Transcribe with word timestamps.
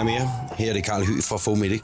Hej 0.00 0.04
med 0.04 0.12
jer. 0.12 0.54
Her 0.58 0.68
er 0.68 0.72
det 0.72 0.84
Karl 0.84 1.04
Høgh 1.04 1.22
fra 1.22 1.36
Fomedic. 1.36 1.82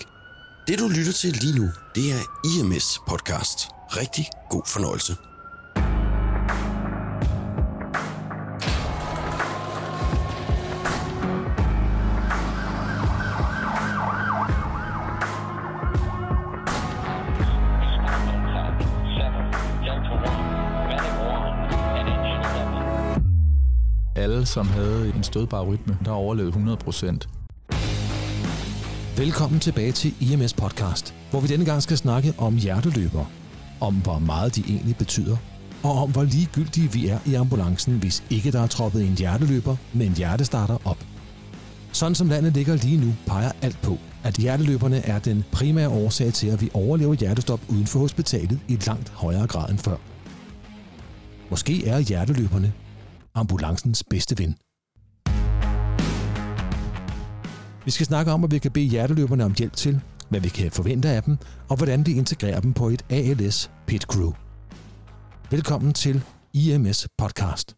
Det 0.69 0.79
du 0.79 0.89
lytter 0.89 1.13
til 1.13 1.33
lige 1.33 1.59
nu, 1.59 1.69
det 1.95 2.05
er 2.13 2.23
IMS 2.45 3.01
podcast. 3.09 3.69
Rigtig 3.89 4.25
god 4.51 4.63
fornøjelse. 4.67 5.17
Alle, 24.17 24.47
som 24.47 24.69
havde 24.69 25.13
en 25.17 25.23
stødbar 25.23 25.63
rytme, 25.63 25.99
der 26.05 26.11
overlevede 26.11 26.49
100 26.49 26.77
procent. 26.77 27.29
Velkommen 29.19 29.61
tilbage 29.61 29.93
til 29.93 30.15
IMS 30.21 30.55
Podcast, 30.55 31.15
hvor 31.31 31.41
vi 31.41 31.47
denne 31.47 31.65
gang 31.65 31.83
skal 31.83 31.97
snakke 31.97 32.35
om 32.39 32.57
hjerteløber. 32.57 33.25
Om 33.81 33.95
hvor 33.95 34.19
meget 34.19 34.57
de 34.57 34.61
egentlig 34.69 34.97
betyder, 34.97 35.37
og 35.83 35.91
om 35.91 36.13
hvor 36.13 36.25
ligegyldige 36.25 36.93
vi 36.93 37.09
er 37.09 37.19
i 37.27 37.35
ambulancen, 37.35 37.99
hvis 37.99 38.25
ikke 38.31 38.53
der 38.53 38.61
er 38.61 38.67
troppet 38.67 39.05
en 39.05 39.15
hjerteløber 39.15 39.77
med 39.93 40.07
en 40.07 40.13
hjertestarter 40.13 40.79
op. 40.85 41.05
Sådan 41.93 42.15
som 42.15 42.29
landet 42.29 42.55
ligger 42.55 42.77
lige 42.77 43.01
nu, 43.01 43.15
peger 43.27 43.53
alt 43.63 43.83
på, 43.83 43.99
at 44.25 44.35
hjerteløberne 44.35 44.99
er 44.99 45.19
den 45.19 45.45
primære 45.53 45.89
årsag 45.89 46.33
til, 46.33 46.47
at 46.47 46.61
vi 46.61 46.71
overlever 46.75 47.15
hjertestop 47.15 47.61
uden 47.69 47.87
for 47.87 47.99
hospitalet 47.99 48.61
i 48.69 48.77
langt 48.87 49.09
højere 49.09 49.47
grad 49.47 49.71
end 49.71 49.79
før. 49.79 49.97
Måske 51.51 51.87
er 51.87 51.99
hjerteløberne 51.99 52.73
ambulancens 53.35 54.05
bedste 54.11 54.39
ven. 54.39 54.57
Vi 57.87 57.91
skal 57.91 58.07
snakke 58.07 58.33
om, 58.33 58.41
hvad 58.41 58.51
vi 58.51 58.59
kan 58.59 58.71
bede 58.71 58.85
hjerteløberne 58.85 59.45
om 59.45 59.55
hjælp 59.59 59.73
til, 59.73 60.01
hvad 60.29 60.41
vi 60.41 60.49
kan 60.49 60.71
forvente 60.71 61.09
af 61.09 61.23
dem, 61.23 61.37
og 61.69 61.77
hvordan 61.77 62.07
vi 62.07 62.13
integrerer 62.13 62.61
dem 62.61 62.73
på 62.73 62.89
et 62.89 63.05
ALS 63.11 63.71
Pit 63.87 64.03
Crew. 64.03 64.33
Velkommen 65.51 65.93
til 65.93 66.23
IMS 66.53 67.09
Podcast. 67.19 67.77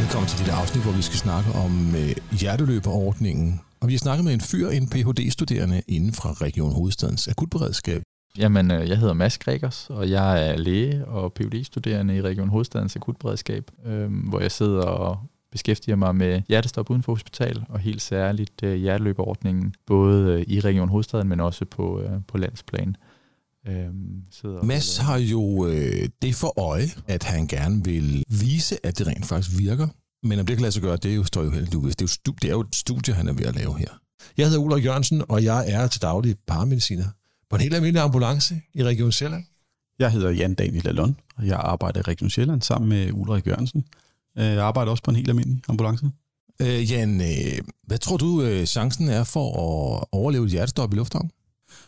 Velkommen 0.00 0.28
til 0.28 0.38
dette 0.38 0.52
afsnit, 0.52 0.84
hvor 0.84 0.92
vi 0.92 1.02
skal 1.02 1.18
snakke 1.18 1.50
om 1.52 1.94
øh, 1.94 2.16
hjerteløberordningen. 2.40 3.60
Og 3.80 3.88
vi 3.88 3.92
har 3.92 3.98
snakket 3.98 4.24
med 4.24 4.34
en 4.34 4.40
fyr, 4.40 4.68
en 4.68 4.88
Ph.D.-studerende 4.88 5.82
inden 5.88 6.12
fra 6.12 6.32
Region 6.32 6.72
Hovedstadens 6.72 7.28
akutberedskab. 7.28 8.02
Jamen, 8.38 8.70
øh, 8.70 8.88
jeg 8.88 8.98
hedder 8.98 9.14
Mads 9.14 9.38
Gregers, 9.38 9.90
og 9.90 10.10
jeg 10.10 10.48
er 10.48 10.56
læge 10.56 11.04
og 11.04 11.32
phd 11.32 11.64
studerende 11.64 12.16
i 12.16 12.22
Region 12.22 12.48
Hovedstadens 12.48 12.96
akutberedskab, 12.96 13.70
øh, 13.86 14.28
hvor 14.28 14.40
jeg 14.40 14.52
sidder 14.52 14.82
og 14.82 15.18
beskæftiger 15.52 15.96
mig 15.96 16.16
med 16.16 16.42
hjertestop 16.48 16.90
uden 16.90 17.02
for 17.02 17.12
hospital, 17.12 17.64
og 17.68 17.78
helt 17.78 18.02
særligt 18.02 18.62
øh, 18.62 18.76
hjerteløberordningen, 18.76 19.74
både 19.86 20.32
øh, 20.32 20.44
i 20.46 20.60
Region 20.60 20.88
Hovedstaden, 20.88 21.28
men 21.28 21.40
også 21.40 21.64
på, 21.64 22.00
øh, 22.00 22.10
på 22.28 22.38
landsplan. 22.38 22.96
Øhm, 23.68 24.22
Mads 24.62 24.96
har 24.96 25.16
jo 25.16 25.66
øh, 25.66 26.08
det 26.22 26.34
for 26.34 26.60
øje, 26.60 26.88
at 27.06 27.22
han 27.22 27.46
gerne 27.46 27.84
vil 27.84 28.24
vise, 28.28 28.86
at 28.86 28.98
det 28.98 29.06
rent 29.06 29.26
faktisk 29.26 29.58
virker. 29.58 29.88
Men 30.22 30.38
om 30.38 30.46
det 30.46 30.56
kan 30.56 30.62
lade 30.62 30.72
sig 30.72 30.82
gøre, 30.82 30.96
det 30.96 31.10
er 31.10 31.14
jo, 31.14 31.24
står 31.24 31.42
jo 31.42 31.50
helt 31.50 31.66
Det 31.66 31.74
er 31.74 32.16
jo, 32.26 32.32
det 32.42 32.44
er 32.44 32.52
jo 32.52 32.60
et 32.60 32.74
studie, 32.74 33.14
han 33.14 33.28
er 33.28 33.32
ved 33.32 33.46
at 33.46 33.54
lave 33.54 33.78
her. 33.78 33.88
Jeg 34.36 34.46
hedder 34.46 34.60
Ulrik 34.60 34.84
Jørgensen, 34.84 35.22
og 35.28 35.44
jeg 35.44 35.70
er 35.72 35.86
til 35.86 36.02
daglig 36.02 36.36
paramediciner 36.46 37.04
på 37.50 37.56
en 37.56 37.62
helt 37.62 37.74
almindelig 37.74 38.02
ambulance 38.02 38.54
i 38.74 38.84
Region 38.84 39.12
Sjælland. 39.12 39.44
Jeg 39.98 40.12
hedder 40.12 40.30
Jan 40.30 40.54
Daniel 40.54 40.84
Lalund, 40.84 41.14
og 41.36 41.46
jeg 41.46 41.56
arbejder 41.56 42.00
i 42.00 42.02
Region 42.02 42.30
Sjælland 42.30 42.62
sammen 42.62 42.88
med 42.88 43.12
Ulrik 43.12 43.46
Jørgensen. 43.46 43.84
Øh, 44.38 44.44
jeg 44.44 44.64
arbejder 44.64 44.90
også 44.90 45.02
på 45.02 45.10
en 45.10 45.16
helt 45.16 45.28
almindelig 45.28 45.62
ambulance. 45.68 46.10
Øh, 46.62 46.90
Jan, 46.90 47.20
øh, 47.20 47.58
hvad 47.86 47.98
tror 47.98 48.16
du, 48.16 48.42
øh, 48.42 48.66
chancen 48.66 49.08
er 49.08 49.24
for 49.24 49.48
at 49.48 50.04
overleve 50.12 50.44
et 50.44 50.50
hjertestop 50.50 50.92
i 50.92 50.96
lufthavn? 50.96 51.30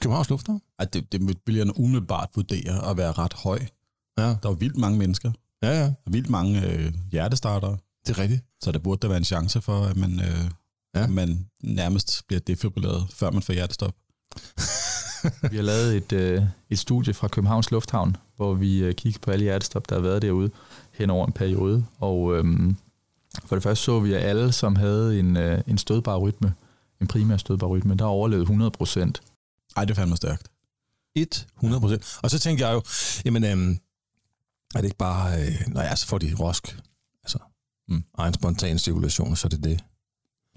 Københavns 0.01 0.31
Lufthavn? 0.31 0.61
At 0.79 0.95
det, 0.95 1.13
det 1.13 1.37
vil 1.47 1.57
jeg 1.57 1.79
umiddelbart 1.81 2.29
vurdere 2.35 2.91
at 2.91 2.97
være 2.97 3.13
ret 3.13 3.33
høj. 3.33 3.61
Ja. 4.19 4.37
Der 4.43 4.49
er 4.49 4.53
vildt 4.53 4.77
mange 4.77 4.99
mennesker. 4.99 5.33
Ja, 5.63 5.69
ja. 5.69 5.85
Der 5.85 5.93
er 6.07 6.11
vildt 6.11 6.31
mange 6.31 6.67
øh, 6.67 6.93
hjertestartere. 7.13 7.79
Det 8.07 8.19
er 8.19 8.23
rigtigt. 8.23 8.45
Så 8.63 8.73
der 8.73 8.79
burde 8.79 9.03
der 9.03 9.09
være 9.09 9.19
en 9.19 9.25
chance 9.25 9.61
for, 9.61 9.85
at 9.85 9.97
man, 9.97 10.21
øh, 10.21 10.51
ja. 10.95 11.03
at 11.03 11.11
man 11.11 11.47
nærmest 11.63 12.23
bliver 12.27 12.41
defibrilleret, 12.41 13.07
før 13.13 13.31
man 13.31 13.43
får 13.43 13.53
hjertestop. 13.53 13.95
vi 15.51 15.57
har 15.57 15.63
lavet 15.63 15.97
et, 15.97 16.13
øh, 16.13 16.43
et 16.71 16.79
studie 16.79 17.15
fra 17.15 17.29
Københavns 17.29 17.71
Lufthavn, 17.71 18.17
hvor 18.37 18.55
vi 18.55 18.79
øh, 18.79 18.95
kiggede 18.95 19.23
på 19.23 19.31
alle 19.31 19.43
hjertestop, 19.43 19.89
der 19.89 19.95
har 19.95 20.03
været 20.03 20.23
derude 20.23 20.51
hen 20.93 21.11
over 21.11 21.27
en 21.27 21.33
periode. 21.33 21.85
Og 21.99 22.37
øhm, 22.37 22.77
for 23.45 23.57
det 23.57 23.63
første 23.63 23.85
så 23.85 24.01
vi, 24.01 24.15
at 24.15 24.23
alle, 24.23 24.53
som 24.53 24.77
havde 24.77 25.19
en, 25.19 25.37
øh, 25.37 25.61
en 25.67 25.79
stødbar 25.79 26.17
rytme, 26.17 26.55
en 27.01 27.07
primær 27.07 27.37
stødbar 27.37 27.67
rytme, 27.67 27.95
der 27.95 28.05
overlevede 28.05 28.43
100 28.43 28.71
procent. 28.71 29.21
Ej, 29.77 29.85
det 29.85 29.91
er 29.91 29.95
fandme 29.95 30.17
stærkt. 30.17 30.49
100 31.57 31.81
procent. 31.81 32.19
Og 32.23 32.31
så 32.31 32.39
tænker 32.39 32.67
jeg 32.67 32.75
jo, 32.75 32.83
jamen, 33.25 33.45
øhm, 33.45 33.79
er 34.75 34.79
det 34.79 34.85
ikke 34.85 34.97
bare, 34.97 35.41
øh, 35.41 35.61
når 35.69 35.81
jeg 35.81 35.99
så 35.99 36.07
får 36.07 36.19
de 36.19 36.35
rosk, 36.41 36.81
altså, 37.23 37.39
mm. 37.89 38.05
egen 38.19 38.35
spontan 38.35 38.79
cirkulation, 38.79 39.37
så 39.37 39.47
er 39.47 39.49
det 39.49 39.65
det 39.65 39.85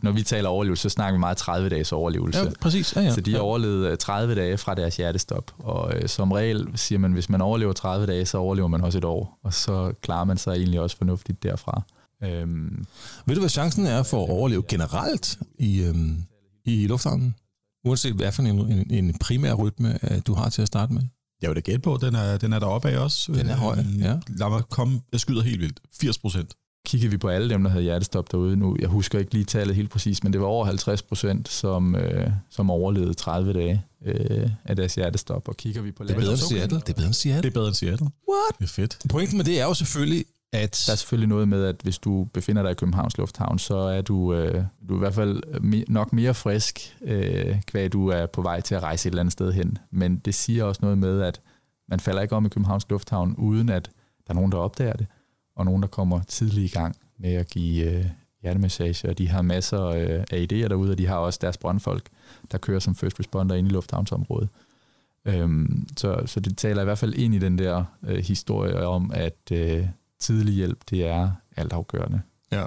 når 0.03 0.11
vi 0.11 0.23
taler 0.23 0.49
overlevelse, 0.49 0.81
så 0.81 0.89
snakker 0.89 1.17
vi 1.17 1.19
meget 1.19 1.37
30 1.37 1.69
dages 1.69 1.91
overlevelse. 1.91 2.39
Ja, 2.39 2.49
præcis. 2.61 2.95
Ja, 2.95 3.01
ja. 3.01 3.11
Så 3.11 3.21
de 3.21 3.31
ja. 3.31 3.39
overlevede 3.39 3.95
30 3.95 4.35
dage 4.35 4.57
fra 4.57 4.75
deres 4.75 4.97
hjertestop. 4.97 5.51
Og 5.57 5.93
øh, 5.95 6.09
som 6.09 6.31
regel 6.31 6.67
siger 6.75 6.99
man, 6.99 7.13
hvis 7.13 7.29
man 7.29 7.41
overlever 7.41 7.73
30 7.73 8.05
dage, 8.05 8.25
så 8.25 8.37
overlever 8.37 8.67
man 8.67 8.81
også 8.81 8.97
et 8.97 9.05
år. 9.05 9.39
Og 9.43 9.53
så 9.53 9.93
klarer 10.01 10.23
man 10.23 10.37
sig 10.37 10.51
egentlig 10.51 10.79
også 10.79 10.97
fornuftigt 10.97 11.43
derfra. 11.43 11.81
Øhm. 12.23 12.85
Ved 13.25 13.35
du, 13.35 13.41
hvad 13.41 13.49
chancen 13.49 13.85
er 13.85 14.03
for 14.03 14.23
at 14.23 14.29
overleve 14.29 14.63
generelt 14.67 15.39
i, 15.59 15.83
øhm, 15.83 16.23
i 16.65 16.87
lufthavnen? 16.87 17.35
Uanset 17.85 18.13
hvad 18.13 18.31
for 18.31 18.43
en, 18.43 18.59
en, 18.59 18.91
en 18.91 19.17
primær 19.17 19.53
rytme, 19.53 19.99
du 20.27 20.33
har 20.33 20.49
til 20.49 20.61
at 20.61 20.67
starte 20.67 20.93
med? 20.93 21.01
Jeg 21.41 21.49
vil 21.49 21.55
da 21.55 21.61
gætte 21.61 21.79
på, 21.79 21.97
den 22.01 22.15
er, 22.15 22.37
den 22.37 22.53
er 22.53 22.59
deroppe 22.59 22.89
af 22.89 22.97
også. 22.97 23.31
Den 23.31 23.49
er 23.49 23.55
høj, 23.55 23.79
øhm, 23.79 24.01
ja. 24.01 24.19
Lad 24.27 24.49
mig 24.49 24.63
komme, 24.69 25.01
jeg 25.11 25.19
skyder 25.19 25.41
helt 25.41 25.61
vildt. 25.61 25.79
80 25.99 26.17
procent 26.17 26.53
kigger 26.85 27.09
vi 27.09 27.17
på 27.17 27.27
alle 27.27 27.49
dem, 27.49 27.63
der 27.63 27.69
havde 27.69 27.83
hjertestop 27.83 28.31
derude 28.31 28.55
nu, 28.55 28.77
jeg 28.79 28.87
husker 28.87 29.19
ikke 29.19 29.33
lige 29.33 29.45
tallet 29.45 29.75
helt 29.75 29.89
præcis, 29.89 30.23
men 30.23 30.33
det 30.33 30.41
var 30.41 30.47
over 30.47 30.65
50 30.65 31.01
procent, 31.01 31.49
som, 31.49 31.95
øh, 31.95 32.29
som 32.49 32.69
overlevede 32.69 33.13
30 33.13 33.53
dage 33.53 33.83
øh, 34.05 34.49
af 34.65 34.75
deres 34.75 34.95
hjertestop. 34.95 35.47
Og 35.47 35.57
kigger 35.57 35.81
vi 35.81 35.91
på 35.91 36.03
det 36.03 36.11
er 36.11 36.19
bedre 36.19 36.31
end 36.31 36.39
Seattle. 36.39 36.79
Det 36.79 36.89
er 36.89 36.93
bedre 36.93 37.05
end 37.05 37.13
Seattle. 37.13 37.41
Det 37.41 37.49
er 37.49 37.53
bedre 37.59 37.67
end 37.67 37.75
Seattle. 37.75 38.07
What? 38.29 38.59
Det 38.59 38.63
er 38.63 38.67
fedt. 38.67 38.97
Pointen 39.09 39.37
med 39.37 39.45
det 39.45 39.61
er 39.61 39.65
jo 39.65 39.73
selvfølgelig, 39.73 40.25
at... 40.53 40.83
Der 40.87 40.91
er 40.91 40.95
selvfølgelig 40.95 41.29
noget 41.29 41.47
med, 41.47 41.65
at 41.65 41.75
hvis 41.83 41.97
du 41.97 42.27
befinder 42.33 42.61
dig 42.61 42.71
i 42.71 42.75
Københavns 42.75 43.17
Lufthavn, 43.17 43.59
så 43.59 43.75
er 43.75 44.01
du, 44.01 44.33
øh, 44.33 44.63
du 44.89 44.93
er 44.93 44.97
i 44.97 44.99
hvert 44.99 45.13
fald 45.13 45.43
nok 45.87 46.13
mere 46.13 46.33
frisk, 46.33 46.97
øh, 47.01 47.55
hvad 47.71 47.89
du 47.89 48.07
er 48.07 48.25
på 48.25 48.41
vej 48.41 48.61
til 48.61 48.75
at 48.75 48.83
rejse 48.83 49.07
et 49.07 49.11
eller 49.11 49.21
andet 49.21 49.33
sted 49.33 49.51
hen. 49.51 49.77
Men 49.91 50.17
det 50.17 50.35
siger 50.35 50.63
også 50.63 50.79
noget 50.81 50.97
med, 50.97 51.21
at 51.21 51.41
man 51.89 51.99
falder 51.99 52.21
ikke 52.21 52.35
om 52.35 52.45
i 52.45 52.49
Københavns 52.49 52.85
Lufthavn, 52.89 53.35
uden 53.37 53.69
at 53.69 53.89
der 54.27 54.33
er 54.33 54.35
nogen, 54.35 54.51
der 54.51 54.57
opdager 54.57 54.93
det 54.93 55.07
og 55.55 55.65
nogen, 55.65 55.81
der 55.81 55.87
kommer 55.87 56.21
tidligt 56.23 56.71
i 56.71 56.77
gang 56.77 56.95
med 57.17 57.33
at 57.33 57.49
give 57.49 57.91
øh, 57.91 58.05
hjertemassage, 58.41 59.09
og 59.09 59.17
de 59.17 59.29
har 59.29 59.41
masser 59.41 59.85
øh, 59.85 60.23
af 60.31 60.47
idéer 60.51 60.67
derude, 60.67 60.91
og 60.91 60.97
de 60.97 61.07
har 61.07 61.15
også 61.15 61.39
deres 61.41 61.57
brandfolk, 61.57 62.09
der 62.51 62.57
kører 62.57 62.79
som 62.79 62.95
first 62.95 63.19
responder 63.19 63.55
ind 63.55 63.67
i 63.67 63.71
lufthavnsområdet. 63.71 64.49
Øhm, 65.25 65.87
så, 65.97 66.23
så 66.25 66.39
det 66.39 66.57
taler 66.57 66.81
i 66.81 66.85
hvert 66.85 66.97
fald 66.97 67.13
ind 67.13 67.35
i 67.35 67.39
den 67.39 67.57
der 67.57 67.83
øh, 68.03 68.17
historie 68.17 68.85
om, 68.87 69.11
at 69.13 69.51
øh, 69.51 69.87
tidlig 70.19 70.53
hjælp, 70.53 70.79
det 70.89 71.07
er 71.07 71.31
altafgørende. 71.57 72.21
Ja, 72.51 72.65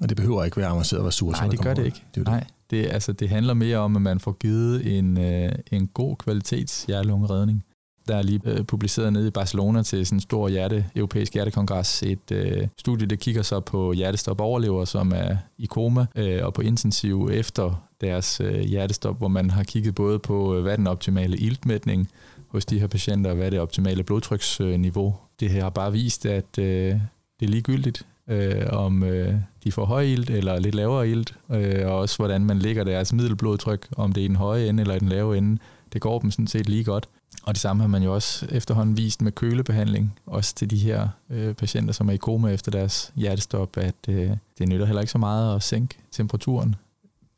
og 0.00 0.08
det 0.08 0.16
behøver 0.16 0.44
ikke 0.44 0.56
være 0.56 0.68
avancerede 0.68 1.06
ressourcer. 1.06 1.42
Nej, 1.42 1.50
det 1.50 1.60
gør 1.60 1.74
det 1.74 1.84
ikke. 1.84 2.02
Det, 2.14 2.14
det. 2.14 2.26
Nej, 2.26 2.44
det, 2.70 2.86
altså, 2.86 3.12
det 3.12 3.28
handler 3.28 3.54
mere 3.54 3.78
om, 3.78 3.96
at 3.96 4.02
man 4.02 4.20
får 4.20 4.32
givet 4.32 4.98
en, 4.98 5.18
øh, 5.18 5.52
en 5.72 5.86
god 5.86 6.16
kvalitets 6.16 6.84
hjertelungeredning 6.84 7.64
der 8.08 8.16
er 8.16 8.22
lige 8.22 8.40
øh, 8.44 8.64
publiceret 8.64 9.12
nede 9.12 9.28
i 9.28 9.30
Barcelona 9.30 9.82
til 9.82 10.06
sådan 10.06 10.16
en 10.16 10.20
stor 10.20 10.48
hjerte, 10.48 10.86
europæisk 10.96 11.34
hjertekongres, 11.34 12.02
et 12.02 12.32
øh, 12.32 12.68
studie, 12.78 13.06
der 13.06 13.16
kigger 13.16 13.42
så 13.42 13.60
på 13.60 13.92
hjertestop 13.92 14.40
overlever, 14.40 14.84
som 14.84 15.12
er 15.14 15.36
i 15.58 15.66
koma 15.66 16.06
øh, 16.16 16.44
og 16.44 16.54
på 16.54 16.62
intensiv 16.62 17.30
efter 17.32 17.86
deres 18.00 18.40
øh, 18.40 18.60
hjertestop, 18.60 19.18
hvor 19.18 19.28
man 19.28 19.50
har 19.50 19.64
kigget 19.64 19.94
både 19.94 20.18
på, 20.18 20.56
øh, 20.56 20.62
hvad 20.62 20.78
den 20.78 20.86
optimale 20.86 21.36
iltmætning 21.36 22.08
hos 22.48 22.64
de 22.64 22.78
her 22.78 22.86
patienter, 22.86 23.30
og 23.30 23.36
hvad 23.36 23.50
det 23.50 23.60
optimale 23.60 24.02
blodtryksniveau. 24.02 25.14
Det 25.40 25.50
her 25.50 25.62
har 25.62 25.70
bare 25.70 25.92
vist, 25.92 26.26
at 26.26 26.58
øh, 26.58 26.94
det 27.40 27.46
er 27.46 27.50
ligegyldigt, 27.50 28.06
øh, 28.28 28.66
om 28.72 29.02
øh, 29.02 29.34
de 29.64 29.72
får 29.72 29.84
høj 29.84 30.02
ilt 30.02 30.30
eller 30.30 30.58
lidt 30.58 30.74
lavere 30.74 31.08
ilt, 31.08 31.34
øh, 31.50 31.86
og 31.86 31.98
også 31.98 32.16
hvordan 32.16 32.44
man 32.44 32.58
ligger 32.58 32.84
deres 32.84 33.12
middelblodtryk, 33.12 33.86
om 33.96 34.12
det 34.12 34.20
er 34.20 34.24
i 34.24 34.28
den 34.28 34.36
høje 34.36 34.68
ende 34.68 34.80
eller 34.80 34.94
i 34.94 34.98
den 34.98 35.08
lave 35.08 35.38
ende. 35.38 35.58
Det 35.92 36.00
går 36.00 36.18
dem 36.18 36.30
sådan 36.30 36.46
set 36.46 36.68
lige 36.68 36.84
godt. 36.84 37.08
Og 37.46 37.54
det 37.54 37.60
samme 37.60 37.82
har 37.82 37.88
man 37.88 38.02
jo 38.02 38.14
også 38.14 38.46
efterhånden 38.50 38.96
vist 38.96 39.22
med 39.22 39.32
kølebehandling, 39.32 40.18
også 40.26 40.54
til 40.54 40.70
de 40.70 40.76
her 40.76 41.08
øh, 41.30 41.54
patienter, 41.54 41.92
som 41.92 42.08
er 42.08 42.12
i 42.12 42.16
koma 42.16 42.48
efter 42.48 42.70
deres 42.70 43.12
hjertestop, 43.14 43.76
at 43.76 43.94
øh, 44.08 44.30
det 44.58 44.68
nytter 44.68 44.86
heller 44.86 45.00
ikke 45.00 45.12
så 45.12 45.18
meget 45.18 45.56
at 45.56 45.62
sænke 45.62 45.98
temperaturen. 46.10 46.74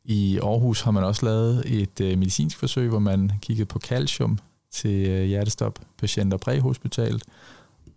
I 0.03 0.39
Aarhus 0.43 0.81
har 0.81 0.91
man 0.91 1.03
også 1.03 1.25
lavet 1.25 1.81
et 1.81 2.01
øh, 2.01 2.17
medicinsk 2.17 2.57
forsøg, 2.57 2.89
hvor 2.89 2.99
man 2.99 3.31
kiggede 3.41 3.65
på 3.65 3.79
calcium 3.79 4.39
til 4.71 5.07
øh, 5.07 5.25
hjertestop-patienter 5.25 6.37
præhospitalt, 6.37 7.23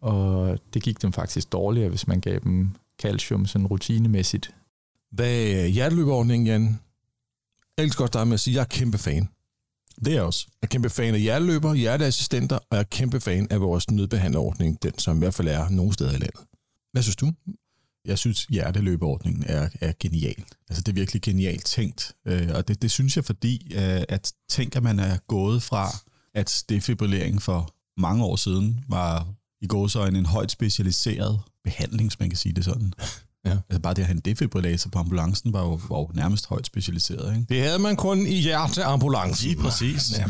og 0.01 0.59
det 0.75 0.83
gik 0.83 1.03
dem 1.03 1.13
faktisk 1.13 1.53
dårligere, 1.53 1.89
hvis 1.89 2.07
man 2.07 2.21
gav 2.21 2.39
dem 2.39 2.71
calcium 3.03 3.47
sådan 3.47 3.67
rutinemæssigt 3.67 4.55
Hvad 5.11 5.35
er 5.35 5.67
hjerteløbeordningen, 5.67 6.47
Jan? 6.47 6.81
Jeg 7.77 7.85
elsker 7.85 8.03
godt 8.03 8.13
dig 8.13 8.27
med 8.27 8.35
at 8.35 8.41
sige, 8.41 8.53
at 8.53 8.57
jeg 8.57 8.63
er 8.63 8.79
kæmpe 8.79 8.99
fan. 8.99 9.29
Det 10.05 10.11
er 10.11 10.15
jeg 10.15 10.23
også. 10.23 10.47
Jeg 10.63 10.67
er 10.67 10.71
kæmpe 10.71 10.91
fan 10.91 11.15
af 11.15 11.21
hjerteløber, 11.21 11.75
hjerteassistenter, 11.75 12.57
og 12.57 12.77
jeg 12.77 12.79
er 12.79 12.83
kæmpe 12.91 13.21
fan 13.21 13.47
af 13.51 13.61
vores 13.61 13.91
nødbehandlerordning, 13.91 14.83
den 14.83 14.99
som 14.99 15.17
i 15.17 15.19
hvert 15.19 15.35
fald 15.35 15.49
er 15.49 15.69
nogle 15.69 15.93
steder 15.93 16.11
i 16.11 16.19
landet. 16.19 16.41
Hvad 16.93 17.03
synes 17.03 17.17
du? 17.17 17.33
Jeg 18.05 18.19
synes, 18.19 18.45
hjerteløbeordningen 18.45 19.45
er, 19.47 19.69
er 19.81 19.93
genial. 20.01 20.45
Altså, 20.69 20.83
det 20.83 20.89
er 20.89 20.95
virkelig 20.95 21.23
genialt 21.23 21.65
tænkt. 21.65 22.13
Øh, 22.27 22.49
og 22.55 22.69
det, 22.69 22.83
det 22.83 22.91
synes 22.91 23.17
jeg, 23.17 23.25
fordi 23.25 23.73
øh, 23.75 24.03
at 24.09 24.33
tænker 24.49 24.81
man 24.81 24.99
er 24.99 25.19
gået 25.29 25.63
fra, 25.63 25.89
at 26.35 26.65
defibrillering 26.69 27.43
for 27.43 27.75
mange 28.01 28.25
år 28.25 28.37
siden 28.37 28.85
var 28.89 29.35
i 29.61 29.67
gåsøjne 29.67 30.19
en 30.19 30.27
højt 30.27 30.51
specialiseret 30.51 31.41
behandling, 31.65 32.09
hvis 32.09 32.21
man 32.21 32.31
kan 32.31 32.39
sige 32.39 32.53
det 32.53 32.65
sådan. 32.65 32.93
Ja. 33.47 33.51
Altså 33.71 33.81
bare 33.81 33.95
det 33.95 34.03
at 34.03 34.07
have 34.07 34.15
en 34.17 34.21
defibrillator 34.25 34.91
på 34.91 34.99
ambulancen 34.99 35.53
var 35.53 35.61
jo, 35.63 35.81
var 35.89 35.99
jo 35.99 36.11
nærmest 36.15 36.47
højt 36.47 36.67
specialiseret. 36.67 37.35
Ikke? 37.37 37.47
Det 37.49 37.63
havde 37.63 37.79
man 37.79 37.97
kun 37.97 38.27
i 38.27 38.35
hjerteambulancen. 38.41 39.49
Lige 39.49 39.61
præcis. 39.63 40.19
Ja. 40.19 40.25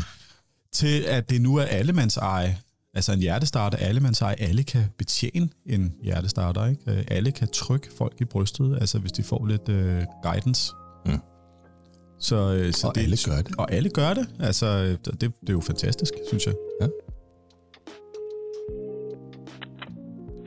Til 0.71 1.01
at 1.01 1.29
det 1.29 1.41
nu 1.41 1.55
er 1.55 1.63
allemands 1.63 2.17
eje. 2.17 2.57
Altså 2.95 3.11
en 3.13 3.19
hjertestarter, 3.19 3.77
allemands 3.77 4.21
eje. 4.21 4.35
Alle 4.39 4.63
kan 4.63 4.85
betjene 4.97 5.49
en 5.65 5.93
hjertestarter. 6.03 6.65
Ikke? 6.65 6.81
Øh, 6.91 7.03
Alle 7.07 7.31
kan 7.31 7.47
trykke 7.47 7.87
folk 7.97 8.13
i 8.21 8.25
brystet, 8.25 8.77
altså 8.81 8.99
hvis 8.99 9.11
de 9.11 9.23
får 9.23 9.45
lidt 9.45 9.69
øh, 9.69 10.03
guidance. 10.23 10.71
Mm. 11.05 11.19
Så, 12.19 12.35
øh, 12.53 12.73
så 12.73 12.87
Og 12.87 12.97
alle 12.97 13.17
gør 13.25 13.41
det. 13.41 13.55
Og 13.57 13.71
alle 13.71 13.89
gør 13.89 14.13
det. 14.13 14.27
Altså, 14.39 14.97
det, 15.05 15.21
det 15.21 15.29
er 15.49 15.53
jo 15.53 15.61
fantastisk, 15.61 16.13
synes 16.27 16.45
jeg. 16.45 16.53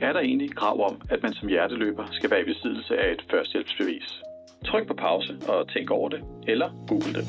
Er 0.01 0.13
der 0.13 0.19
egentlig 0.19 0.55
krav 0.55 0.85
om, 0.89 1.01
at 1.09 1.23
man 1.23 1.33
som 1.33 1.47
hjerteløber 1.47 2.05
skal 2.11 2.31
være 2.31 2.41
i 2.41 2.45
besiddelse 2.45 2.97
af 2.97 3.11
et 3.11 3.25
førstehjælpsbevis. 3.31 4.21
Tryk 4.65 4.87
på 4.87 4.93
pause 4.93 5.37
og 5.47 5.69
tænk 5.69 5.91
over 5.91 6.09
det, 6.09 6.21
eller 6.47 6.69
google 6.87 7.13
det. 7.13 7.25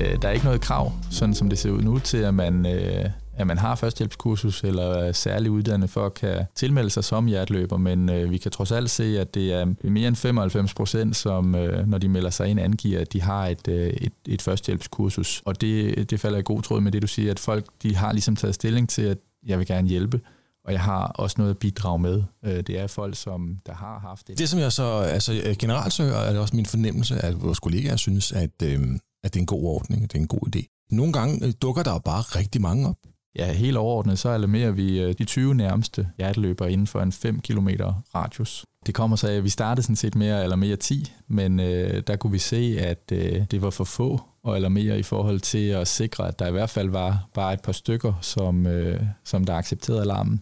Øh, 0.00 0.22
der 0.22 0.28
er 0.28 0.32
ikke 0.32 0.44
noget 0.44 0.60
krav, 0.60 0.92
sådan 1.10 1.34
som 1.34 1.48
det 1.48 1.58
ser 1.58 1.70
ud 1.70 1.82
nu, 1.82 1.98
til 1.98 2.18
at 2.18 2.34
man, 2.34 2.66
øh, 2.66 3.04
at 3.42 3.46
man 3.46 3.58
har 3.58 3.74
førstehjælpskursus 3.74 4.64
eller 4.64 4.82
er 4.82 5.12
særlig 5.12 5.50
uddannet 5.50 5.90
for 5.90 6.06
at 6.06 6.14
kan 6.14 6.44
tilmelde 6.54 6.90
sig 6.90 7.04
som 7.04 7.26
hjerteløber, 7.26 7.76
men 7.76 8.10
øh, 8.10 8.30
vi 8.30 8.38
kan 8.38 8.50
trods 8.50 8.72
alt 8.72 8.90
se, 8.90 9.20
at 9.20 9.34
det 9.34 9.52
er 9.52 9.74
mere 9.84 10.08
end 10.08 10.16
95 10.16 10.74
procent, 10.74 11.16
som 11.16 11.54
øh, 11.54 11.88
når 11.88 11.98
de 11.98 12.08
melder 12.08 12.30
sig 12.30 12.48
ind, 12.48 12.60
angiver, 12.60 13.00
at 13.00 13.12
de 13.12 13.22
har 13.22 13.46
et, 13.46 13.68
øh, 13.68 13.86
et, 13.86 14.12
et 14.28 14.42
førstehjælpskursus. 14.42 15.42
Og 15.44 15.60
det, 15.60 16.10
det 16.10 16.20
falder 16.20 16.38
i 16.38 16.42
god 16.42 16.62
tråd 16.62 16.80
med 16.80 16.92
det, 16.92 17.02
du 17.02 17.06
siger, 17.06 17.30
at 17.30 17.38
folk 17.38 17.66
de 17.82 17.96
har 17.96 18.12
ligesom 18.12 18.36
taget 18.36 18.54
stilling 18.54 18.88
til, 18.88 19.02
at 19.02 19.18
jeg 19.46 19.58
vil 19.58 19.66
gerne 19.66 19.88
hjælpe, 19.88 20.20
og 20.64 20.72
jeg 20.72 20.80
har 20.80 21.06
også 21.06 21.34
noget 21.38 21.50
at 21.50 21.58
bidrage 21.58 21.98
med. 21.98 22.22
Øh, 22.44 22.56
det 22.56 22.78
er 22.78 22.86
folk, 22.86 23.16
som 23.16 23.56
der 23.66 23.74
har 23.74 23.98
haft 23.98 24.28
det. 24.28 24.38
Det, 24.38 24.48
som 24.48 24.60
jeg 24.60 24.72
så, 24.72 24.98
altså 24.98 25.32
øh, 25.44 25.56
generelt 25.58 25.92
så 25.92 26.02
er 26.02 26.30
det 26.30 26.40
også 26.40 26.56
min 26.56 26.66
fornemmelse, 26.66 27.18
at 27.18 27.42
vores 27.42 27.60
kollegaer 27.60 27.96
synes, 27.96 28.32
at, 28.32 28.62
øh, 28.62 28.80
at 29.24 29.34
det 29.34 29.36
er 29.36 29.42
en 29.42 29.46
god 29.46 29.64
ordning, 29.64 30.02
at 30.02 30.12
det 30.12 30.18
er 30.18 30.22
en 30.22 30.28
god 30.28 30.56
idé. 30.56 30.86
Nogle 30.90 31.12
gange 31.12 31.46
øh, 31.46 31.52
dukker 31.62 31.82
der 31.82 31.92
jo 31.92 31.98
bare 31.98 32.22
rigtig 32.22 32.60
mange 32.60 32.88
op. 32.88 32.96
Ja, 33.36 33.52
helt 33.52 33.76
overordnet, 33.76 34.18
så 34.18 34.28
alarmerer 34.28 34.70
vi 34.70 35.00
øh, 35.00 35.14
de 35.18 35.24
20 35.24 35.54
nærmeste 35.54 36.08
hjerteløbere 36.18 36.72
inden 36.72 36.86
for 36.86 37.00
en 37.00 37.12
5 37.12 37.40
km 37.40 37.68
radius. 38.14 38.64
Det 38.86 38.94
kommer 38.94 39.16
så 39.16 39.28
af, 39.28 39.34
at 39.34 39.44
vi 39.44 39.48
startede 39.48 39.82
sådan 39.82 39.96
set 39.96 40.14
med 40.14 40.26
at 40.26 40.42
alarmere 40.42 40.76
10, 40.76 41.12
men 41.28 41.60
øh, 41.60 42.02
der 42.06 42.16
kunne 42.16 42.32
vi 42.32 42.38
se, 42.38 42.76
at 42.80 43.12
øh, 43.12 43.44
det 43.50 43.62
var 43.62 43.70
for 43.70 43.84
få 43.84 44.20
at 44.48 44.54
alarmere 44.54 44.98
i 44.98 45.02
forhold 45.02 45.40
til 45.40 45.68
at 45.68 45.88
sikre, 45.88 46.28
at 46.28 46.38
der 46.38 46.46
i 46.46 46.52
hvert 46.52 46.70
fald 46.70 46.88
var 46.88 47.28
bare 47.34 47.52
et 47.52 47.60
par 47.60 47.72
stykker, 47.72 48.12
som, 48.20 48.66
øh, 48.66 49.00
som 49.24 49.44
der 49.44 49.54
accepterede 49.54 50.00
alarmen. 50.00 50.40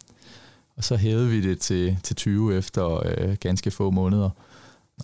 Og 0.77 0.85
så 0.85 0.97
hævede 0.97 1.29
vi 1.29 1.41
det 1.41 1.59
til, 1.59 1.99
til 2.03 2.17
20 2.17 2.57
efter 2.57 3.07
øh, 3.07 3.37
ganske 3.41 3.71
få 3.71 3.91
måneder. 3.91 4.31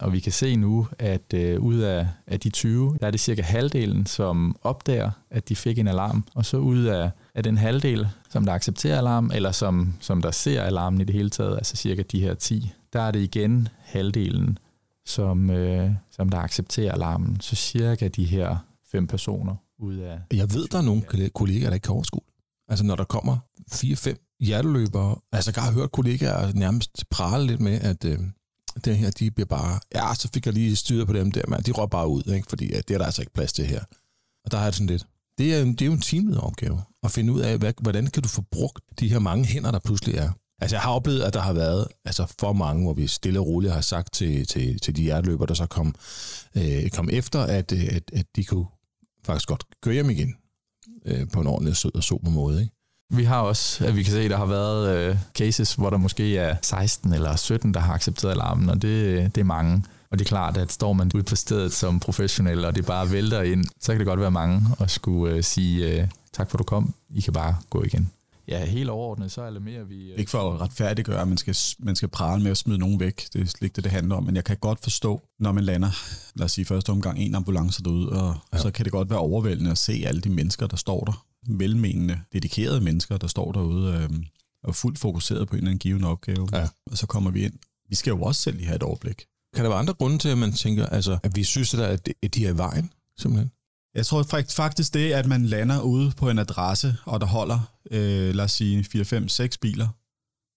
Og 0.01 0.13
vi 0.13 0.21
kan 0.21 0.33
se 0.33 0.57
nu, 0.57 0.87
at 0.99 1.35
øh, 1.35 1.61
ud 1.61 1.79
af, 1.79 2.09
af 2.27 2.41
de 2.41 2.51
20, 2.51 2.97
der 3.01 3.07
er 3.07 3.11
det 3.11 3.21
cirka 3.21 3.43
halvdelen, 3.43 4.07
som 4.07 4.57
opdager, 4.63 5.11
at 5.31 5.49
de 5.49 5.57
fik 5.57 5.79
en 5.79 5.89
alarm. 5.89 6.25
Og 6.35 6.45
så 6.45 6.57
ud 6.57 6.85
af, 6.85 7.11
af 7.37 7.43
den 7.43 7.59
halvdel, 7.59 8.09
som 8.31 8.45
der 8.45 8.53
accepterer 8.53 8.99
alarm, 8.99 9.31
eller 9.35 9.53
som, 9.53 9.95
som 10.01 10.23
der 10.23 10.31
ser 10.31 10.63
alarmen 10.63 11.01
i 11.01 11.05
det 11.05 11.15
hele 11.15 11.31
taget, 11.31 11.57
altså 11.57 11.77
cirka 11.77 12.03
de 12.13 12.21
her 12.21 12.35
10, 12.35 12.73
der 12.93 13.01
er 13.01 13.11
det 13.11 13.21
igen 13.21 13.69
halvdelen, 13.79 14.59
som, 15.07 15.51
øh, 15.51 15.91
som 16.11 16.29
der 16.29 16.39
accepterer 16.39 16.93
alarmen. 16.93 17.41
Så 17.41 17.57
cirka 17.57 18.09
de 18.09 18.25
her 18.25 18.57
fem 18.93 19.07
personer 19.07 19.55
ud 19.79 19.95
af... 19.97 20.21
Jeg 20.33 20.55
ved, 20.55 20.69
der 20.69 20.79
er 20.79 20.83
nogle 20.83 21.03
kolle- 21.03 21.29
kollegaer, 21.29 21.69
der 21.71 21.75
ikke 21.75 21.85
kan 21.85 21.95
overskue. 21.95 22.21
Altså 22.69 22.85
når 22.85 22.97
der 22.97 23.05
kommer 23.05 23.37
4-5 23.73 24.37
hjerteløbere, 24.41 25.17
altså 25.33 25.53
jeg 25.57 25.65
har 25.65 25.73
hørt 25.73 25.93
kollegaer 25.93 26.53
nærmest 26.55 27.05
prale 27.11 27.47
lidt 27.47 27.61
med, 27.61 27.81
at 27.81 28.05
øh, 28.05 28.19
det 28.85 28.97
her, 28.97 29.11
de 29.11 29.31
bliver 29.31 29.47
bare, 29.47 29.81
ja, 29.95 30.15
så 30.15 30.29
fik 30.35 30.47
jeg 30.47 30.55
lige 30.55 30.77
styret 30.77 31.07
på 31.07 31.13
dem 31.13 31.33
der, 31.33 31.43
man. 31.49 31.63
de 31.63 31.73
råber 31.73 31.87
bare 31.87 32.09
ud, 32.09 32.23
ikke? 32.35 32.49
fordi 32.49 32.73
at 32.73 32.89
det 32.89 32.95
er 32.95 32.99
der 32.99 33.05
altså 33.05 33.23
ikke 33.23 33.33
plads 33.33 33.53
til 33.53 33.67
her. 33.67 33.81
Og 34.45 34.51
der 34.51 34.57
har 34.57 34.65
jeg 34.65 34.73
det 34.73 34.77
sådan 34.77 34.87
lidt, 34.87 35.07
det 35.39 35.55
er, 35.55 35.65
det 35.65 35.83
er 35.83 35.87
jo 35.87 35.93
en 35.93 36.01
teamled 36.01 36.37
opgave, 36.37 36.83
at 37.03 37.11
finde 37.11 37.33
ud 37.33 37.41
af, 37.41 37.59
hvad, 37.59 37.73
hvordan 37.81 38.07
kan 38.07 38.23
du 38.23 38.29
få 38.29 38.43
brugt 38.51 38.85
de 39.01 39.09
her 39.09 39.19
mange 39.19 39.45
hænder, 39.45 39.71
der 39.71 39.79
pludselig 39.79 40.15
er. 40.15 40.31
Altså 40.61 40.77
jeg 40.77 40.83
har 40.83 40.91
oplevet, 40.91 41.23
at 41.23 41.35
der 41.35 41.41
har 41.41 41.53
været 41.53 41.87
altså 42.05 42.35
for 42.41 42.53
mange, 42.53 42.83
hvor 42.83 42.95
vi 42.95 43.07
stille 43.07 43.41
og 43.41 43.47
roligt 43.47 43.73
har 43.73 43.81
sagt 43.81 44.13
til, 44.13 44.47
til, 44.47 44.81
til 44.81 44.97
de 44.97 45.03
hjerteløbere, 45.03 45.47
der 45.47 45.55
så 45.55 45.67
kom, 45.67 45.95
øh, 46.57 46.91
kom 46.91 47.09
efter, 47.13 47.41
at, 47.41 47.73
øh, 47.73 47.85
at, 47.93 48.03
at 48.13 48.27
de 48.37 48.45
kunne 48.45 48.67
faktisk 49.25 49.49
godt 49.49 49.65
køre 49.83 49.95
hjem 49.95 50.11
igen 50.11 50.37
øh, 51.07 51.29
på 51.33 51.41
en 51.41 51.47
ordentlig 51.47 51.77
sød 51.77 51.95
og 51.95 52.05
sober 52.05 52.31
måde. 52.31 52.61
Ikke? 52.61 52.73
Vi 53.11 53.25
har 53.25 53.41
også, 53.41 53.87
at 53.87 53.97
vi 53.97 54.03
kan 54.03 54.13
se, 54.13 54.21
at 54.21 54.31
der 54.31 54.37
har 54.37 54.47
været 54.47 54.97
øh, 54.97 55.17
cases, 55.35 55.75
hvor 55.75 55.91
der 55.91 55.97
måske 55.97 56.39
er 56.39 56.57
16 56.63 57.13
eller 57.13 57.37
17, 57.37 57.75
der 57.75 57.81
har 57.81 57.95
accepteret 57.95 58.33
alarmen, 58.33 58.71
og 58.71 58.83
det, 58.83 59.35
det 59.35 59.41
er 59.41 59.45
mange. 59.45 59.85
Og 60.11 60.19
det 60.19 60.25
er 60.25 60.29
klart, 60.29 60.57
at 60.57 60.73
står 60.73 60.93
man 60.93 61.11
ude 61.15 61.23
på 61.23 61.37
stedet 61.37 61.73
som 61.73 62.01
professionel, 62.01 62.65
og 62.65 62.77
det 62.77 62.87
bare 62.87 63.11
vælter 63.11 63.43
ind, 63.43 63.65
så 63.81 63.93
kan 63.93 63.99
det 63.99 64.07
godt 64.07 64.21
være 64.21 64.31
mange 64.31 64.63
at 64.81 64.91
skulle 64.91 65.35
øh, 65.35 65.45
sige, 65.45 66.03
øh, 66.03 66.09
tak 66.33 66.51
for 66.51 66.57
at 66.57 66.59
du 66.59 66.65
kom, 66.65 66.95
I 67.11 67.21
kan 67.21 67.33
bare 67.33 67.57
gå 67.71 67.83
igen. 67.83 68.11
Ja, 68.49 68.65
helt 68.65 68.91
overordnet, 68.91 69.33
så 69.33 69.43
alarmerer 69.43 69.85
vi... 69.85 70.13
Øh, 70.13 70.19
Ikke 70.19 70.31
for 70.31 70.53
at 70.53 70.61
retfærdiggøre, 70.61 71.21
at 71.21 71.29
man 71.29 71.39
skal, 71.39 71.57
man 71.79 71.97
skal 71.97 72.09
prale 72.09 72.43
med 72.43 72.51
at 72.51 72.57
smide 72.57 72.79
nogen 72.79 73.01
væk. 73.01 73.27
Det 73.33 73.41
er 73.41 73.47
slet 73.47 73.63
ikke 73.63 73.77
det, 73.77 73.85
det 73.85 73.93
handler 73.93 74.17
om. 74.17 74.25
Men 74.25 74.37
jeg 74.37 74.45
kan 74.45 74.57
godt 74.57 74.83
forstå, 74.83 75.23
når 75.39 75.53
man 75.53 75.65
lander, 75.65 75.91
lad 76.35 76.45
os 76.45 76.53
sige 76.53 76.65
første 76.65 76.91
omgang, 76.91 77.19
en 77.19 77.35
ambulance 77.35 77.83
derude, 77.83 78.09
og 78.09 78.37
ja. 78.53 78.59
så 78.59 78.71
kan 78.71 78.85
det 78.85 78.93
godt 78.93 79.11
være 79.11 79.19
overvældende 79.19 79.71
at 79.71 79.79
se 79.79 80.03
alle 80.07 80.21
de 80.21 80.31
mennesker, 80.31 80.67
der 80.67 80.77
står 80.77 81.05
der. 81.05 81.25
Velmenende, 81.49 82.21
dedikerede 82.33 82.81
mennesker, 82.81 83.17
der 83.17 83.27
står 83.27 83.53
derude 83.53 83.93
øh, 83.93 84.11
og 84.65 84.75
fuldt 84.75 84.99
fokuseret 84.99 85.49
på 85.49 85.55
en 85.55 85.59
eller 85.59 85.69
anden 85.69 85.79
given 85.79 86.05
opgave. 86.05 86.49
Ja. 86.53 86.69
Og 86.91 86.99
så 86.99 87.07
kommer 87.07 87.31
vi 87.31 87.45
ind. 87.45 87.53
Vi 87.89 87.95
skal 87.95 88.11
jo 88.11 88.23
også 88.23 88.43
selv 88.43 88.57
lige 88.57 88.67
have 88.67 88.77
et 88.77 88.83
overblik. 88.83 89.25
Kan 89.57 89.65
der 89.65 89.71
være 89.71 89.79
andre 89.79 89.95
grunde 89.95 90.19
til, 90.19 90.29
at 90.29 90.39
man 90.39 90.53
tænker, 90.53 90.87
altså, 90.87 91.19
at 91.23 91.37
vi 91.37 91.45
synes, 91.45 91.75
at, 91.75 92.07
der 92.07 92.13
at 92.23 92.35
de 92.35 92.47
er 92.47 92.53
i 92.53 92.57
vejen, 92.59 92.93
simpelthen? 93.19 93.51
Jeg 93.95 94.07
tror 94.07 94.23
fakt- 94.23 94.53
faktisk 94.53 94.95
det, 94.95 95.13
at 95.13 95.27
man 95.27 95.47
lander 95.47 95.81
ude 95.81 96.13
på 96.17 96.31
en 96.31 96.39
adresse, 96.39 96.97
og 97.05 97.21
der 97.21 97.27
holder, 97.27 97.61
øh, 97.91 98.35
lad 98.35 98.45
os 98.45 98.53
sige, 98.53 98.85
4, 98.85 99.05
5, 99.05 99.29
6 99.29 99.59
biler, 99.59 99.89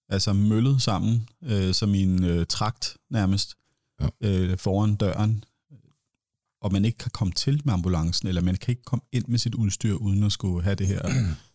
altså 0.09 0.33
møllet 0.33 0.81
sammen, 0.81 1.29
øh, 1.43 1.73
som 1.73 1.93
i 1.93 2.01
en 2.03 2.23
øh, 2.23 2.45
trakt 2.45 2.97
nærmest, 3.11 3.55
Ja. 4.01 4.07
øh, 4.21 4.57
foran 4.57 4.95
døren, 4.95 5.43
og 6.61 6.71
man 6.73 6.85
ikke 6.85 6.97
kan 6.97 7.11
komme 7.13 7.33
til 7.33 7.61
med 7.65 7.73
ambulancen, 7.73 8.27
eller 8.27 8.41
man 8.41 8.55
kan 8.55 8.71
ikke 8.71 8.83
komme 8.83 9.03
ind 9.11 9.25
med 9.27 9.39
sit 9.39 9.55
udstyr, 9.55 9.93
uden 9.95 10.23
at 10.23 10.31
skulle 10.31 10.63
have 10.63 10.75
det 10.75 10.87
her 10.87 11.01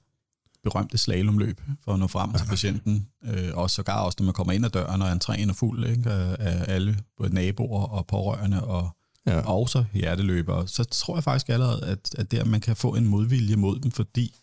berømte 0.64 0.98
slalomløb 0.98 1.60
for 1.84 1.92
at 1.92 1.98
nå 1.98 2.06
frem 2.06 2.32
til 2.32 2.46
patienten. 2.46 3.06
Øh, 3.24 3.50
og 3.54 3.70
sågar 3.70 4.00
også, 4.00 4.16
når 4.20 4.24
man 4.24 4.34
kommer 4.34 4.52
ind 4.52 4.64
ad 4.64 4.70
døren, 4.70 5.02
og 5.02 5.12
entréen 5.12 5.48
er 5.48 5.52
fuld 5.52 5.86
ikke, 5.86 6.10
af, 6.10 6.64
alle, 6.74 6.98
både 7.18 7.34
naboer 7.34 7.84
og 7.86 8.06
pårørende, 8.06 8.64
og 8.64 8.90
Ja. 9.26 9.40
og 9.40 9.60
også 9.60 9.84
hjerteløbere, 9.94 10.68
så 10.68 10.84
tror 10.84 11.16
jeg 11.16 11.24
faktisk 11.24 11.48
allerede, 11.48 11.86
at, 11.86 12.14
at 12.18 12.30
der 12.30 12.44
man 12.44 12.60
kan 12.60 12.76
få 12.76 12.94
en 12.94 13.06
modvilje 13.06 13.56
mod 13.56 13.78
dem, 13.80 13.90
fordi 13.90 14.34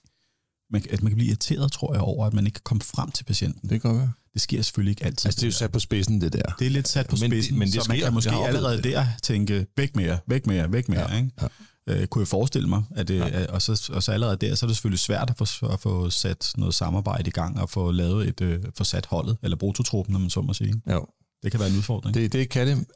man, 0.71 0.83
at 0.89 1.03
man 1.03 1.09
kan 1.11 1.15
blive 1.17 1.27
irriteret, 1.27 1.71
tror 1.71 1.93
jeg, 1.93 2.01
over, 2.01 2.25
at 2.25 2.33
man 2.33 2.45
ikke 2.45 2.55
kan 2.55 2.61
komme 2.63 2.81
frem 2.81 3.11
til 3.11 3.23
patienten. 3.23 3.69
Det 3.69 3.81
kan 3.81 3.95
være. 3.97 4.11
Det 4.33 4.41
sker 4.41 4.61
selvfølgelig 4.61 4.91
ikke 4.91 5.05
altid. 5.05 5.27
Altså, 5.27 5.37
det 5.39 5.43
er 5.43 5.47
jo 5.47 5.51
sat 5.51 5.71
på 5.71 5.79
spidsen, 5.79 6.21
det 6.21 6.33
der. 6.33 6.41
det 6.59 6.67
er 6.67 6.71
lidt 6.71 6.87
sat 6.87 7.07
på 7.07 7.15
Men 7.21 7.31
det- 7.31 7.43
spidsen, 7.43 7.59
men 7.59 7.65
det 7.71 7.73
så 7.83 7.85
man 7.87 7.97
sker. 7.97 8.05
kan 8.05 8.13
måske 8.13 8.31
allerede 8.31 8.75
det. 8.77 8.83
der 8.83 9.05
tænke, 9.23 9.65
væk 9.77 9.95
mere, 9.95 10.19
væk 10.27 10.47
mere, 10.47 10.71
væk 10.71 10.89
mere. 10.89 11.11
Ja, 11.11 11.17
Ikke? 11.17 11.31
ja. 11.41 11.47
Øh, 11.89 12.07
kunne 12.07 12.21
jeg 12.21 12.27
forestille 12.27 12.69
mig, 12.69 12.83
at 12.95 13.07
det, 13.07 13.19
ja. 13.19 13.45
og, 13.45 13.61
så, 13.61 13.91
og 13.93 14.03
så 14.03 14.11
allerede 14.11 14.37
der, 14.37 14.55
så 14.55 14.65
er 14.65 14.67
det 14.67 14.75
selvfølgelig 14.75 14.99
svært 14.99 15.29
at 15.29 15.47
få, 15.47 15.65
at 15.67 15.79
få 15.79 16.09
sat 16.09 16.53
noget 16.57 16.73
samarbejde 16.73 17.27
i 17.27 17.31
gang, 17.31 17.61
og 17.61 17.69
få 17.69 17.91
lavet 17.91 18.27
et, 18.27 18.41
øh, 18.41 18.63
få 18.77 18.83
sat 18.83 19.05
holdet, 19.05 19.37
eller 19.43 19.57
brutotruppen, 19.57 20.13
når 20.13 20.19
man 20.19 20.29
så 20.29 20.41
må 20.41 20.53
sige. 20.53 20.81
Ja. 20.87 20.99
Det 21.43 21.51
kan 21.51 21.59
være 21.59 21.69
en 21.69 21.77
udfordring. 21.77 22.13
Det, 22.15 22.33
det 22.33 22.49
kan 22.49 22.67
det. 22.67 22.87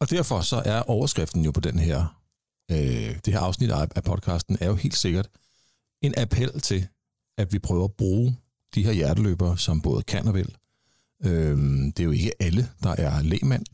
Og 0.00 0.10
derfor 0.10 0.40
så 0.40 0.62
er 0.64 0.82
overskriften 0.82 1.44
jo 1.44 1.50
på 1.50 1.60
den 1.60 1.78
her, 1.78 2.20
øh, 2.70 3.16
det 3.24 3.32
her 3.32 3.40
afsnit 3.40 3.70
af 3.70 3.88
af 3.96 4.04
podcasten, 4.04 4.58
er 4.60 4.66
jo 4.66 4.74
helt 4.74 4.96
sikkert 4.96 5.28
en 6.02 6.14
appel 6.16 6.60
til, 6.60 6.86
at 7.38 7.52
vi 7.52 7.58
prøver 7.58 7.84
at 7.84 7.92
bruge 7.92 8.36
de 8.74 8.84
her 8.84 8.92
hjerteløbere, 8.92 9.58
som 9.58 9.80
både 9.80 10.02
kan 10.02 10.28
og 10.28 10.34
vil. 10.34 10.54
Øh, 11.24 11.58
det 11.86 12.00
er 12.00 12.04
jo 12.04 12.10
ikke 12.10 12.32
alle, 12.40 12.68
der 12.82 12.90
er 12.90 13.22
lægmand. 13.22 13.64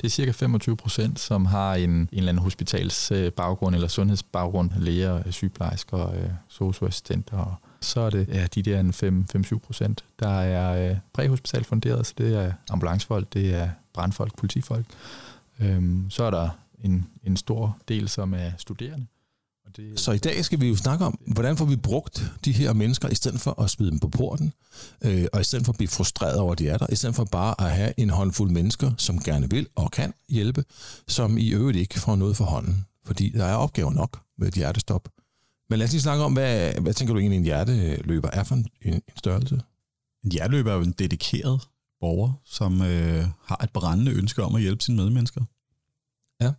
Det 0.00 0.06
er 0.06 0.10
cirka 0.10 0.30
25 0.30 0.76
procent, 0.76 1.20
som 1.20 1.46
har 1.46 1.74
en, 1.74 1.90
en 1.90 2.08
eller 2.12 2.28
anden 2.28 2.42
hospitalsbaggrund 2.42 3.74
eller 3.74 3.88
sundhedsbaggrund, 3.88 4.70
læger, 4.76 5.30
sygeplejersker, 5.30 6.10
øh, 6.10 6.30
socioassistenter. 6.48 7.38
Og 7.38 7.54
så 7.80 8.00
er 8.00 8.10
det 8.10 8.28
ja, 8.28 8.46
de 8.54 8.62
der 8.62 8.82
5-7 9.54 9.58
procent, 9.58 10.04
der 10.20 10.28
er 10.28 11.00
øh, 11.18 11.64
funderet, 11.64 12.06
så 12.06 12.14
det 12.18 12.44
er 12.44 12.52
ambulancefolk, 12.70 13.32
det 13.32 13.54
er 13.54 13.68
brandfolk, 13.94 14.36
politifolk. 14.36 14.86
Øhm, 15.60 16.06
så 16.10 16.24
er 16.24 16.30
der 16.30 16.48
en, 16.84 17.06
en 17.24 17.36
stor 17.36 17.78
del, 17.88 18.08
som 18.08 18.34
er 18.34 18.50
studerende. 18.58 19.06
Det, 19.76 20.00
så 20.00 20.12
i 20.12 20.18
dag 20.18 20.44
skal 20.44 20.60
vi 20.60 20.68
jo 20.68 20.76
snakke 20.76 21.04
om, 21.04 21.18
hvordan 21.26 21.56
får 21.56 21.64
vi 21.64 21.76
brugt 21.76 22.24
de 22.44 22.52
her 22.52 22.72
mennesker, 22.72 23.08
i 23.08 23.14
stedet 23.14 23.40
for 23.40 23.62
at 23.62 23.70
smide 23.70 23.90
dem 23.90 23.98
på 23.98 24.08
porten, 24.08 24.52
øh, 25.04 25.26
og 25.32 25.40
i 25.40 25.44
stedet 25.44 25.64
for 25.64 25.72
at 25.72 25.76
blive 25.76 25.88
frustreret 25.88 26.38
over, 26.38 26.52
at 26.52 26.58
de 26.58 26.68
er 26.68 26.78
der, 26.78 26.86
i 26.92 26.96
stedet 26.96 27.16
for 27.16 27.24
bare 27.24 27.60
at 27.60 27.70
have 27.70 27.92
en 27.96 28.10
håndfuld 28.10 28.50
mennesker, 28.50 28.92
som 28.98 29.18
gerne 29.18 29.50
vil 29.50 29.66
og 29.74 29.90
kan 29.90 30.14
hjælpe, 30.28 30.64
som 31.08 31.38
i 31.38 31.50
øvrigt 31.50 31.78
ikke 31.78 32.00
får 32.00 32.16
noget 32.16 32.36
for 32.36 32.44
hånden, 32.44 32.86
fordi 33.04 33.28
der 33.28 33.44
er 33.44 33.54
opgaver 33.54 33.92
nok 33.92 34.20
med 34.38 34.48
et 34.48 34.54
hjertestop. 34.54 35.08
Men 35.70 35.78
lad 35.78 35.86
os 35.86 35.92
lige 35.92 36.02
snakke 36.02 36.24
om, 36.24 36.32
hvad, 36.32 36.74
hvad 36.80 36.94
tænker 36.94 37.14
du 37.14 37.20
egentlig, 37.20 37.36
en 37.36 37.44
hjerteløber 37.44 38.30
er 38.32 38.44
for 38.44 38.54
en, 38.54 38.66
en 38.82 39.02
størrelse? 39.16 39.60
En 40.24 40.32
hjerteløber 40.32 40.70
er 40.70 40.76
jo 40.76 40.82
en 40.82 40.92
dedikeret 40.92 41.68
borger, 42.00 42.32
som 42.44 42.82
øh, 42.82 43.24
har 43.44 43.60
et 43.64 43.70
brændende 43.70 44.12
ønske 44.12 44.42
om 44.42 44.54
at 44.54 44.62
hjælpe 44.62 44.82
sine 44.82 44.96
medmennesker. 44.96 45.44
Ja, 46.40 46.52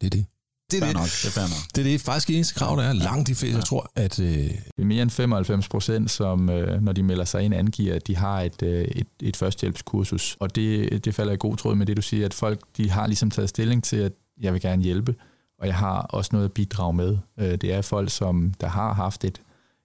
det 0.00 0.06
er 0.06 0.10
det. 0.10 0.26
Det 0.70 0.82
er 0.82 0.86
det. 0.86 0.94
Nok, 0.94 1.04
det 1.04 1.36
er 1.36 1.40
nok. 1.40 1.74
Det 1.74 1.86
er 1.86 1.90
det 1.90 2.00
faktisk 2.00 2.30
eneste 2.30 2.54
krav, 2.54 2.76
der 2.76 2.82
er. 2.82 2.92
Langt 2.92 3.28
de 3.28 3.34
fleste, 3.34 3.46
ja. 3.46 3.56
jeg 3.56 3.64
tror, 3.64 3.90
at... 3.94 4.20
Øh... 4.20 4.26
Det 4.26 4.62
er 4.78 4.84
mere 4.84 5.02
end 5.02 5.10
95 5.10 5.68
procent, 5.68 6.10
som 6.10 6.50
øh, 6.50 6.82
når 6.82 6.92
de 6.92 7.02
melder 7.02 7.24
sig 7.24 7.42
ind, 7.42 7.54
angiver, 7.54 7.94
at 7.94 8.06
de 8.06 8.16
har 8.16 8.40
et, 8.40 8.62
øh, 8.62 8.84
et, 8.84 9.06
et 9.22 9.36
førstehjælpskursus. 9.36 10.36
Og 10.40 10.56
det, 10.56 11.04
det 11.04 11.14
falder 11.14 11.32
i 11.32 11.36
god 11.36 11.56
tråd 11.56 11.74
med 11.74 11.86
det, 11.86 11.96
du 11.96 12.02
siger, 12.02 12.26
at 12.26 12.34
folk 12.34 12.60
de 12.76 12.90
har 12.90 13.06
ligesom 13.06 13.30
taget 13.30 13.48
stilling 13.48 13.84
til, 13.84 13.96
at 13.96 14.12
jeg 14.40 14.52
vil 14.52 14.60
gerne 14.60 14.82
hjælpe, 14.82 15.14
og 15.58 15.66
jeg 15.66 15.74
har 15.74 16.00
også 16.00 16.30
noget 16.32 16.44
at 16.44 16.52
bidrage 16.52 16.92
med. 16.92 17.18
Øh, 17.40 17.50
det 17.50 17.72
er 17.72 17.82
folk, 17.82 18.10
som 18.10 18.54
der 18.60 18.68
har 18.68 18.92
haft 18.92 19.24
et 19.24 19.40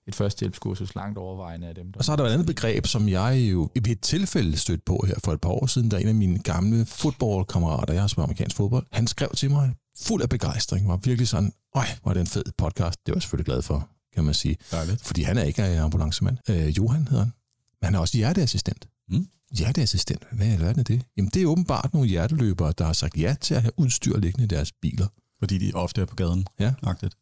et 0.07 0.15
førstehjælpskursus 0.15 0.95
langt 0.95 1.17
overvejende 1.17 1.67
af 1.67 1.75
dem. 1.75 1.91
Der 1.91 1.97
og 1.97 2.05
så 2.05 2.11
er 2.11 2.15
der 2.15 2.23
et 2.23 2.31
andet 2.31 2.47
begreb, 2.47 2.85
som 2.85 3.09
jeg 3.09 3.37
jo 3.51 3.69
i 3.75 3.91
et 3.91 4.01
tilfælde 4.01 4.57
stødt 4.57 4.85
på 4.85 5.05
her 5.07 5.15
for 5.23 5.33
et 5.33 5.41
par 5.41 5.49
år 5.49 5.65
siden, 5.65 5.91
er 5.91 5.97
en 5.97 6.07
af 6.07 6.15
mine 6.15 6.39
gamle 6.39 6.85
fodboldkammerater, 6.85 7.93
jeg 7.93 8.01
har 8.01 8.07
spillet 8.07 8.23
amerikansk 8.23 8.55
fodbold, 8.55 8.85
han 8.91 9.07
skrev 9.07 9.29
til 9.35 9.51
mig 9.51 9.73
fuld 9.97 10.21
af 10.21 10.29
begejstring, 10.29 10.87
var 10.87 10.97
virkelig 10.97 11.27
sådan, 11.27 11.53
øj, 11.75 11.85
var 12.05 12.13
det 12.13 12.21
en 12.21 12.27
fed 12.27 12.43
podcast, 12.57 12.99
det 13.05 13.11
var 13.11 13.15
jeg 13.15 13.21
selvfølgelig 13.21 13.45
glad 13.45 13.61
for, 13.61 13.89
kan 14.13 14.23
man 14.23 14.33
sige. 14.33 14.57
Dejligt. 14.71 15.05
Fordi 15.05 15.21
han 15.21 15.37
er 15.37 15.43
ikke 15.43 15.63
ambulancemand. 15.63 16.37
Øh, 16.49 16.77
Johan 16.77 17.07
hedder 17.07 17.23
han. 17.23 17.33
Men 17.81 17.85
han 17.85 17.95
er 17.95 17.99
også 17.99 18.17
hjerteassistent. 18.17 18.87
Mm. 19.09 19.27
Hjerteassistent, 19.57 20.23
hvad 20.31 20.47
er 20.47 20.73
det, 20.73 20.87
det? 20.87 21.01
Jamen 21.17 21.31
det 21.33 21.41
er 21.41 21.45
åbenbart 21.45 21.93
nogle 21.93 22.09
hjerteløbere, 22.09 22.73
der 22.77 22.85
har 22.85 22.93
sagt 22.93 23.17
ja 23.17 23.35
til 23.41 23.53
at 23.53 23.61
have 23.61 23.79
udstyr 23.79 24.17
liggende 24.17 24.43
i 24.43 24.47
deres 24.47 24.71
biler. 24.81 25.07
Fordi 25.43 25.57
de 25.57 25.71
ofte 25.73 26.01
er 26.01 26.05
på 26.05 26.15
gaden. 26.15 26.45
Ja. 26.59 26.73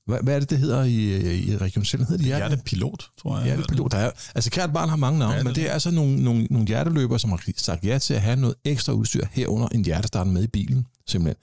Hvad, 0.06 0.20
hvad 0.24 0.36
er 0.36 0.40
det, 0.40 0.50
det 0.50 0.58
hedder 0.58 0.84
i, 0.84 0.96
i 1.44 1.58
Region 1.58 1.86
Sjælland? 1.86 2.08
Hedder 2.08 2.18
det 2.18 2.26
hjerte? 2.26 2.48
Hjertepilot, 2.48 3.10
tror 3.22 3.38
jeg. 3.38 3.46
Hjertepilot. 3.46 3.92
Der 3.92 3.98
er, 3.98 4.12
altså 4.36 4.52
kært 4.52 4.74
barn 4.74 4.90
har 4.90 4.96
mange 4.96 5.20
navne, 5.20 5.34
ja, 5.34 5.38
det 5.40 5.46
men 5.46 5.56
det 5.56 5.70
er 5.70 5.74
altså 5.74 5.92
nogle, 5.92 6.24
nogle, 6.24 6.48
nogle 6.50 6.68
hjerteløbere, 6.68 7.20
som 7.20 7.30
har 7.30 7.44
sagt 7.58 7.86
ja 7.86 7.98
til 7.98 8.14
at 8.14 8.22
have 8.22 8.36
noget 8.36 8.56
ekstra 8.66 8.94
udstyr 8.94 9.26
herunder 9.32 9.68
en 9.68 9.86
hjertestarter 9.86 10.32
med 10.32 10.44
i 10.44 10.48
bilen, 10.48 10.88
simpelthen. 11.08 11.36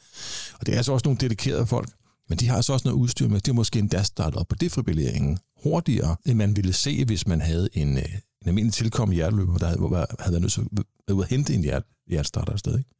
Og 0.61 0.67
det 0.67 0.73
er 0.73 0.77
altså 0.77 0.93
også 0.93 1.07
nogle 1.07 1.19
dedikerede 1.21 1.67
folk. 1.67 1.89
Men 2.29 2.39
de 2.39 2.49
har 2.49 2.57
altså 2.57 2.73
også 2.73 2.89
noget 2.89 2.99
udstyr 2.99 3.29
med. 3.29 3.41
De 3.41 3.51
har 3.51 3.55
måske 3.55 3.79
endda 3.79 4.03
startet 4.03 4.41
op 4.41 4.49
på 4.49 4.55
defibrilleringen 4.55 5.39
hurtigere, 5.63 6.17
end 6.27 6.39
man 6.39 6.57
ville 6.57 6.73
se, 6.73 7.05
hvis 7.05 7.27
man 7.27 7.41
havde 7.41 7.69
en, 7.73 7.97
øh, 7.97 8.05
en 8.43 8.49
almindelig 8.49 8.75
tilkommet 8.75 9.15
hjerteløber, 9.15 9.59
der 9.59 9.67
havde, 9.67 10.07
havde 10.19 10.33
været 10.33 10.41
nødt 10.41 10.53
til 10.53 10.63
at, 11.09 11.21
at 11.21 11.29
hente 11.29 11.55
en 11.55 11.63
hjerte, 11.63 11.87
hjertestarter 12.09 12.53
afsted. 12.53 12.79
Ikke? 12.79 12.91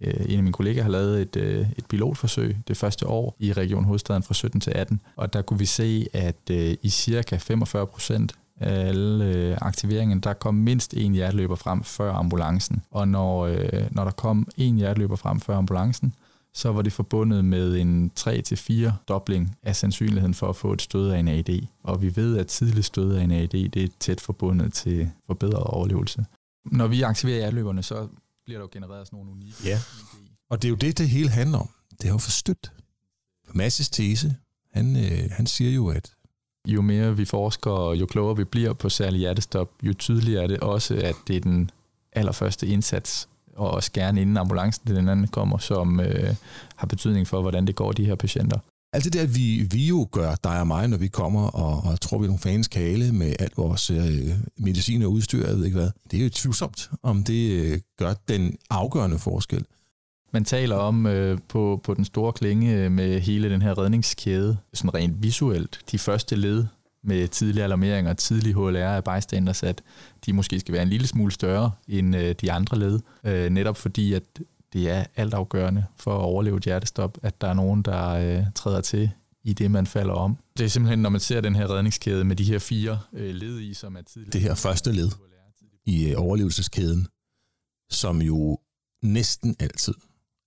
Øh, 0.00 0.14
en 0.28 0.36
af 0.36 0.42
mine 0.42 0.52
kollegaer 0.52 0.82
har 0.82 0.90
lavet 0.90 1.22
et, 1.22 1.36
øh, 1.36 1.66
et 1.76 1.86
pilotforsøg 1.86 2.56
det 2.68 2.76
første 2.76 3.06
år 3.06 3.36
i 3.38 3.52
Region 3.52 3.84
Hovedstaden 3.84 4.22
fra 4.22 4.34
17 4.34 4.60
til 4.60 4.70
18, 4.70 5.00
og 5.16 5.32
der 5.32 5.42
kunne 5.42 5.58
vi 5.58 5.66
se, 5.66 6.06
at 6.12 6.50
øh, 6.50 6.76
i 6.82 6.88
cirka 6.88 7.36
45 7.36 7.86
procent 7.86 8.32
af 8.60 8.88
alle 8.88 9.58
aktiveringen, 9.64 10.20
der 10.20 10.32
kom 10.32 10.54
mindst 10.54 10.94
en 10.94 11.12
hjerteløber 11.12 11.56
frem 11.56 11.84
før 11.84 12.12
ambulancen. 12.12 12.82
Og 12.90 13.08
når, 13.08 13.48
når 13.94 14.04
der 14.04 14.10
kom 14.10 14.48
en 14.56 14.76
hjerteløber 14.76 15.16
frem 15.16 15.40
før 15.40 15.56
ambulancen, 15.56 16.12
så 16.56 16.72
var 16.72 16.82
det 16.82 16.92
forbundet 16.92 17.44
med 17.44 17.76
en 17.76 18.10
3-4 18.20 18.90
dobling 19.08 19.56
af 19.62 19.76
sandsynligheden 19.76 20.34
for 20.34 20.48
at 20.48 20.56
få 20.56 20.72
et 20.72 20.82
stød 20.82 21.10
af 21.10 21.18
en 21.18 21.28
AD. 21.28 21.66
Og 21.82 22.02
vi 22.02 22.16
ved, 22.16 22.38
at 22.38 22.46
tidlig 22.46 22.84
stød 22.84 23.14
af 23.14 23.22
en 23.22 23.30
AD 23.30 23.48
det 23.48 23.76
er 23.76 23.88
tæt 24.00 24.20
forbundet 24.20 24.72
til 24.72 25.10
forbedret 25.26 25.64
overlevelse. 25.64 26.24
Når 26.64 26.86
vi 26.86 27.02
aktiverer 27.02 27.36
hjerteløberne, 27.36 27.82
så 27.82 28.08
bliver 28.46 28.58
der 28.58 28.64
jo 28.64 28.68
genereret 28.72 29.06
sådan 29.06 29.16
nogle 29.16 29.30
unikke... 29.30 29.56
Ja, 29.64 29.78
og 30.50 30.62
det 30.62 30.68
er 30.68 30.70
jo 30.70 30.76
det, 30.76 30.98
det 30.98 31.08
hele 31.08 31.30
handler 31.30 31.58
om. 31.58 31.70
Det 31.90 32.04
er 32.04 32.12
jo 32.12 32.18
forstødt. 32.18 32.72
Masses 33.54 33.88
tese, 33.88 34.36
han, 34.72 34.96
øh, 34.96 35.30
han 35.30 35.46
siger 35.46 35.70
jo, 35.70 35.88
at 35.88 36.12
jo 36.68 36.82
mere 36.82 37.16
vi 37.16 37.24
forsker, 37.24 37.70
og 37.70 38.00
jo 38.00 38.06
klogere 38.06 38.36
vi 38.36 38.44
bliver 38.44 38.72
på 38.72 38.88
særlig 38.88 39.18
hjertestop, 39.18 39.70
jo 39.82 39.92
tydeligere 39.92 40.42
er 40.42 40.46
det 40.46 40.60
også, 40.60 40.94
at 40.94 41.16
det 41.26 41.36
er 41.36 41.40
den 41.40 41.70
allerførste 42.12 42.66
indsats, 42.66 43.28
og 43.54 43.70
også 43.70 43.92
gerne 43.92 44.20
inden 44.20 44.36
ambulancen 44.36 44.86
til 44.86 44.96
den 44.96 45.08
anden 45.08 45.28
kommer, 45.28 45.58
som 45.58 46.00
øh, 46.00 46.34
har 46.76 46.86
betydning 46.86 47.26
for, 47.26 47.40
hvordan 47.40 47.66
det 47.66 47.74
går 47.74 47.92
de 47.92 48.04
her 48.04 48.14
patienter. 48.14 48.58
Alt 48.92 49.04
det 49.04 49.12
der, 49.12 49.26
vi, 49.26 49.68
vi 49.70 49.86
jo 49.86 50.08
gør, 50.12 50.34
dig 50.44 50.60
og 50.60 50.66
mig, 50.66 50.88
når 50.88 50.96
vi 50.96 51.08
kommer 51.08 51.46
og, 51.48 51.90
og 51.90 52.00
tror, 52.00 52.18
vi 52.18 52.24
er 52.24 52.28
nogle 52.28 52.40
fans 52.40 52.68
kale 52.68 53.12
med 53.12 53.34
alt 53.38 53.56
vores 53.56 53.90
øh, 53.90 54.30
medicin 54.56 55.02
og 55.02 55.12
udstyr, 55.12 55.46
jeg 55.46 55.56
ved 55.56 55.64
ikke 55.64 55.78
hvad, 55.78 55.90
det 56.10 56.20
er 56.20 56.24
jo 56.24 56.30
tvivlsomt, 56.30 56.90
om 57.02 57.24
det 57.24 57.52
øh, 57.52 57.78
gør 57.98 58.14
den 58.28 58.56
afgørende 58.70 59.18
forskel. 59.18 59.64
Man 60.32 60.44
taler 60.44 60.76
om 60.76 61.06
øh, 61.06 61.38
på, 61.48 61.80
på 61.84 61.94
den 61.94 62.04
store 62.04 62.32
klinge 62.32 62.74
øh, 62.74 62.92
med 62.92 63.20
hele 63.20 63.50
den 63.50 63.62
her 63.62 63.78
redningskæde, 63.78 64.56
sådan 64.74 64.94
rent 64.94 65.22
visuelt, 65.22 65.80
de 65.92 65.98
første 65.98 66.36
led 66.36 66.64
med 67.02 67.28
tidlige 67.28 67.64
alarmeringer 67.64 68.10
og 68.10 68.18
tidlig 68.18 68.54
HLR 68.54 68.78
af 68.78 69.04
bystanders, 69.04 69.62
at 69.62 69.82
de 70.26 70.32
måske 70.32 70.60
skal 70.60 70.72
være 70.72 70.82
en 70.82 70.88
lille 70.88 71.06
smule 71.06 71.32
større 71.32 71.70
end 71.88 72.16
øh, 72.16 72.34
de 72.40 72.52
andre 72.52 72.78
led, 72.78 73.00
øh, 73.24 73.50
netop 73.50 73.76
fordi, 73.76 74.12
at 74.12 74.22
det 74.72 74.90
er 74.90 75.04
altafgørende 75.16 75.84
for 75.96 76.18
at 76.18 76.22
overleve 76.22 76.56
et 76.56 76.64
hjertestop, 76.64 77.18
at 77.22 77.40
der 77.40 77.48
er 77.48 77.54
nogen, 77.54 77.82
der 77.82 78.08
øh, 78.08 78.44
træder 78.54 78.80
til 78.80 79.10
i 79.44 79.52
det, 79.52 79.70
man 79.70 79.86
falder 79.86 80.14
om. 80.14 80.38
Det 80.58 80.64
er 80.64 80.68
simpelthen, 80.68 80.98
når 80.98 81.10
man 81.10 81.20
ser 81.20 81.40
den 81.40 81.54
her 81.54 81.70
redningskæde 81.70 82.24
med 82.24 82.36
de 82.36 82.44
her 82.44 82.58
fire 82.58 83.00
øh, 83.12 83.34
led 83.34 83.60
i, 83.60 83.74
som 83.74 83.96
er 83.96 84.02
tidligere. 84.02 84.32
Det 84.32 84.40
her 84.40 84.54
første 84.54 84.92
led 84.92 85.10
i 85.86 86.10
øh, 86.10 86.20
overlevelseskæden, 86.20 87.08
som 87.90 88.22
jo 88.22 88.58
næsten 89.02 89.56
altid 89.58 89.94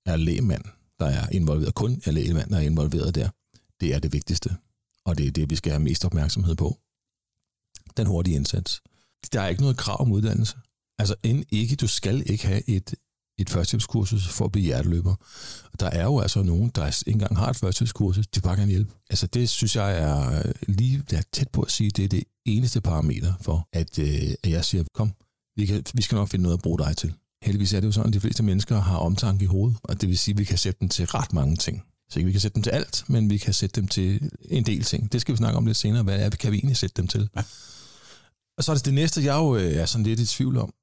er 0.06 0.16
lægmand, 0.16 0.64
der 1.00 1.06
er 1.06 1.30
involveret, 1.32 1.76
kun 1.76 2.02
er 2.06 2.12
lægmand, 2.12 2.50
der 2.50 2.58
er 2.58 2.62
involveret 2.62 3.16
der. 3.16 3.30
Det 3.80 3.94
er 3.96 4.00
det 4.00 4.14
vigtigste, 4.14 4.50
og 5.06 5.18
det 5.18 5.28
er 5.28 5.32
det, 5.32 5.50
vi 5.50 5.56
skal 5.56 5.72
have 5.72 5.84
mest 5.84 6.06
opmærksomhed 6.06 6.56
på. 6.56 6.78
Den 7.98 8.08
hurtige 8.08 8.36
indsats. 8.36 8.82
Der 9.34 9.42
er 9.42 9.48
ikke 9.48 9.62
noget 9.62 9.78
krav 9.78 10.02
om 10.02 10.12
uddannelse. 10.12 10.58
Altså 11.00 11.16
end 11.24 11.46
ikke, 11.52 11.76
du 11.76 11.88
skal 11.88 12.32
ikke 12.32 12.48
have 12.48 12.70
et 12.70 12.96
et 13.42 13.50
førstehjælpskursus 13.50 14.28
for 14.28 14.46
at 14.46 14.52
blive 14.52 14.66
hjerteløber. 14.66 15.16
Der 15.80 15.90
er 15.90 16.04
jo 16.04 16.20
altså 16.20 16.44
nogen, 16.44 16.72
der 16.76 16.86
ikke 17.08 17.16
engang 17.16 17.38
har 17.38 17.50
et 17.50 17.56
førstehjælpskursus, 17.56 18.28
de 18.28 18.42
bare 18.42 18.56
kan 18.56 18.68
hjælpe. 18.68 18.94
Altså 19.10 19.28
det 19.28 19.50
synes 19.50 19.76
jeg 19.76 19.98
er 19.98 20.52
lige 20.68 21.04
er 21.14 21.22
tæt 21.32 21.50
på 21.50 21.62
at 21.62 21.72
sige, 21.72 21.90
det 21.90 22.06
er 22.06 22.10
det 22.10 22.24
eneste 22.46 22.82
parameter 22.82 23.34
for, 23.42 23.68
at, 23.74 24.00
øh, 24.00 24.34
at 24.44 24.50
jeg 24.50 24.66
siger, 24.66 24.84
kom, 24.94 25.12
vi, 25.56 25.66
kan, 25.66 25.84
vi 25.94 26.02
skal 26.02 26.16
nok 26.16 26.30
finde 26.30 26.44
noget 26.44 26.58
at 26.58 26.62
bruge 26.62 26.80
dig 26.80 26.98
til. 26.98 27.14
Heldigvis 27.44 27.74
er 27.74 27.80
det 27.80 27.88
jo 27.88 27.92
sådan, 27.92 28.08
at 28.10 28.14
de 28.14 28.20
fleste 28.20 28.44
mennesker 28.44 28.82
har 28.82 28.98
omtanke 28.98 29.44
i 29.44 29.48
hovedet, 29.48 29.78
og 29.84 30.02
det 30.02 30.10
vil 30.10 30.18
sige, 30.18 30.34
at 30.34 30.40
vi 30.40 30.44
kan 30.44 30.58
sætte 30.58 30.80
dem 30.80 30.90
til 30.90 31.06
ret 31.06 31.34
mange 31.34 31.56
ting. 31.56 31.84
Så 32.10 32.20
ikke 32.20 32.26
vi 32.26 32.32
kan 32.32 32.42
sætte 32.42 32.56
dem 32.56 32.64
til 32.64 32.70
alt, 32.70 33.04
men 33.08 33.30
vi 33.30 33.38
kan 33.38 33.54
sætte 33.54 33.82
dem 33.82 33.88
til 33.88 34.32
en 34.50 34.66
del 34.66 34.84
ting. 34.84 35.12
Det 35.12 35.22
skal 35.22 35.32
vi 35.32 35.38
snakke 35.38 35.58
om 35.58 35.66
lidt 35.66 35.78
senere. 35.78 36.04
Hvad 36.04 36.20
er, 36.20 36.30
kan 36.30 36.52
vi 36.52 36.58
egentlig 36.58 36.78
sætte 36.78 36.94
dem 36.98 37.08
til? 37.08 37.30
Ja. 37.36 37.44
Og 38.58 38.64
så 38.64 38.72
er 38.72 38.76
det 38.76 38.86
det 38.86 38.94
næste, 38.94 39.24
jeg 39.24 39.36
jo 39.36 39.56
øh, 39.56 39.74
er 39.74 39.86
sådan 39.86 40.06
lidt 40.06 40.20
i 40.20 40.26
tvivl 40.26 40.58
om. 40.58 40.74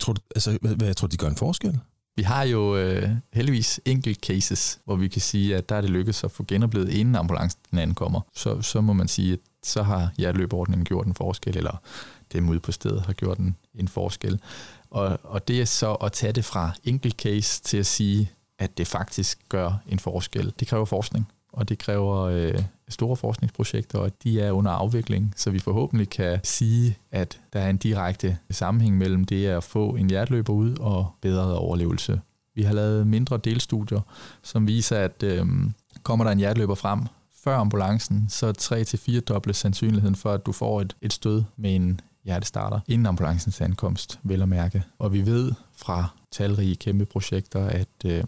Tror 0.00 0.12
du, 0.12 0.20
altså, 0.34 0.58
hvad, 0.62 0.74
hvad, 0.74 0.94
tror 0.94 1.06
du, 1.06 1.12
de 1.12 1.16
gør 1.16 1.28
en 1.28 1.36
forskel? 1.36 1.78
Vi 2.18 2.22
har 2.22 2.42
jo 2.42 2.76
øh, 2.76 3.08
heldigvis 3.32 3.80
enkelt 3.84 4.18
cases, 4.26 4.80
hvor 4.84 4.96
vi 4.96 5.08
kan 5.08 5.20
sige, 5.20 5.56
at 5.56 5.68
der 5.68 5.76
er 5.76 5.80
det 5.80 5.90
lykkedes 5.90 6.24
at 6.24 6.30
få 6.30 6.44
genoplevet, 6.48 6.88
inden 6.88 7.14
ambulancen 7.14 7.78
ankommer. 7.78 8.20
Så, 8.34 8.62
så 8.62 8.80
må 8.80 8.92
man 8.92 9.08
sige, 9.08 9.32
at 9.32 9.38
så 9.62 9.82
har 9.82 10.10
hjerteløbeordningen 10.16 10.84
gjort 10.84 11.06
en 11.06 11.14
forskel, 11.14 11.56
eller 11.56 11.80
dem 12.32 12.48
ude 12.48 12.60
på 12.60 12.72
stedet 12.72 13.00
har 13.06 13.12
gjort 13.12 13.38
en, 13.38 13.56
en 13.74 13.88
forskel. 13.88 14.40
Og, 14.90 15.18
og 15.22 15.48
det 15.48 15.60
er 15.60 15.64
så 15.64 15.94
at 15.94 16.12
tage 16.12 16.32
det 16.32 16.44
fra 16.44 16.70
enkelt 16.84 17.16
case 17.16 17.62
til 17.62 17.76
at 17.76 17.86
sige, 17.86 18.30
at 18.58 18.78
det 18.78 18.86
faktisk 18.86 19.38
gør 19.48 19.72
en 19.88 19.98
forskel. 19.98 20.52
Det 20.60 20.68
kræver 20.68 20.84
forskning 20.84 21.28
og 21.52 21.68
det 21.68 21.78
kræver 21.78 22.16
øh, 22.16 22.62
store 22.88 23.16
forskningsprojekter, 23.16 23.98
og 23.98 24.10
de 24.22 24.40
er 24.40 24.52
under 24.52 24.70
afvikling, 24.70 25.32
så 25.36 25.50
vi 25.50 25.58
forhåbentlig 25.58 26.10
kan 26.10 26.40
sige, 26.44 26.98
at 27.10 27.40
der 27.52 27.60
er 27.60 27.70
en 27.70 27.76
direkte 27.76 28.38
sammenhæng 28.50 28.98
mellem 28.98 29.24
det 29.24 29.46
at 29.46 29.64
få 29.64 29.90
en 29.90 30.10
hjerteløber 30.10 30.52
ud 30.52 30.78
og 30.78 31.06
bedre 31.20 31.58
overlevelse. 31.58 32.20
Vi 32.54 32.62
har 32.62 32.72
lavet 32.72 33.06
mindre 33.06 33.36
delstudier, 33.36 34.00
som 34.42 34.66
viser, 34.66 34.98
at 34.98 35.22
øh, 35.22 35.46
kommer 36.02 36.24
der 36.24 36.32
en 36.32 36.38
hjerteløber 36.38 36.74
frem 36.74 37.00
før 37.44 37.56
ambulancen, 37.56 38.26
så 38.28 38.52
3-4 39.16 39.20
doble 39.20 39.54
sandsynligheden 39.54 40.14
for, 40.14 40.32
at 40.32 40.46
du 40.46 40.52
får 40.52 40.80
et, 40.80 40.96
et 41.02 41.12
stød 41.12 41.42
med 41.56 41.76
en 41.76 42.00
hjertestarter 42.24 42.80
inden 42.88 43.06
ambulancens 43.06 43.60
ankomst, 43.60 44.20
vel 44.22 44.42
at 44.42 44.48
mærke. 44.48 44.84
Og 44.98 45.12
vi 45.12 45.26
ved 45.26 45.52
fra 45.76 46.06
talrige 46.32 46.76
kæmpe 46.76 47.06
projekter, 47.06 47.66
at 47.66 47.88
øh, 48.04 48.24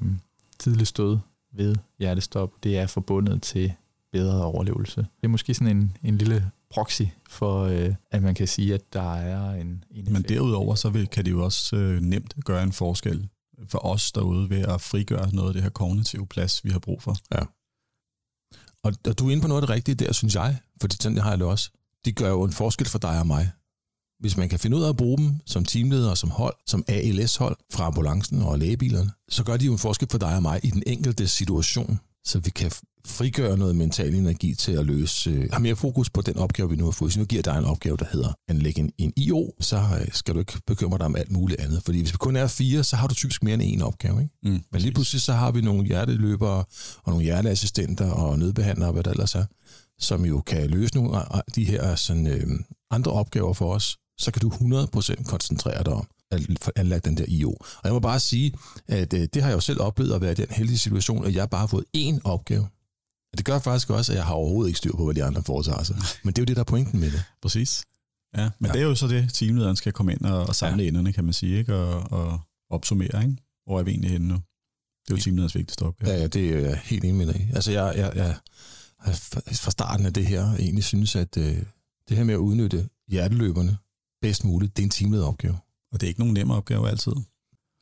tidlig 0.58 0.86
stød 0.86 1.18
ved 1.52 1.76
hjertestop, 1.98 2.50
det 2.62 2.78
er 2.78 2.86
forbundet 2.86 3.42
til 3.42 3.72
bedre 4.12 4.44
overlevelse. 4.44 5.00
Det 5.00 5.24
er 5.24 5.28
måske 5.28 5.54
sådan 5.54 5.76
en, 5.76 5.96
en 6.02 6.18
lille 6.18 6.50
proxy 6.70 7.02
for, 7.28 7.62
øh, 7.64 7.94
at 8.10 8.22
man 8.22 8.34
kan 8.34 8.48
sige, 8.48 8.74
at 8.74 8.92
der 8.92 9.14
er 9.14 9.54
en, 9.54 9.84
en 9.90 10.12
Men 10.12 10.22
derudover, 10.22 10.74
så 10.74 10.90
vil, 10.90 11.06
kan 11.06 11.24
det 11.24 11.30
jo 11.30 11.44
også 11.44 11.76
øh, 11.76 12.00
nemt 12.00 12.34
gøre 12.44 12.62
en 12.62 12.72
forskel 12.72 13.28
for 13.68 13.86
os 13.86 14.12
derude 14.12 14.50
ved 14.50 14.58
at 14.58 14.80
frigøre 14.80 15.34
noget 15.34 15.48
af 15.48 15.54
det 15.54 15.62
her 15.62 15.70
kognitive 15.70 16.26
plads, 16.26 16.64
vi 16.64 16.70
har 16.70 16.78
brug 16.78 17.02
for. 17.02 17.16
Ja. 17.34 17.40
Og, 18.82 18.92
og 19.06 19.18
du 19.18 19.26
er 19.26 19.30
inde 19.30 19.42
på 19.42 19.48
noget 19.48 19.62
af 19.62 19.66
det 19.66 19.74
rigtige 19.74 19.94
der, 19.94 20.12
synes 20.12 20.34
jeg, 20.34 20.56
fordi 20.80 20.96
sådan 21.00 21.18
har 21.18 21.30
jeg 21.30 21.38
det 21.38 21.46
også. 21.46 21.70
Det 22.04 22.16
gør 22.16 22.28
jo 22.28 22.44
en 22.44 22.52
forskel 22.52 22.88
for 22.88 22.98
dig 22.98 23.20
og 23.20 23.26
mig. 23.26 23.50
Hvis 24.20 24.36
man 24.36 24.48
kan 24.48 24.58
finde 24.58 24.76
ud 24.76 24.82
af 24.82 24.88
at 24.88 24.96
bruge 24.96 25.18
dem 25.18 25.40
som 25.46 25.64
teamleder, 25.64 26.14
som 26.14 26.30
hold, 26.30 26.54
som 26.66 26.84
ALS-hold 26.88 27.56
fra 27.72 27.84
ambulancen 27.84 28.42
og 28.42 28.58
lægebilerne, 28.58 29.10
så 29.28 29.44
gør 29.44 29.56
de 29.56 29.64
jo 29.64 29.72
en 29.72 29.78
forskel 29.78 30.08
for 30.10 30.18
dig 30.18 30.36
og 30.36 30.42
mig 30.42 30.60
i 30.62 30.70
den 30.70 30.82
enkelte 30.86 31.28
situation, 31.28 32.00
så 32.24 32.38
vi 32.38 32.50
kan 32.50 32.72
frigøre 33.06 33.56
noget 33.56 33.76
mental 33.76 34.14
energi 34.14 34.54
til 34.54 34.72
at 34.72 34.86
løse, 34.86 35.30
øh, 35.30 35.48
have 35.52 35.62
mere 35.62 35.76
fokus 35.76 36.10
på 36.10 36.20
den 36.20 36.36
opgave, 36.36 36.70
vi 36.70 36.76
nu 36.76 36.84
har 36.84 36.90
fået. 36.90 37.10
Hvis 37.10 37.18
nu 37.18 37.24
giver 37.24 37.42
dig 37.42 37.58
en 37.58 37.64
opgave, 37.64 37.96
der 37.96 38.04
hedder 38.12 38.32
anlægge 38.48 38.80
en, 38.80 38.92
en 38.98 39.12
IO, 39.16 39.54
så 39.60 39.76
øh, 39.76 40.08
skal 40.12 40.34
du 40.34 40.38
ikke 40.38 40.52
bekymre 40.66 40.98
dig 40.98 41.06
om 41.06 41.16
alt 41.16 41.32
muligt 41.32 41.60
andet. 41.60 41.82
Fordi 41.84 42.00
hvis 42.00 42.12
vi 42.12 42.16
kun 42.16 42.36
er 42.36 42.46
fire, 42.46 42.84
så 42.84 42.96
har 42.96 43.06
du 43.06 43.14
typisk 43.14 43.42
mere 43.42 43.54
end 43.54 43.62
en 43.64 43.82
opgave. 43.82 44.22
Ikke? 44.22 44.34
Mm, 44.42 44.60
Men 44.72 44.80
lige 44.80 44.92
pludselig 44.92 45.22
så 45.22 45.32
har 45.32 45.50
vi 45.50 45.60
nogle 45.60 45.86
hjerteløbere 45.86 46.64
og 47.02 47.12
nogle 47.12 47.24
hjerteassistenter 47.24 48.10
og 48.10 48.38
nødbehandlere, 48.38 48.92
hvad 48.92 49.02
der 49.02 49.10
ellers 49.10 49.34
er, 49.34 49.44
som 49.98 50.24
jo 50.24 50.40
kan 50.40 50.70
løse 50.70 50.94
nogle 50.94 51.34
af 51.34 51.42
de 51.54 51.64
her 51.64 51.94
sådan, 51.94 52.26
øh, 52.26 52.46
andre 52.90 53.12
opgaver 53.12 53.54
for 53.54 53.74
os. 53.74 53.96
Så 54.18 54.30
kan 54.30 54.40
du 54.40 54.48
100% 54.48 55.24
koncentrere 55.24 55.84
dig 55.84 55.92
om 55.92 56.06
at 56.30 56.70
anlagt 56.76 57.04
den 57.04 57.16
der 57.16 57.24
IO. 57.28 57.50
Og 57.50 57.80
jeg 57.84 57.92
må 57.92 57.98
bare 57.98 58.20
sige, 58.20 58.52
at 58.88 59.14
øh, 59.14 59.28
det 59.34 59.42
har 59.42 59.48
jeg 59.48 59.56
jo 59.56 59.60
selv 59.60 59.80
oplevet 59.80 60.12
at 60.12 60.20
være 60.20 60.32
i 60.32 60.34
den 60.34 60.46
heldige 60.50 60.78
situation, 60.78 61.26
at 61.26 61.34
jeg 61.34 61.50
bare 61.50 61.60
har 61.60 61.66
fået 61.66 61.84
én 61.96 62.18
opgave. 62.24 62.66
Og 63.32 63.38
det 63.38 63.44
gør 63.46 63.58
faktisk 63.58 63.90
også, 63.90 64.12
at 64.12 64.16
jeg 64.16 64.26
har 64.26 64.34
overhovedet 64.34 64.68
ikke 64.68 64.78
styr 64.78 64.92
på, 64.96 65.04
hvad 65.04 65.14
de 65.14 65.24
andre 65.24 65.42
foretager 65.42 65.82
sig. 65.82 65.96
Men 66.24 66.32
det 66.34 66.38
er 66.38 66.42
jo 66.42 66.46
det, 66.46 66.56
der 66.56 66.60
er 66.62 66.64
pointen 66.64 67.00
med 67.00 67.10
det. 67.10 67.22
Præcis. 67.42 67.84
Ja, 68.36 68.50
men 68.58 68.66
Ja. 68.66 68.72
det 68.72 68.80
er 68.82 68.86
jo 68.86 68.94
så 68.94 69.08
det, 69.08 69.30
teamlederen 69.34 69.76
skal 69.76 69.92
komme 69.92 70.12
ind 70.12 70.20
og, 70.20 70.46
og 70.46 70.54
samle 70.56 70.82
ja. 70.82 70.88
enderne, 70.88 71.12
kan 71.12 71.24
man 71.24 71.32
sige, 71.32 71.58
ikke? 71.58 71.74
Og, 71.76 72.12
og 72.20 72.40
opsummere, 72.70 73.22
ikke? 73.22 73.36
Hvor 73.66 73.78
er 73.78 73.82
vi 73.82 73.90
egentlig 73.90 74.10
henne 74.10 74.28
nu? 74.28 74.34
Det 74.34 75.12
er 75.12 75.16
jo 75.16 75.22
teamlederens 75.22 75.54
vigtigste 75.54 75.82
opgave. 75.82 76.12
Ja, 76.12 76.18
ja, 76.20 76.26
det 76.26 76.50
er 76.50 76.58
jeg 76.58 76.80
helt 76.84 77.04
enig 77.04 77.16
med 77.16 77.26
dig. 77.34 77.50
Altså, 77.54 77.72
jeg, 77.72 77.94
jeg, 77.96 78.12
jeg 78.16 78.36
har 78.98 79.12
fra- 79.12 79.70
starten 79.70 80.06
af 80.06 80.12
det 80.12 80.26
her 80.26 80.54
egentlig 80.54 80.84
synes, 80.84 81.16
at 81.16 81.36
øh, 81.36 81.56
det 82.08 82.16
her 82.16 82.24
med 82.24 82.34
at 82.34 82.38
udnytte 82.38 82.88
hjerteløberne 83.08 83.76
bedst 84.22 84.44
muligt, 84.44 84.76
det 84.76 84.82
er 84.82 84.86
en 84.86 84.90
teamleder 84.90 85.26
opgave. 85.26 85.58
Og 85.92 86.00
det 86.00 86.06
er 86.06 86.08
ikke 86.08 86.20
nogen 86.20 86.34
nem 86.34 86.50
opgave 86.50 86.88
altid. 86.90 87.12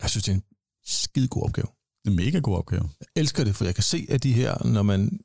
Jeg 0.02 0.10
synes, 0.10 0.24
det 0.24 0.32
er 0.32 0.36
en 0.36 0.42
skide 0.86 1.28
god 1.28 1.42
opgave. 1.42 1.66
Det 2.04 2.06
er 2.06 2.10
en 2.10 2.16
mega 2.16 2.38
god 2.38 2.56
opgave. 2.56 2.88
Jeg 3.00 3.06
elsker 3.22 3.44
det, 3.44 3.56
for 3.56 3.64
jeg 3.64 3.74
kan 3.74 3.84
se, 3.84 4.06
at 4.08 4.22
de 4.22 4.32
her, 4.32 4.66
når 4.66 4.82
man 4.82 5.20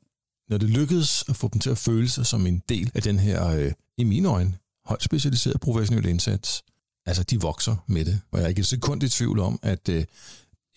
når 0.50 0.58
det 0.58 0.70
lykkedes 0.70 1.24
at 1.28 1.36
få 1.36 1.48
dem 1.52 1.60
til 1.60 1.70
at 1.70 1.78
føle 1.78 2.08
sig 2.08 2.26
som 2.26 2.46
en 2.46 2.62
del 2.68 2.90
af 2.94 3.02
den 3.02 3.18
her, 3.18 3.48
øh, 3.48 3.72
i 3.98 4.04
mine 4.04 4.28
øjne, 4.28 4.54
højt 4.86 5.02
specialiseret 5.02 5.60
professionelle 5.60 6.10
indsats, 6.10 6.64
altså 7.06 7.22
de 7.22 7.40
vokser 7.40 7.76
med 7.86 8.04
det. 8.04 8.20
Og 8.32 8.38
jeg 8.38 8.44
er 8.44 8.48
ikke 8.48 8.60
et 8.60 8.66
sekund 8.66 9.02
i 9.02 9.08
tvivl 9.08 9.38
om, 9.38 9.58
at 9.62 9.88
øh, 9.88 10.04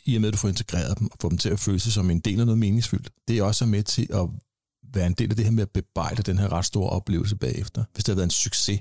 i 0.06 0.16
og 0.16 0.22
med, 0.22 0.28
at 0.28 0.34
du 0.34 0.38
får 0.38 0.48
integreret 0.48 1.00
dem 1.00 1.08
og 1.12 1.18
får 1.22 1.30
dem 1.30 1.38
til 1.38 1.50
at 1.50 1.60
føle 1.60 1.80
sig 1.80 1.92
som 1.92 2.10
en 2.10 2.20
del 2.20 2.40
af 2.40 2.46
noget 2.46 2.60
meningsfyldt, 2.60 3.10
det 3.28 3.38
er 3.38 3.44
også 3.44 3.66
med 3.66 3.84
til 3.84 4.08
at 4.10 4.30
være 4.94 5.08
en 5.08 5.14
del 5.14 5.30
af 5.30 5.36
det 5.36 5.46
her 5.46 5.52
med 5.52 5.64
at 5.64 5.70
bebrejde 5.70 6.24
den 6.24 6.38
her 6.38 6.52
ret 6.52 6.66
store 6.66 6.90
oplevelse 6.90 7.36
bagefter. 7.36 7.84
Hvis 7.94 8.04
det 8.04 8.14
har 8.14 8.16
været 8.16 8.28
en 8.28 8.32
succes. 8.32 8.80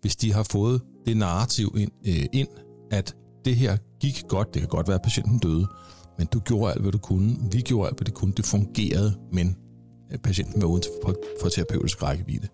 Hvis 0.00 0.16
de 0.16 0.32
har 0.32 0.42
fået 0.42 0.82
det 1.06 1.16
narrativ 1.16 1.74
ind, 1.78 1.92
øh, 2.06 2.26
ind 2.32 2.48
at 2.90 3.14
det 3.44 3.56
her 3.56 3.76
gik 4.00 4.22
godt, 4.28 4.54
det 4.54 4.62
kan 4.62 4.68
godt 4.68 4.88
være, 4.88 4.94
at 4.94 5.02
patienten 5.02 5.38
døde, 5.38 5.66
men 6.18 6.26
du 6.26 6.40
gjorde 6.40 6.72
alt, 6.72 6.82
hvad 6.82 6.92
du 6.92 6.98
kunne. 6.98 7.52
Vi 7.52 7.60
gjorde 7.60 7.88
alt, 7.88 7.98
hvad 7.98 8.04
det 8.04 8.14
kunne. 8.14 8.32
Det 8.32 8.44
fungerede, 8.44 9.18
men 9.32 9.56
patienten 10.16 10.62
var 10.62 10.68
uden 10.68 10.82
for, 11.02 11.14
for 11.40 11.48
terapeutisk 11.48 12.02
rækkevidde. 12.02 12.48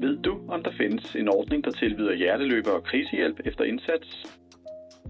Ved 0.00 0.16
du, 0.22 0.32
om 0.48 0.62
der 0.62 0.72
findes 0.80 1.14
en 1.14 1.28
ordning, 1.28 1.64
der 1.64 1.70
tilbyder 1.70 2.14
hjerteløber 2.14 2.70
og 2.70 2.84
krisehjælp 2.84 3.40
efter 3.44 3.64
indsats? 3.64 4.08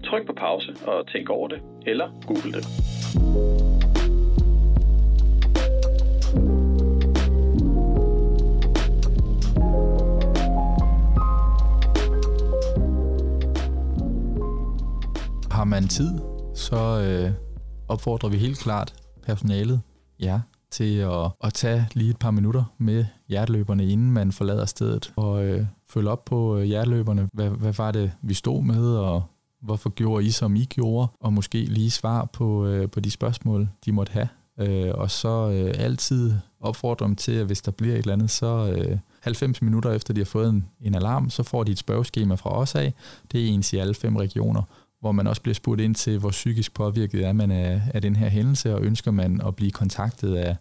Tryk 0.03 0.27
på 0.27 0.33
pause 0.33 0.75
og 0.87 1.07
tænk 1.07 1.29
over 1.29 1.47
det, 1.47 1.61
eller 1.85 2.07
google 2.27 2.51
det. 2.51 2.65
Har 15.51 15.63
man 15.63 15.87
tid, 15.87 16.19
så 16.55 16.75
øh, 16.75 17.31
opfordrer 17.87 18.29
vi 18.29 18.37
helt 18.37 18.59
klart 18.59 18.93
personalet, 19.25 19.81
ja, 20.21 20.39
til 20.71 20.97
at, 20.97 21.31
at 21.43 21.53
tage 21.53 21.87
lige 21.93 22.09
et 22.09 22.17
par 22.17 22.31
minutter 22.31 22.63
med 22.77 23.05
hjerteløberne, 23.27 23.87
inden 23.87 24.11
man 24.11 24.31
forlader 24.31 24.65
stedet, 24.65 25.13
og 25.15 25.45
øh, 25.45 25.65
følge 25.89 26.09
op 26.09 26.25
på 26.25 26.57
øh, 26.57 26.63
hjerteløberne. 26.63 27.29
Hvad, 27.33 27.49
hvad 27.49 27.73
var 27.73 27.91
det, 27.91 28.11
vi 28.21 28.33
stod 28.33 28.63
med, 28.63 28.95
og 28.95 29.23
hvorfor 29.61 29.89
gjorde 29.89 30.25
I, 30.25 30.29
som 30.29 30.55
I 30.55 30.65
gjorde? 30.65 31.07
Og 31.19 31.33
måske 31.33 31.57
lige 31.57 31.91
svar 31.91 32.25
på, 32.25 32.65
øh, 32.65 32.89
på 32.89 32.99
de 32.99 33.11
spørgsmål, 33.11 33.69
de 33.85 33.91
måtte 33.91 34.11
have. 34.11 34.27
Øh, 34.59 34.91
og 34.93 35.11
så 35.11 35.49
øh, 35.49 35.85
altid 35.85 36.33
opfordre 36.59 37.05
dem 37.05 37.15
til, 37.15 37.31
at 37.31 37.45
hvis 37.45 37.61
der 37.61 37.71
bliver 37.71 37.93
et 37.93 37.99
eller 37.99 38.13
andet, 38.13 38.31
så 38.31 38.75
øh, 38.77 38.97
90 39.21 39.61
minutter 39.61 39.91
efter 39.91 40.13
de 40.13 40.19
har 40.19 40.25
fået 40.25 40.49
en, 40.49 40.65
en 40.81 40.95
alarm, 40.95 41.29
så 41.29 41.43
får 41.43 41.63
de 41.63 41.71
et 41.71 41.77
spørgeskema 41.77 42.35
fra 42.35 42.49
os 42.49 42.75
af. 42.75 42.93
Det 43.31 43.41
er 43.41 43.47
ens 43.47 43.73
i 43.73 43.77
alle 43.77 43.93
fem 43.93 44.15
regioner 44.15 44.63
hvor 45.01 45.11
man 45.11 45.27
også 45.27 45.41
bliver 45.41 45.55
spurgt 45.55 45.81
ind 45.81 45.95
til, 45.95 46.19
hvor 46.19 46.29
psykisk 46.29 46.73
påvirket 46.73 47.25
er 47.25 47.33
man 47.33 47.51
af, 47.51 47.81
af 47.93 48.01
den 48.01 48.15
her 48.15 48.29
hændelse, 48.29 48.75
og 48.75 48.81
ønsker 48.81 49.11
man 49.11 49.41
at 49.47 49.55
blive 49.55 49.71
kontaktet 49.71 50.35
af, 50.35 50.55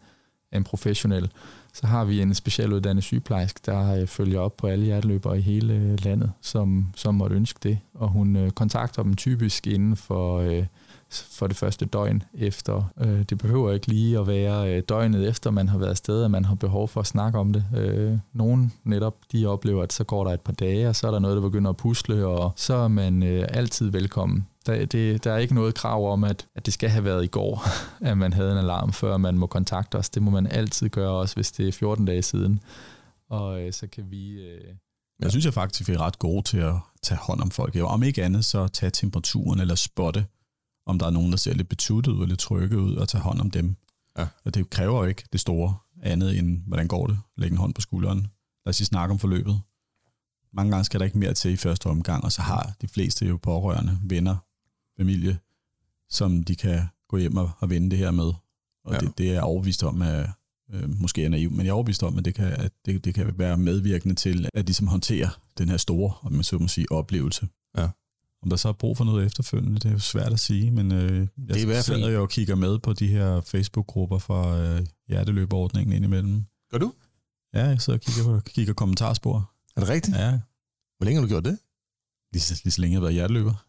af 0.52 0.56
en 0.56 0.64
professionel. 0.64 1.30
Så 1.72 1.86
har 1.86 2.04
vi 2.04 2.20
en 2.20 2.34
specialuddannet 2.34 3.04
sygeplejerske, 3.04 3.60
der 3.66 4.00
øh, 4.00 4.06
følger 4.06 4.40
op 4.40 4.56
på 4.56 4.66
alle 4.66 4.84
hjerteløbere 4.84 5.38
i 5.38 5.40
hele 5.40 5.74
øh, 5.74 6.04
landet, 6.04 6.32
som, 6.40 6.86
som 6.96 7.14
måtte 7.14 7.36
ønske 7.36 7.58
det. 7.62 7.78
Og 7.94 8.08
hun 8.08 8.36
øh, 8.36 8.50
kontakter 8.50 9.02
dem 9.02 9.16
typisk 9.16 9.66
inden 9.66 9.96
for, 9.96 10.38
øh, 10.38 10.66
for 11.10 11.46
det 11.46 11.56
første 11.56 11.86
døgn 11.86 12.22
efter. 12.34 12.82
Øh, 13.00 13.22
det 13.22 13.38
behøver 13.38 13.72
ikke 13.72 13.86
lige 13.86 14.18
at 14.18 14.26
være 14.26 14.74
øh, 14.76 14.82
døgnet 14.88 15.28
efter, 15.28 15.50
man 15.50 15.68
har 15.68 15.78
været 15.78 15.90
afsted, 15.90 16.24
at 16.24 16.30
man 16.30 16.44
har 16.44 16.54
behov 16.54 16.88
for 16.88 17.00
at 17.00 17.06
snakke 17.06 17.38
om 17.38 17.52
det. 17.52 17.64
Øh, 17.76 18.18
nogen 18.32 18.72
netop, 18.84 19.16
de 19.32 19.46
oplever, 19.46 19.82
at 19.82 19.92
så 19.92 20.04
går 20.04 20.24
der 20.24 20.32
et 20.32 20.40
par 20.40 20.52
dage, 20.52 20.88
og 20.88 20.96
så 20.96 21.06
er 21.06 21.10
der 21.10 21.18
noget, 21.18 21.36
der 21.36 21.42
begynder 21.42 21.70
at 21.70 21.76
pusle, 21.76 22.26
og 22.26 22.52
så 22.56 22.74
er 22.74 22.88
man 22.88 23.22
øh, 23.22 23.46
altid 23.50 23.90
velkommen. 23.90 24.46
Der, 24.66 24.84
det, 24.86 25.24
der 25.24 25.32
er 25.32 25.38
ikke 25.38 25.54
noget 25.54 25.74
krav 25.74 26.12
om, 26.12 26.24
at, 26.24 26.46
at 26.56 26.66
det 26.66 26.74
skal 26.74 26.90
have 26.90 27.04
været 27.04 27.24
i 27.24 27.26
går, 27.26 27.64
at 28.10 28.18
man 28.18 28.32
havde 28.32 28.52
en 28.52 28.58
alarm, 28.58 28.92
før 28.92 29.16
man 29.16 29.38
må 29.38 29.46
kontakte 29.46 29.96
os. 29.96 30.10
Det 30.10 30.22
må 30.22 30.30
man 30.30 30.46
altid 30.46 30.88
gøre, 30.88 31.10
også 31.10 31.34
hvis 31.34 31.52
det 31.52 31.68
er 31.68 31.72
14 31.72 32.04
dage 32.04 32.22
siden. 32.22 32.60
Og 33.30 33.62
øh, 33.62 33.72
så 33.72 33.86
kan 33.86 34.04
vi... 34.10 34.32
Øh, 34.32 34.60
Jeg 35.22 35.30
synes 35.30 35.44
jeg 35.44 35.54
faktisk, 35.54 35.88
vi 35.88 35.94
er 35.94 36.00
ret 36.00 36.18
gode 36.18 36.42
til 36.42 36.58
at 36.58 36.74
tage 37.02 37.18
hånd 37.18 37.40
om 37.40 37.50
folk. 37.50 37.76
Om 37.82 38.02
ikke 38.02 38.24
andet, 38.24 38.44
så 38.44 38.68
tage 38.68 38.90
temperaturen 38.90 39.60
eller 39.60 39.74
spotte, 39.74 40.26
om 40.86 40.98
der 40.98 41.06
er 41.06 41.10
nogen, 41.10 41.30
der 41.30 41.36
ser 41.36 41.54
lidt 41.54 41.68
betuttet 41.68 42.12
ud, 42.12 42.22
eller 42.22 42.36
trykket 42.36 42.76
ud, 42.76 42.94
og 42.96 43.08
tage 43.08 43.22
hånd 43.22 43.40
om 43.40 43.50
dem. 43.50 43.76
Ja. 44.18 44.26
Og 44.44 44.54
det 44.54 44.70
kræver 44.70 44.98
jo 45.02 45.04
ikke 45.08 45.24
det 45.32 45.40
store 45.40 45.74
andet 46.02 46.38
end, 46.38 46.62
hvordan 46.66 46.88
går 46.88 47.06
det? 47.06 47.18
Lægge 47.36 47.54
en 47.54 47.58
hånd 47.58 47.74
på 47.74 47.80
skulderen. 47.80 48.18
Lad 48.66 48.70
os 48.70 48.78
lige 48.80 48.86
snakke 48.86 49.12
om 49.12 49.18
forløbet. 49.18 49.60
Mange 50.52 50.70
gange 50.70 50.84
skal 50.84 51.00
der 51.00 51.06
ikke 51.06 51.18
mere 51.18 51.34
til 51.34 51.50
i 51.50 51.56
første 51.56 51.86
omgang, 51.86 52.24
og 52.24 52.32
så 52.32 52.42
har 52.42 52.72
de 52.80 52.88
fleste 52.88 53.26
jo 53.26 53.36
pårørende, 53.36 53.98
venner, 54.02 54.36
familie, 54.96 55.38
som 56.08 56.42
de 56.44 56.56
kan 56.56 56.82
gå 57.08 57.16
hjem 57.16 57.36
og, 57.36 57.50
og 57.58 57.70
vende 57.70 57.90
det 57.90 57.98
her 57.98 58.10
med. 58.10 58.24
Og 58.24 58.36
Ja. 58.90 58.94
ja. 58.94 59.00
det, 59.00 59.18
det 59.18 59.28
er 59.28 59.32
jeg 59.32 59.42
overbevist 59.42 59.82
om, 59.82 60.02
at 60.02 60.30
øh, 60.72 61.00
måske 61.00 61.24
er 61.24 61.28
naiv, 61.28 61.50
men 61.50 61.60
jeg 61.60 61.68
er 61.68 61.74
overbevist 61.74 62.02
om, 62.02 62.18
at 62.18 62.24
det 62.24 62.34
kan, 62.34 62.44
at 62.46 62.72
det, 62.86 63.04
det 63.04 63.14
kan 63.14 63.38
være 63.38 63.56
medvirkende 63.56 64.14
til, 64.14 64.48
at 64.54 64.66
de 64.68 64.74
som 64.74 64.86
håndterer 64.86 65.28
den 65.58 65.68
her 65.68 65.76
store, 65.76 66.12
om 66.22 66.32
man 66.32 66.42
så 66.44 66.58
må 66.58 66.68
sige, 66.68 66.92
oplevelse. 66.92 67.48
Ja. 67.76 67.88
Om 68.42 68.50
der 68.50 68.56
så 68.56 68.68
er 68.68 68.72
brug 68.72 68.96
for 68.96 69.04
noget 69.04 69.26
efterfølgende, 69.26 69.74
det 69.78 69.84
er 69.84 69.92
jo 69.92 69.98
svært 69.98 70.32
at 70.32 70.40
sige, 70.40 70.70
men 70.70 70.92
øh, 70.92 71.00
jeg 71.18 71.28
Det 71.48 71.56
er 71.56 71.60
i 71.60 71.64
hvert 71.64 71.84
fald- 71.84 71.96
sidder 71.98 72.10
jo 72.10 72.22
og 72.22 72.28
kigger 72.30 72.54
med 72.54 72.78
på 72.78 72.92
de 72.92 73.06
her 73.06 73.40
Facebook-grupper 73.40 74.18
fra 74.18 74.58
øh, 74.60 74.86
hjerteløberordningen 75.08 75.92
indimellem. 75.96 76.44
Gør 76.70 76.78
du? 76.78 76.92
Ja, 77.54 77.64
jeg 77.64 77.80
sidder 77.80 77.98
og 77.98 78.00
kigger, 78.00 78.24
på, 78.24 78.40
kigger 78.50 78.74
kommentarspor. 78.74 79.50
Er 79.76 79.80
det 79.80 79.88
rigtigt? 79.88 80.16
Ja, 80.16 80.30
Hvor 80.96 81.04
længe 81.04 81.20
har 81.20 81.22
du 81.22 81.28
gjort 81.28 81.44
det? 81.44 81.58
lige, 82.32 82.42
så- 82.42 82.60
lige 82.64 82.72
så 82.72 82.80
længe 82.80 82.92
jeg 82.94 82.98
har 82.98 83.02
været 83.02 83.14
hjerteløber. 83.14 83.64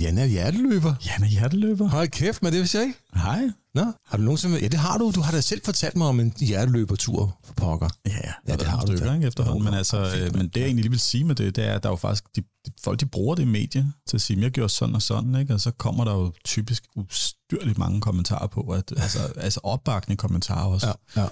Jan 0.00 0.18
er 0.18 0.24
hjerteløber. 0.26 0.94
Ja, 1.06 1.18
men 1.20 1.28
hjerteløber. 1.28 1.88
Hold 1.88 2.08
kæft, 2.08 2.42
men 2.42 2.52
det 2.52 2.60
vidste 2.60 2.78
jeg 2.78 2.86
ikke. 2.86 2.98
Hej. 3.14 3.50
Nå, 3.74 3.92
har 4.06 4.16
du 4.16 4.22
nogensinde... 4.22 4.58
Ja, 4.60 4.68
det 4.68 4.78
har 4.80 4.98
du. 4.98 5.10
Du 5.10 5.20
har 5.20 5.32
da 5.32 5.40
selv 5.40 5.60
fortalt 5.64 5.96
mig 5.96 6.06
om 6.06 6.20
en 6.20 6.34
hjerteløbertur 6.40 7.38
for 7.44 7.54
pokker. 7.54 7.88
Ja, 8.06 8.10
ja, 8.12 8.32
Ja, 8.48 8.52
det 8.52 8.60
det 8.60 8.68
har 8.68 8.84
du 8.84 8.96
da. 8.96 9.14
ikke, 9.14 9.26
efterhånden. 9.26 9.64
Men, 9.64 9.74
altså, 9.74 9.96
øh, 10.16 10.36
men 10.36 10.48
det 10.48 10.56
jeg 10.56 10.64
egentlig 10.66 10.82
lige 10.82 10.90
vil 10.90 11.00
sige 11.00 11.24
med 11.24 11.34
det, 11.34 11.56
det 11.56 11.64
er, 11.64 11.74
at 11.74 11.82
der 11.82 11.88
er 11.88 11.92
jo 11.92 11.96
faktisk, 11.96 12.24
de, 12.36 12.40
de, 12.66 12.70
folk 12.84 13.00
de 13.00 13.06
bruger 13.06 13.34
det 13.34 13.42
i 13.42 13.46
medier 13.46 13.84
til 14.08 14.16
at 14.16 14.20
sige, 14.20 14.40
jeg 14.40 14.50
gjorde 14.50 14.72
sådan 14.72 14.94
og 14.94 15.02
sådan, 15.02 15.34
ikke? 15.34 15.54
og 15.54 15.60
så 15.60 15.70
kommer 15.70 16.04
der 16.04 16.12
jo 16.14 16.32
typisk 16.44 16.84
ustyrligt 16.96 17.78
mange 17.78 18.00
kommentarer 18.00 18.46
på, 18.46 18.60
at, 18.60 18.92
altså, 19.02 19.18
altså 19.36 19.60
opbakende 19.62 20.16
kommentarer 20.16 20.66
også. 20.66 20.86
Ja, 21.16 21.22
ja. 21.22 21.28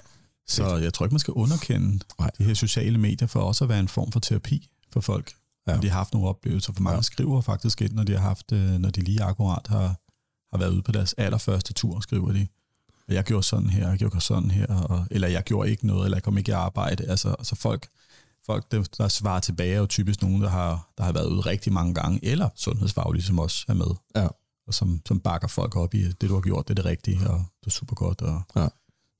Så 0.49 0.77
jeg 0.77 0.95
tror 0.95 1.07
ikke, 1.07 1.15
man 1.15 1.21
skal 1.21 1.35
underkende 1.35 1.99
Nej. 2.19 2.31
de 2.39 2.45
her 2.45 2.55
sociale 2.55 2.99
medier 2.99 3.29
for 3.29 3.41
også 3.41 3.65
at 3.65 3.69
være 3.69 3.81
en 3.81 3.89
form 3.89 4.13
for 4.13 4.21
terapi 4.21 4.69
for 4.93 5.01
folk, 5.01 5.33
Ja. 5.67 5.75
når 5.75 5.81
de 5.81 5.89
har 5.89 5.97
haft 5.99 6.13
nogle 6.13 6.29
oplevelser. 6.29 6.73
For 6.73 6.83
mange 6.83 6.95
Ja. 6.95 6.97
ja. 6.99 7.03
skriver 7.03 7.41
faktisk 7.41 7.81
ind, 7.83 7.93
når 7.93 8.05
de 8.05 8.13
har 8.13 8.21
haft, 8.21 8.53
øh, 8.53 8.71
når 8.79 8.91
de 8.91 9.01
lige 9.01 9.23
akkurat 9.23 9.67
har 9.67 9.97
har 10.53 10.59
været 10.59 10.73
ude 10.73 10.83
på 10.83 10.93
deres 10.93 11.13
allerførste 11.13 11.73
tur, 11.73 12.01
skriver 12.01 12.33
de. 12.33 12.47
Jeg 13.09 13.25
gjorde 13.25 13.43
sådan 13.43 13.71
her, 13.71 13.89
jeg 13.89 13.99
gjorde 13.99 14.21
sådan 14.21 14.51
her, 14.51 14.67
og, 14.67 15.07
eller 15.11 15.29
jeg 15.29 15.43
gjorde 15.45 15.71
ikke 15.71 15.87
noget, 15.87 16.05
eller 16.05 16.17
jeg 16.17 16.23
kom 16.23 16.39
ikke 16.39 16.49
i 16.49 16.53
arbejde. 16.53 17.05
Altså, 17.05 17.29
altså 17.29 17.55
folk, 17.55 17.89
folk 18.47 18.71
der, 18.71 18.83
der 18.99 19.09
svarer 19.09 19.41
tilbage, 19.41 19.75
er 19.75 19.79
jo 19.79 19.87
typisk 19.87 20.23
nogen, 20.23 20.43
der 20.43 20.49
har, 20.49 20.93
der 20.99 21.05
har 21.05 21.13
været 21.13 21.27
ude 21.27 21.41
rigtig 21.41 21.73
mange 21.73 21.95
gange, 21.95 22.21
eller 22.23 22.49
sundhedsfaglige, 22.57 23.23
som 23.23 23.39
også 23.39 23.65
er 23.69 23.75
med. 23.75 23.87
Ja. 24.17 24.29
Og 24.67 24.75
som, 24.75 25.01
som 25.09 25.21
bakker 25.21 25.49
folk 25.49 25.77
op 25.77 25.95
i, 25.95 26.03
det 26.09 26.29
du 26.29 26.35
har 26.35 26.41
gjort, 26.41 26.69
det 26.69 26.79
er 26.79 26.83
det 26.83 26.85
rigtige, 26.85 27.31
og 27.31 27.45
det 27.61 27.67
er 27.67 27.71
super 27.71 27.95
godt. 27.95 28.23
Og, 28.23 28.43
Ja. 28.57 28.69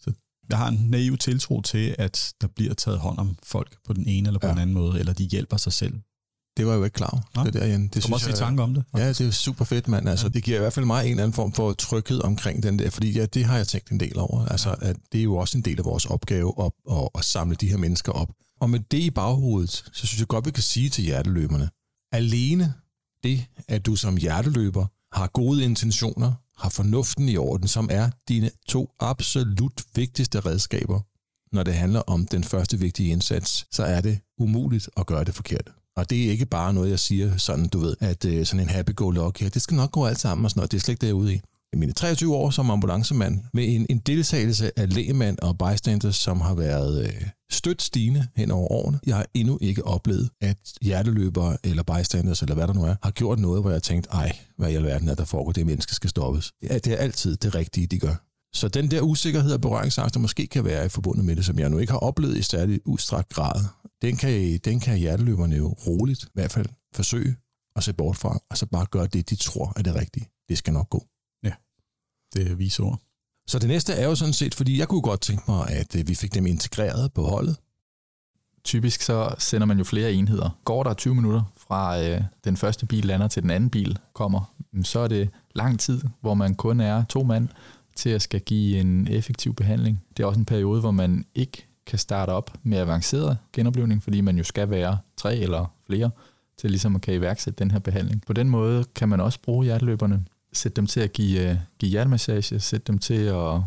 Så 0.01 0.13
jeg 0.49 0.59
har 0.59 0.69
en 0.69 0.87
naiv 0.89 1.19
tiltro 1.19 1.61
til, 1.61 1.95
at 1.99 2.35
der 2.41 2.47
bliver 2.47 2.75
taget 2.75 2.99
hånd 2.99 3.19
om 3.19 3.37
folk 3.43 3.77
på 3.87 3.93
den 3.93 4.07
ene 4.07 4.29
eller 4.29 4.41
på 4.41 4.47
ja. 4.47 4.53
den 4.53 4.61
anden 4.61 4.75
måde, 4.75 5.01
eller 5.01 5.13
de 5.13 5.25
hjælper 5.25 5.57
sig 5.57 5.73
selv. 5.73 6.01
Det 6.57 6.67
var 6.67 6.73
jeg 6.73 6.79
jo 6.79 6.85
ikke 6.85 6.95
klar 6.95 7.11
over. 7.11 7.23
Nå. 7.35 7.45
Det 7.45 7.55
der, 7.55 7.67
Jan. 7.67 7.83
Det 7.83 7.95
Det 7.95 8.03
kommer 8.03 8.17
også 8.17 8.31
i 8.31 8.33
tanke 8.33 8.63
om 8.63 8.75
det. 8.75 8.85
Ja, 8.97 9.09
det 9.09 9.21
er 9.21 9.31
super 9.31 9.65
fedt, 9.65 9.89
mand. 9.89 10.09
Altså, 10.09 10.29
det 10.29 10.43
giver 10.45 10.57
i 10.57 10.61
hvert 10.61 10.73
fald 10.73 10.87
mig 10.87 11.05
en 11.05 11.11
eller 11.11 11.23
anden 11.23 11.35
form 11.35 11.53
for 11.53 11.73
tryghed 11.73 12.25
omkring 12.25 12.63
den 12.63 12.79
der, 12.79 12.91
fordi 12.91 13.11
ja, 13.13 13.27
det 13.27 13.45
har 13.45 13.57
jeg 13.57 13.69
tænkt 13.69 13.91
en 13.91 14.01
del 14.01 14.19
over. 14.19 14.47
Altså, 14.47 14.75
at 14.81 14.97
det 15.13 15.19
er 15.21 15.25
jo 15.25 15.37
også 15.37 15.59
en 15.59 15.65
del 15.65 15.79
af 15.79 15.85
vores 15.85 16.07
opgave 16.07 16.55
at, 16.65 16.73
at, 16.91 17.09
at 17.15 17.25
samle 17.25 17.57
de 17.57 17.69
her 17.69 17.77
mennesker 17.77 18.13
op. 18.13 18.29
Og 18.61 18.71
med 18.71 18.81
det 18.81 18.99
i 18.99 19.11
baghovedet, 19.11 19.71
så 19.71 20.07
synes 20.07 20.19
jeg 20.19 20.29
godt, 20.29 20.47
vi 20.47 20.51
kan 20.51 20.63
sige 20.63 20.89
til 20.91 21.05
hjerteløberne, 21.05 21.71
alene 22.13 22.75
det, 23.23 23.45
at 23.69 23.87
du 23.87 23.97
som 23.97 24.17
hjerteløber 24.17 24.87
har 25.13 25.27
gode 25.27 25.65
intentioner, 25.65 26.33
har 26.59 26.69
fornuften 26.69 27.29
i 27.29 27.37
orden, 27.37 27.69
som 27.69 27.89
er 27.91 28.11
dine 28.29 28.51
to 28.69 28.91
absolut 29.01 29.83
vigtigste 29.95 30.41
redskaber, 30.41 31.01
når 31.55 31.63
det 31.63 31.75
handler 31.75 32.01
om 32.01 32.27
den 32.27 32.45
første 32.45 32.79
vigtige 32.79 33.11
indsats, 33.11 33.67
så 33.71 33.85
er 33.85 34.01
det 34.01 34.19
umuligt 34.39 34.89
at 34.97 35.07
gøre 35.07 35.25
det 35.25 35.35
forkert. 35.35 35.71
Og 35.97 36.11
det 36.11 36.27
er 36.27 36.31
ikke 36.31 36.47
bare 36.47 36.75
noget, 36.75 36.91
jeg 36.91 36.99
siger 36.99 37.37
sådan, 37.37 37.69
du 37.69 37.79
ved, 37.79 37.97
at 38.01 38.25
øh, 38.25 38.47
sådan 38.47 38.61
en 38.61 38.69
happy-go-lucky, 38.69 39.51
det 39.55 39.63
skal 39.63 39.77
nok 39.77 39.91
gå 39.91 40.07
alt 40.07 40.21
sammen 40.21 40.45
og 40.45 40.51
sådan 40.51 40.59
noget. 40.59 40.73
Det 40.73 40.77
er 40.77 40.81
slet 40.81 40.93
ikke 40.93 41.01
det, 41.01 41.07
jeg 41.07 41.13
er 41.13 41.17
ude 41.17 41.35
i. 41.35 41.41
I 41.73 41.77
mine 41.77 41.93
23 41.93 42.35
år 42.35 42.51
som 42.51 42.71
ambulancemand, 42.71 43.41
med 43.53 43.65
en, 43.75 43.87
en 43.91 43.99
deltagelse 43.99 44.79
af 44.79 44.95
lægemand 44.95 45.39
og 45.39 45.59
bystanders, 45.59 46.17
som 46.17 46.41
har 46.41 46.55
været 46.55 47.05
øh, 47.05 47.23
stødt 47.51 47.83
stigende 47.83 48.27
hen 48.37 48.51
over 48.51 48.73
årene. 48.73 49.01
Jeg 49.07 49.17
har 49.17 49.27
endnu 49.35 49.59
ikke 49.61 49.87
oplevet, 49.87 50.31
at 50.41 50.59
hjerteløbere 50.83 51.57
eller 51.65 51.83
bystanders, 51.83 52.43
eller 52.43 52.55
hvad 52.55 52.67
der 52.67 52.75
nu 52.75 52.85
er, 52.85 52.95
har 53.03 53.11
gjort 53.11 53.39
noget, 53.39 53.63
hvor 53.63 53.71
jeg 53.71 53.75
har 53.75 53.81
tænkt, 53.81 54.07
ej, 54.13 54.37
hvad 54.59 54.71
i 54.71 54.75
alverden 54.75 55.09
er 55.09 55.15
der 55.15 55.25
foregår, 55.25 55.53
det 55.53 55.67
menneske 55.67 55.95
skal 55.95 56.11
stoppes. 56.11 56.53
Ja, 56.63 56.79
det 56.79 56.93
er 56.93 56.97
altid 56.97 57.37
det 57.37 57.55
rigtige, 57.55 57.87
de 57.87 57.99
gør. 57.99 58.15
Så 58.55 58.69
den 58.69 58.91
der 58.91 59.01
usikkerhed 59.01 59.53
og 59.53 59.61
berøringsangst, 59.61 60.15
der 60.15 60.21
måske 60.21 60.47
kan 60.47 60.65
være 60.65 60.87
i 60.87 60.89
forbundet 60.89 61.25
med 61.25 61.37
det, 61.37 61.45
som 61.45 61.59
jeg 61.59 61.71
nu 61.71 61.79
ikke 61.79 61.93
har 61.93 61.99
oplevet 61.99 62.37
i 62.37 62.43
særlig 62.43 62.81
udstrakt 62.85 63.29
grad, 63.29 63.65
den 64.03 64.17
kan, 64.17 64.59
den 64.65 64.81
kan 64.81 64.99
hjerteløberne 64.99 65.57
jo 65.57 65.77
roligt, 65.87 66.23
i 66.25 66.31
hvert 66.35 66.53
fald 66.53 66.67
forsøge 66.95 67.37
at 67.77 67.85
se 67.85 67.93
bort 67.93 68.17
fra, 68.17 68.39
og 68.51 68.59
så 68.59 68.67
bare 68.67 68.87
gøre 68.87 69.07
det, 69.07 69.31
de 69.31 69.37
tror 69.37 69.73
er 69.77 69.83
det 69.83 69.95
rigtige. 69.95 70.29
Det 70.49 70.59
skal 70.59 70.73
nok 70.73 70.91
gå. 70.91 71.07
Det 72.35 72.51
er 72.51 72.55
vise 72.55 72.83
ord. 72.83 73.01
Så 73.47 73.59
det 73.59 73.69
næste 73.69 73.93
er 73.93 74.05
jo 74.09 74.15
sådan 74.15 74.35
set, 74.35 74.55
fordi 74.55 74.79
jeg 74.79 74.89
kunne 74.89 75.03
godt 75.03 75.21
tænke 75.21 75.43
mig, 75.49 75.69
at 75.69 75.97
øh, 75.97 76.09
vi 76.09 76.15
fik 76.15 76.35
dem 76.35 76.47
integreret 76.47 77.13
på 77.13 77.23
holdet. 77.23 77.57
Typisk 78.65 79.03
så 79.03 79.35
sender 79.39 79.67
man 79.67 79.79
jo 79.79 79.85
flere 79.85 80.13
enheder. 80.13 80.59
Går 80.65 80.83
der 80.83 80.95
20 80.95 81.15
minutter 81.15 81.43
fra 81.57 82.03
øh, 82.03 82.23
den 82.45 82.57
første 82.57 82.87
bil 82.87 83.05
lander 83.05 83.29
til 83.29 83.43
den 83.43 83.51
anden 83.51 83.71
bil 83.71 83.99
kommer, 84.15 84.55
mm, 84.73 84.85
så 84.85 84.99
er 84.99 85.09
det 85.09 85.31
lang 85.55 85.81
tid, 85.81 86.01
hvor 86.21 86.35
man 86.35 86.55
kun 86.55 86.81
er 86.81 87.05
to 87.05 87.23
mand 87.23 87.49
til 87.97 88.11
at 88.11 88.23
skal 88.23 88.41
give 88.41 88.81
en 88.81 89.09
effektiv 89.09 89.55
behandling. 89.55 90.03
Det 90.17 90.23
er 90.23 90.27
også 90.27 90.41
en 90.41 90.47
periode, 90.47 90.81
hvor 90.81 90.91
man 90.91 91.25
ikke 91.35 91.67
kan 91.87 91.99
starte 91.99 92.31
op 92.31 92.51
med 92.63 92.79
avanceret 92.79 93.39
genoplevning, 93.53 94.03
fordi 94.03 94.21
man 94.21 94.37
jo 94.37 94.45
skal 94.45 94.71
være 94.71 94.99
tre 95.17 95.37
eller 95.37 95.75
flere 95.87 96.11
til 96.57 96.71
ligesom 96.71 96.95
at 96.95 97.03
kan 97.03 97.15
iværksætte 97.15 97.59
den 97.59 97.71
her 97.71 97.79
behandling. 97.79 98.23
På 98.27 98.33
den 98.33 98.49
måde 98.49 98.85
kan 98.95 99.09
man 99.09 99.21
også 99.21 99.39
bruge 99.43 99.65
hjerteløberne, 99.65 100.25
sætte 100.53 100.77
dem 100.77 100.87
til 100.87 101.01
at 101.01 101.13
give, 101.13 101.51
øh, 101.51 101.57
give 101.79 101.91
hjertemassage, 101.91 102.61
sætte 102.61 102.85
dem 102.87 102.99
til 102.99 103.25
at, 103.25 103.61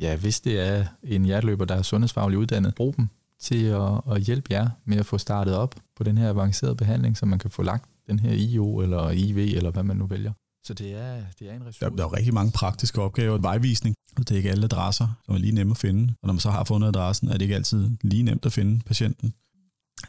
ja, 0.00 0.16
hvis 0.16 0.40
det 0.40 0.60
er 0.60 0.84
en 1.02 1.24
hjerteløber, 1.24 1.64
der 1.64 1.74
er 1.74 1.82
sundhedsfagligt 1.82 2.38
uddannet, 2.38 2.74
brug 2.74 2.96
dem 2.96 3.08
til 3.40 3.64
at, 3.64 4.00
at 4.10 4.20
hjælpe 4.20 4.52
jer 4.52 4.68
med 4.84 4.98
at 4.98 5.06
få 5.06 5.18
startet 5.18 5.56
op 5.56 5.74
på 5.96 6.04
den 6.04 6.18
her 6.18 6.28
avancerede 6.28 6.76
behandling, 6.76 7.16
så 7.16 7.26
man 7.26 7.38
kan 7.38 7.50
få 7.50 7.62
lagt 7.62 7.84
den 8.06 8.18
her 8.18 8.32
IO 8.32 8.80
eller 8.80 9.10
IV, 9.10 9.38
eller 9.56 9.70
hvad 9.70 9.82
man 9.82 9.96
nu 9.96 10.06
vælger. 10.06 10.32
Så 10.64 10.74
det 10.74 10.92
er, 10.92 11.22
det 11.38 11.50
er 11.50 11.54
en 11.54 11.66
ressource. 11.66 11.80
Der, 11.80 11.96
der 11.96 12.04
er 12.04 12.08
jo 12.08 12.16
rigtig 12.16 12.34
mange 12.34 12.52
praktiske 12.52 13.02
opgaver. 13.02 13.38
Vejvisning, 13.38 13.96
det 14.18 14.30
er 14.30 14.36
ikke 14.36 14.50
alle 14.50 14.64
adresser, 14.64 15.08
som 15.26 15.34
er 15.34 15.38
lige 15.38 15.52
nemme 15.52 15.70
at 15.70 15.76
finde. 15.76 16.14
Og 16.22 16.26
når 16.26 16.32
man 16.32 16.40
så 16.40 16.50
har 16.50 16.64
fundet 16.64 16.88
adressen, 16.88 17.28
er 17.28 17.32
det 17.32 17.42
ikke 17.42 17.54
altid 17.54 17.90
lige 18.02 18.22
nemt 18.22 18.46
at 18.46 18.52
finde 18.52 18.80
patienten. 18.86 19.34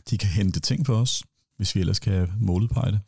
De 0.10 0.18
kan 0.18 0.30
hente 0.30 0.60
ting 0.60 0.86
for 0.86 0.96
os, 0.96 1.24
hvis 1.58 1.76
vi 1.76 1.80
ellers 1.80 2.00
kan 2.00 2.32
målpege 2.40 2.92
det. 2.92 3.00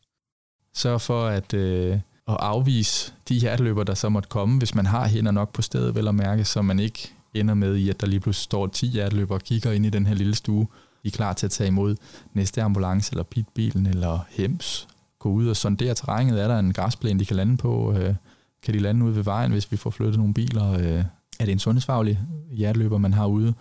Sørg 0.76 1.02
for 1.02 1.28
at, 1.28 1.54
øh, 1.54 1.94
at 2.28 2.38
afvise 2.40 3.14
de 3.30 3.36
hjerteløber, 3.36 3.84
der 3.84 3.94
så 3.94 4.10
måtte 4.10 4.30
komme, 4.30 4.58
hvis 4.58 4.76
man 4.76 4.86
har 4.86 5.08
hænder 5.08 5.32
nok 5.32 5.54
på 5.54 5.62
stedet, 5.62 5.96
vel 5.96 6.08
at 6.08 6.16
mærke, 6.16 6.46
så 6.46 6.62
man 6.62 6.80
ikke 6.80 7.14
ender 7.34 7.54
med 7.54 7.76
i, 7.76 7.90
at 7.90 8.00
der 8.02 8.08
lige 8.08 8.20
pludselig 8.20 8.44
står 8.44 8.68
10 8.68 8.88
hjerteløber 8.88 9.36
og 9.36 9.42
kigger 9.42 9.72
ind 9.72 9.86
i 9.86 9.90
den 9.90 10.06
her 10.06 10.16
lille 10.16 10.36
stue. 10.36 10.68
I 11.04 11.08
er 11.08 11.12
klar 11.12 11.34
til 11.34 11.48
at 11.48 11.52
tage 11.52 11.68
imod 11.68 11.96
næste 12.34 12.62
ambulance, 12.62 13.12
eller 13.12 13.24
pitbilen, 13.24 13.86
eller 13.86 14.20
hems. 14.30 14.88
Gå 15.20 15.30
ud 15.30 15.48
og 15.48 15.56
sondere 15.56 15.96
terrænet. 15.96 16.44
Er 16.44 16.48
der 16.48 16.60
en 16.60 16.74
græsplæne, 16.74 17.20
de 17.20 17.26
kan 17.26 17.36
lande 17.36 17.58
på? 17.58 17.94
Øh, 17.94 18.16
kan 18.64 18.74
de 18.74 18.80
lande 18.80 19.06
ude 19.06 19.16
ved 19.16 19.24
vejen, 19.24 19.52
hvis 19.52 19.72
vi 19.72 19.78
får 19.78 19.90
flyttet 19.90 20.18
nogle 20.18 20.34
biler? 20.34 20.72
Øh, 20.72 21.04
er 21.40 21.46
det 21.46 21.52
en 21.52 21.60
sundhedsfaglig 21.60 22.20
hjerteløber, 22.52 22.98
man 22.98 23.14
har 23.14 23.26
ude? 23.26 23.54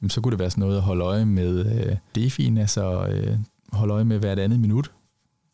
Jamen, 0.00 0.10
så 0.10 0.20
kunne 0.20 0.32
det 0.32 0.38
være 0.38 0.50
sådan 0.50 0.62
noget 0.62 0.76
at 0.76 0.82
holde 0.82 1.04
øje 1.04 1.24
med 1.24 1.66
øh, 1.66 1.96
DEFI'en, 2.18 2.58
altså 2.58 3.06
øh, 3.06 3.38
holde 3.72 3.94
øje 3.94 4.04
med 4.04 4.18
hvert 4.18 4.38
andet 4.38 4.60
minut, 4.60 4.90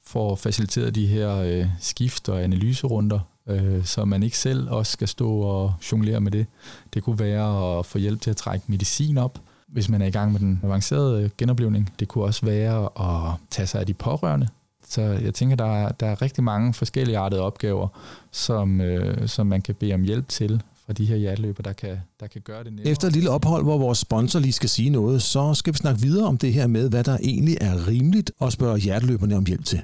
for 0.06 0.32
at 0.32 0.38
facilitere 0.38 0.90
de 0.90 1.06
her 1.06 1.36
øh, 1.36 1.66
skift- 1.80 2.28
og 2.28 2.42
analyserunder, 2.42 3.20
øh, 3.48 3.84
så 3.84 4.04
man 4.04 4.22
ikke 4.22 4.38
selv 4.38 4.70
også 4.70 4.92
skal 4.92 5.08
stå 5.08 5.30
og 5.30 5.74
jonglere 5.92 6.20
med 6.20 6.32
det. 6.32 6.46
Det 6.94 7.02
kunne 7.02 7.18
være 7.18 7.78
at 7.78 7.86
få 7.86 7.98
hjælp 7.98 8.20
til 8.20 8.30
at 8.30 8.36
trække 8.36 8.64
medicin 8.68 9.18
op, 9.18 9.38
hvis 9.68 9.88
man 9.88 10.02
er 10.02 10.06
i 10.06 10.10
gang 10.10 10.32
med 10.32 10.40
den 10.40 10.60
avancerede 10.64 11.22
øh, 11.22 11.30
genoplevning. 11.38 11.92
Det 12.00 12.08
kunne 12.08 12.24
også 12.24 12.46
være 12.46 12.84
at 12.84 13.36
tage 13.50 13.66
sig 13.66 13.80
af 13.80 13.86
de 13.86 13.94
pårørende. 13.94 14.48
Så 14.90 15.02
jeg 15.02 15.34
tænker, 15.34 15.56
der 15.56 15.76
er, 15.76 15.88
der 15.92 16.06
er 16.06 16.22
rigtig 16.22 16.44
mange 16.44 16.74
forskellige 16.74 17.18
artede 17.18 17.40
opgaver, 17.40 17.88
som, 18.32 18.80
øh, 18.80 19.28
som 19.28 19.46
man 19.46 19.62
kan 19.62 19.74
bede 19.74 19.94
om 19.94 20.02
hjælp 20.02 20.28
til 20.28 20.62
fra 20.86 20.92
de 20.92 21.06
her 21.06 21.16
hjerteløber, 21.16 21.62
der 21.62 21.72
kan, 21.72 21.96
der 22.20 22.26
kan 22.26 22.40
gøre 22.40 22.64
det 22.64 22.72
nemmere. 22.72 22.86
Efter 22.86 23.08
et 23.08 23.14
lille 23.14 23.30
ophold, 23.30 23.62
hvor 23.62 23.78
vores 23.78 23.98
sponsor 23.98 24.38
lige 24.38 24.52
skal 24.52 24.68
sige 24.68 24.90
noget, 24.90 25.22
så 25.22 25.54
skal 25.54 25.72
vi 25.72 25.76
snakke 25.76 26.00
videre 26.00 26.26
om 26.26 26.38
det 26.38 26.52
her 26.52 26.66
med, 26.66 26.90
hvad 26.90 27.04
der 27.04 27.18
egentlig 27.22 27.56
er 27.60 27.88
rimeligt, 27.88 28.32
at 28.40 28.52
spørge 28.52 28.78
hjerteløberne 28.78 29.36
om 29.36 29.44
hjælp 29.44 29.64
til. 29.64 29.82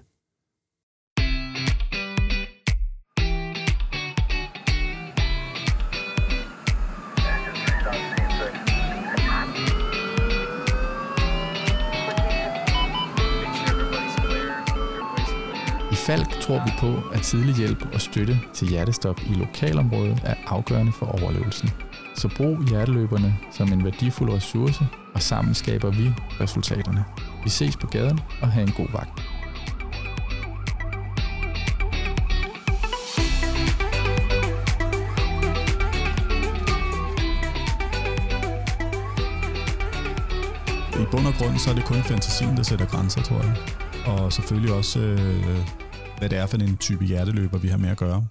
Falk 16.06 16.40
tror 16.40 16.64
vi 16.64 16.70
på, 16.78 17.14
at 17.14 17.20
tidlig 17.22 17.54
hjælp 17.54 17.94
og 17.94 18.00
støtte 18.00 18.40
til 18.54 18.68
hjertestop 18.68 19.20
i 19.20 19.34
lokalområdet 19.34 20.22
er 20.24 20.34
afgørende 20.46 20.92
for 20.92 21.06
overlevelsen. 21.06 21.70
Så 22.14 22.28
brug 22.36 22.64
hjerteløberne 22.68 23.36
som 23.52 23.72
en 23.72 23.84
værdifuld 23.84 24.32
ressource, 24.32 24.86
og 25.14 25.22
sammen 25.22 25.54
skaber 25.54 25.90
vi 25.90 26.12
resultaterne. 26.40 27.04
Vi 27.44 27.50
ses 27.50 27.76
på 27.76 27.86
gaden 27.86 28.20
og 28.42 28.48
have 28.48 28.66
en 28.66 28.72
god 28.72 28.86
vagt. 28.92 29.20
I 41.00 41.04
bund 41.10 41.26
og 41.26 41.34
grund, 41.38 41.58
så 41.58 41.70
er 41.70 41.74
det 41.74 41.84
kun 41.84 42.02
fantasien, 42.02 42.56
der 42.56 42.62
sætter 42.62 42.86
grænser, 42.86 43.22
tror 43.22 43.42
jeg. 43.42 43.56
Og 44.06 44.32
selvfølgelig 44.32 44.74
også, 44.74 45.00
øh, 45.00 45.85
hvad 46.18 46.28
det 46.28 46.38
er 46.38 46.46
for 46.46 46.56
en 46.56 46.76
type 46.76 47.04
hjerteløber, 47.04 47.58
vi 47.58 47.68
har 47.68 47.76
med 47.76 47.88
at 47.88 47.96
gøre. 47.96 48.26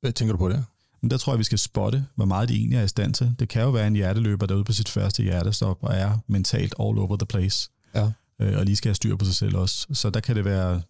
Hvad 0.00 0.12
tænker 0.12 0.32
du 0.32 0.38
på 0.38 0.48
det? 0.48 0.64
Men 1.02 1.10
der 1.10 1.16
tror 1.16 1.32
jeg, 1.32 1.38
vi 1.38 1.44
skal 1.44 1.58
spotte, 1.58 2.06
hvor 2.14 2.24
meget 2.24 2.48
de 2.48 2.54
egentlig 2.54 2.76
er 2.78 2.82
i 2.82 2.88
stand 2.88 3.14
til. 3.14 3.34
Det 3.38 3.48
kan 3.48 3.62
jo 3.62 3.70
være 3.70 3.86
en 3.86 3.94
hjerteløber, 3.94 4.46
der 4.46 4.54
er 4.54 4.56
ude 4.56 4.64
på 4.64 4.72
sit 4.72 4.88
første 4.88 5.22
hjertestop 5.22 5.78
og 5.80 5.94
er 5.94 6.18
mentalt 6.26 6.74
all 6.80 6.98
over 6.98 7.16
the 7.16 7.26
place. 7.26 7.70
Ja. 7.94 8.10
Øh, 8.40 8.58
og 8.58 8.64
lige 8.64 8.76
skal 8.76 8.88
have 8.88 8.94
styr 8.94 9.16
på 9.16 9.24
sig 9.24 9.34
selv 9.34 9.56
også. 9.56 9.86
Så 9.92 10.10
der 10.10 10.20
kan 10.20 10.36
det 10.36 10.44
være 10.44 10.82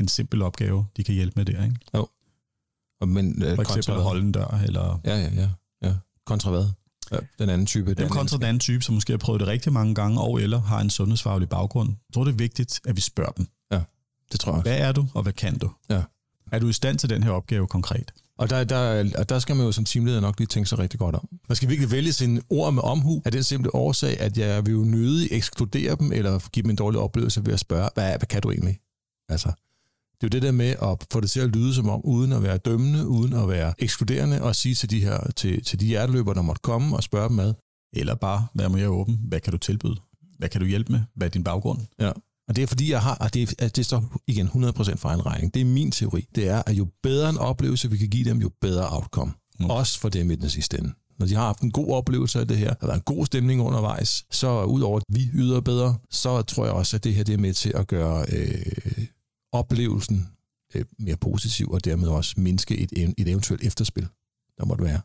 en 0.00 0.08
simpel 0.08 0.42
opgave, 0.42 0.86
de 0.96 1.04
kan 1.04 1.14
hjælpe 1.14 1.32
med 1.36 1.44
der. 1.44 1.64
Ikke? 1.64 1.76
Og 3.00 3.08
Men, 3.08 3.42
øh, 3.42 3.54
For 3.54 3.62
eksempel 3.62 3.92
at 3.92 4.02
holde 4.02 4.22
en 4.22 4.32
dør, 4.32 4.60
eller 4.66 5.00
Ja, 5.04 5.16
ja, 5.18 5.30
ja. 5.34 5.48
ja. 5.82 5.94
Kontra 6.26 6.50
hvad? 6.50 6.64
Ja, 7.12 7.16
den 7.38 7.48
anden 7.50 7.66
type. 7.66 7.94
Dem 7.94 8.08
kontra 8.08 8.36
den 8.36 8.44
anden 8.44 8.60
type, 8.60 8.84
som 8.84 8.94
måske 8.94 9.12
har 9.12 9.18
prøvet 9.18 9.40
det 9.40 9.48
rigtig 9.48 9.72
mange 9.72 9.94
gange, 9.94 10.20
og 10.20 10.40
eller 10.42 10.60
har 10.60 10.80
en 10.80 10.90
sundhedsfaglig 10.90 11.48
baggrund. 11.48 11.88
Jeg 11.88 12.14
tror, 12.14 12.24
det 12.24 12.32
er 12.32 12.36
vigtigt, 12.36 12.80
at 12.84 12.96
vi 12.96 13.00
spørger 13.00 13.30
dem. 13.32 13.46
Det 14.32 14.40
tror 14.40 14.52
jeg. 14.52 14.62
Hvad 14.62 14.78
er 14.78 14.92
du, 14.92 15.06
og 15.14 15.22
hvad 15.22 15.32
kan 15.32 15.58
du? 15.58 15.70
Ja. 15.90 16.02
Er 16.52 16.58
du 16.58 16.68
i 16.68 16.72
stand 16.72 16.98
til 16.98 17.10
den 17.10 17.22
her 17.22 17.30
opgave 17.30 17.66
konkret? 17.66 18.12
Og 18.38 18.50
der, 18.50 18.64
der, 18.64 19.10
og 19.18 19.28
der 19.28 19.38
skal 19.38 19.56
man 19.56 19.66
jo 19.66 19.72
som 19.72 19.84
teamleder 19.84 20.20
nok 20.20 20.38
lige 20.38 20.46
tænke 20.46 20.68
sig 20.68 20.78
rigtig 20.78 21.00
godt 21.00 21.14
om. 21.14 21.28
Man 21.48 21.56
skal 21.56 21.68
virkelig 21.68 21.90
vælge 21.90 22.12
sine 22.12 22.40
ord 22.50 22.74
med 22.74 22.82
omhu 22.82 23.22
af 23.24 23.32
den 23.32 23.42
simple 23.42 23.74
årsag, 23.74 24.20
at 24.20 24.38
jeg 24.38 24.66
vil 24.66 24.72
jo 24.72 24.84
nødig 24.84 25.28
ekskludere 25.30 25.96
dem, 25.96 26.12
eller 26.12 26.48
give 26.52 26.62
dem 26.62 26.70
en 26.70 26.76
dårlig 26.76 27.00
oplevelse 27.00 27.46
ved 27.46 27.52
at 27.52 27.60
spørge, 27.60 27.88
hvad, 27.94 28.08
hvad 28.08 28.26
kan 28.28 28.42
du 28.42 28.50
egentlig? 28.50 28.78
Altså, 29.28 29.48
Det 29.48 30.22
er 30.22 30.26
jo 30.26 30.28
det 30.28 30.42
der 30.42 30.52
med 30.52 30.74
at 30.82 31.06
få 31.12 31.20
det 31.20 31.30
til 31.30 31.40
at 31.40 31.48
lyde 31.56 31.74
som 31.74 31.88
om, 31.88 32.00
uden 32.04 32.32
at 32.32 32.42
være 32.42 32.56
dømmende, 32.58 33.06
uden 33.06 33.32
at 33.32 33.48
være 33.48 33.74
ekskluderende, 33.78 34.42
og 34.42 34.56
sige 34.56 34.74
til 34.74 34.90
de 34.90 35.00
her 35.00 35.30
til, 35.36 35.64
til 35.64 35.80
de 35.80 35.86
hjerteløbere, 35.86 36.34
der 36.34 36.42
måtte 36.42 36.62
komme 36.62 36.96
og 36.96 37.02
spørge 37.02 37.28
dem 37.28 37.38
ad. 37.38 37.54
Eller 37.92 38.14
bare 38.14 38.46
være 38.54 38.68
mere 38.68 38.88
åben. 38.88 39.20
Hvad 39.28 39.40
kan 39.40 39.52
du 39.52 39.58
tilbyde? 39.58 39.96
Hvad 40.38 40.48
kan 40.48 40.60
du 40.60 40.66
hjælpe 40.66 40.92
med? 40.92 41.00
Hvad 41.14 41.26
er 41.26 41.30
din 41.30 41.44
baggrund? 41.44 41.80
Ja. 42.00 42.12
Og 42.48 42.56
det 42.56 42.62
er 42.62 42.66
fordi, 42.66 42.90
jeg 42.90 43.02
har, 43.02 43.14
og 43.14 43.34
det, 43.34 43.54
er, 43.58 43.68
det 43.68 43.86
står 43.86 44.16
igen 44.26 44.46
100% 44.46 44.96
for 44.96 45.08
en 45.08 45.26
regning. 45.26 45.54
Det 45.54 45.60
er 45.60 45.64
min 45.64 45.90
teori. 45.90 46.26
Det 46.34 46.48
er, 46.48 46.62
at 46.66 46.74
jo 46.74 46.86
bedre 47.02 47.30
en 47.30 47.38
oplevelse 47.38 47.90
vi 47.90 47.96
kan 47.96 48.08
give 48.08 48.24
dem, 48.24 48.38
jo 48.38 48.50
bedre 48.60 48.96
outcome. 48.96 49.32
Mm. 49.60 49.70
Også 49.70 50.00
for 50.00 50.08
dem 50.08 50.30
i 50.30 50.34
den 50.34 50.50
sidste 50.50 50.78
ende. 50.78 50.92
Når 51.18 51.26
de 51.26 51.34
har 51.34 51.42
haft 51.42 51.60
en 51.60 51.70
god 51.70 51.94
oplevelse 51.94 52.40
af 52.40 52.48
det 52.48 52.56
her, 52.56 52.74
der 52.74 52.86
været 52.86 52.96
en 52.96 53.14
god 53.14 53.26
stemning 53.26 53.62
undervejs, 53.62 54.24
så 54.30 54.64
udover 54.64 54.96
at 54.96 55.02
vi 55.08 55.30
yder 55.34 55.60
bedre, 55.60 55.96
så 56.10 56.42
tror 56.42 56.64
jeg 56.64 56.74
også, 56.74 56.96
at 56.96 57.04
det 57.04 57.14
her 57.14 57.24
det 57.24 57.32
er 57.32 57.38
med 57.38 57.52
til 57.52 57.72
at 57.74 57.86
gøre 57.86 58.26
øh, 58.32 59.06
oplevelsen 59.52 60.28
øh, 60.74 60.84
mere 60.98 61.16
positiv, 61.16 61.70
og 61.70 61.84
dermed 61.84 62.08
også 62.08 62.34
mindske 62.36 62.78
et, 62.78 62.92
et 63.18 63.28
eventuelt 63.28 63.62
efterspil, 63.62 64.08
der 64.58 64.64
måtte 64.64 64.84
være. 64.84 65.00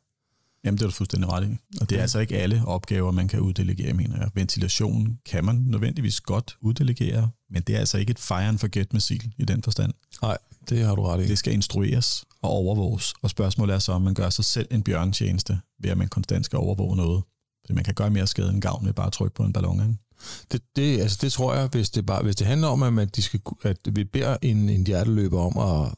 Jamen, 0.63 0.78
det 0.78 0.84
er 0.84 0.88
du 0.88 0.93
fuldstændig 0.93 1.30
ret 1.30 1.50
i. 1.50 1.58
Og 1.82 1.89
det 1.89 1.97
er 1.97 2.02
altså 2.02 2.19
ikke 2.19 2.38
alle 2.38 2.63
opgaver, 2.65 3.12
man 3.12 3.28
kan 3.28 3.39
uddelegere, 3.39 3.93
mener 3.93 4.17
jeg. 4.17 4.30
Ventilation 4.36 5.19
kan 5.26 5.45
man 5.45 5.56
nødvendigvis 5.56 6.21
godt 6.21 6.58
uddelegere, 6.62 7.30
men 7.50 7.63
det 7.63 7.76
er 7.76 7.80
altså 7.80 7.97
ikke 7.97 8.12
et 8.12 8.19
fire 8.19 8.47
and 8.47 8.58
forget 8.58 8.93
missil 8.93 9.34
i 9.38 9.45
den 9.45 9.63
forstand. 9.63 9.93
Nej, 10.21 10.38
det 10.69 10.86
har 10.86 10.95
du 10.95 11.04
ret 11.04 11.24
i. 11.24 11.28
Det 11.28 11.38
skal 11.38 11.54
instrueres 11.54 12.26
og 12.41 12.50
overvåges. 12.50 13.13
Og 13.21 13.30
spørgsmålet 13.30 13.74
er 13.74 13.80
så, 13.80 13.91
om 13.91 14.02
man 14.02 14.13
gør 14.13 14.30
sig 14.30 14.45
selv 14.45 14.67
en 14.71 14.84
bjørntjeneste, 14.84 15.60
ved 15.80 15.89
at 15.89 15.97
man 15.97 16.08
konstant 16.08 16.45
skal 16.45 16.58
overvåge 16.58 16.95
noget. 16.97 17.24
Fordi 17.62 17.74
man 17.74 17.84
kan 17.84 17.93
gøre 17.93 18.10
mere 18.10 18.28
skade 18.28 18.50
end 18.50 18.62
gavn 18.62 18.86
ved 18.86 18.93
bare 18.93 19.08
at 19.08 19.13
trykke 19.13 19.36
på 19.36 19.43
en 19.43 19.54
ballon. 19.54 19.82
Ikke? 19.82 19.95
Det, 20.52 20.62
det, 20.76 21.02
altså 21.02 21.17
det 21.21 21.32
tror 21.32 21.54
jeg, 21.56 21.67
hvis 21.67 21.89
det, 21.89 22.06
bare, 22.06 22.24
hvis 22.24 22.36
det 22.36 22.47
handler 22.47 22.67
om, 22.67 22.84
at, 22.84 22.93
man, 22.93 23.10
de 23.15 23.21
skal, 23.21 23.41
at 23.63 23.78
vi 23.91 24.04
beder 24.04 24.38
en, 24.41 24.69
en 24.69 24.88
hjerteløber 24.88 25.39
om 25.39 25.58
at, 25.58 25.93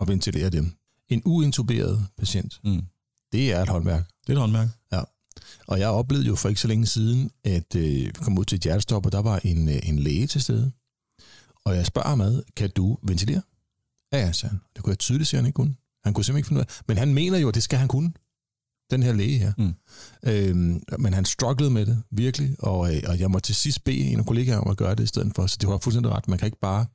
at 0.00 0.08
ventilere 0.08 0.50
dem. 0.50 0.72
En 1.08 1.22
uintuberet 1.24 2.06
patient, 2.18 2.60
mm. 2.64 2.82
Det 3.32 3.52
er 3.52 3.62
et 3.62 3.68
håndværk. 3.68 4.04
Det 4.26 4.32
er 4.32 4.32
et 4.32 4.40
håndværk. 4.40 4.68
Ja. 4.92 5.00
Og 5.66 5.78
jeg 5.78 5.88
oplevede 5.88 6.26
jo 6.26 6.34
for 6.34 6.48
ikke 6.48 6.60
så 6.60 6.68
længe 6.68 6.86
siden, 6.86 7.30
at 7.44 7.74
øh, 7.76 7.82
vi 7.82 8.10
kom 8.12 8.38
ud 8.38 8.44
til 8.44 8.56
et 8.56 8.62
hjertestop, 8.62 9.06
og 9.06 9.12
der 9.12 9.22
var 9.22 9.40
en, 9.44 9.68
øh, 9.68 9.78
en 9.82 9.98
læge 9.98 10.26
til 10.26 10.42
stede. 10.42 10.72
Og 11.64 11.76
jeg 11.76 11.86
spørger 11.86 12.08
ham 12.08 12.20
ad, 12.20 12.42
kan 12.56 12.70
du 12.70 12.98
ventilere? 13.02 13.42
Ja, 14.12 14.18
ja, 14.18 14.32
sagde 14.32 14.50
han. 14.50 14.60
Det 14.76 14.84
kunne 14.84 14.90
jeg 14.90 14.98
tydeligt 14.98 15.28
se, 15.28 15.36
at 15.36 15.38
han 15.38 15.46
ikke 15.46 15.56
kunne. 15.56 15.74
Han 16.04 16.14
kunne 16.14 16.24
simpelthen 16.24 16.38
ikke 16.38 16.48
finde 16.48 16.60
ud 16.60 16.64
af 16.64 16.82
Men 16.88 16.98
han 16.98 17.14
mener 17.14 17.38
jo, 17.38 17.48
at 17.48 17.54
det 17.54 17.62
skal 17.62 17.78
han 17.78 17.88
kunne. 17.88 18.12
Den 18.90 19.02
her 19.02 19.12
læge 19.12 19.38
her. 19.38 19.52
Mm. 19.58 19.74
Øhm, 20.22 20.82
men 20.98 21.14
han 21.14 21.24
strugglede 21.24 21.70
med 21.70 21.86
det, 21.86 22.02
virkelig. 22.10 22.56
Og, 22.58 22.96
øh, 22.96 23.02
og 23.06 23.20
jeg 23.20 23.30
må 23.30 23.38
til 23.38 23.54
sidst 23.54 23.84
bede 23.84 23.98
en 23.98 24.18
af 24.18 24.26
kollegaer 24.26 24.58
om 24.58 24.70
at 24.70 24.76
gøre 24.76 24.94
det 24.94 25.02
i 25.02 25.06
stedet 25.06 25.32
for. 25.34 25.46
Så 25.46 25.56
det 25.60 25.68
var 25.68 25.78
fuldstændig 25.78 26.12
ret. 26.12 26.28
Man 26.28 26.38
kan 26.38 26.46
ikke 26.46 26.60
bare, 26.60 26.86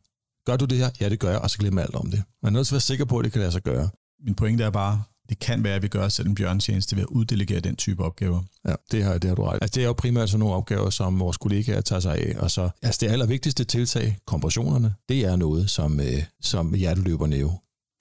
gør 0.46 0.58
du 0.58 0.66
det 0.66 0.78
her? 0.78 0.90
Ja, 1.00 1.10
det 1.10 1.20
gør 1.20 1.30
jeg, 1.30 1.40
og 1.40 1.50
så 1.50 1.58
glemme 1.58 1.82
alt 1.82 1.96
om 1.96 2.12
det. 2.12 2.24
Man 2.44 2.54
er 2.54 2.60
nødt 2.60 2.68
til 2.68 2.74
at 2.74 2.76
være 2.76 2.82
sikker 2.82 3.06
på, 3.06 3.18
at 3.18 3.24
det 3.24 3.32
kan 3.32 3.40
lade 3.40 3.52
sig 3.52 3.64
gøre. 3.64 3.90
Min 4.26 4.36
pointe 4.36 4.64
er 4.64 4.70
bare, 4.70 5.04
det 5.30 5.40
kan 5.40 5.64
være, 5.64 5.76
at 5.76 5.82
vi 5.82 5.88
gør 5.88 6.06
os 6.06 6.14
selv 6.14 6.28
en 6.28 6.36
bjørntjeneste 6.36 6.96
ved 6.96 7.04
at 7.04 7.08
uddelegere 7.08 7.60
den 7.60 7.76
type 7.76 8.04
opgaver. 8.04 8.42
Ja, 8.68 8.76
det 8.92 9.04
har, 9.04 9.18
det 9.18 9.28
har 9.28 9.36
du 9.36 9.44
ret. 9.44 9.60
Altså, 9.62 9.76
det 9.76 9.84
er 9.84 9.88
jo 9.88 9.94
primært 9.94 10.30
sådan 10.30 10.40
nogle 10.40 10.56
opgaver, 10.56 10.90
som 10.90 11.20
vores 11.20 11.38
kollegaer 11.38 11.82
tager 11.82 12.00
sig 12.00 12.18
af. 12.18 12.36
Og 12.40 12.52
så, 12.52 12.70
altså 12.82 13.00
det 13.06 13.12
allervigtigste 13.12 13.64
tiltag, 13.64 14.18
kompressionerne, 14.26 14.96
det 15.10 15.26
er 15.26 15.36
noget, 15.36 15.70
som, 15.70 16.00
øh, 16.00 16.24
som 16.42 16.74
hjerteløberne 16.74 17.36
jo 17.36 17.52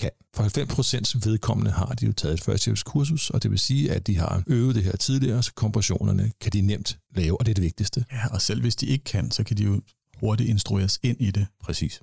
kan. 0.00 0.10
For 0.34 0.42
90% 0.42 1.30
vedkommende 1.30 1.70
har 1.70 1.86
de 1.86 2.06
jo 2.06 2.12
taget 2.12 2.34
et 2.34 2.40
førstehjælpskursus, 2.40 3.30
og 3.30 3.42
det 3.42 3.50
vil 3.50 3.58
sige, 3.58 3.92
at 3.92 4.06
de 4.06 4.16
har 4.16 4.42
øvet 4.46 4.74
det 4.74 4.84
her 4.84 4.96
tidligere, 4.96 5.42
så 5.42 5.52
kompressionerne 5.54 6.32
kan 6.40 6.52
de 6.52 6.60
nemt 6.60 6.98
lave, 7.16 7.40
og 7.40 7.46
det 7.46 7.52
er 7.52 7.54
det 7.54 7.64
vigtigste. 7.64 8.04
Ja, 8.12 8.26
og 8.30 8.42
selv 8.42 8.60
hvis 8.60 8.76
de 8.76 8.86
ikke 8.86 9.04
kan, 9.04 9.30
så 9.30 9.44
kan 9.44 9.56
de 9.56 9.64
jo 9.64 9.80
hurtigt 10.20 10.50
instrueres 10.50 10.98
ind 11.02 11.16
i 11.20 11.30
det. 11.30 11.46
Præcis. 11.62 12.00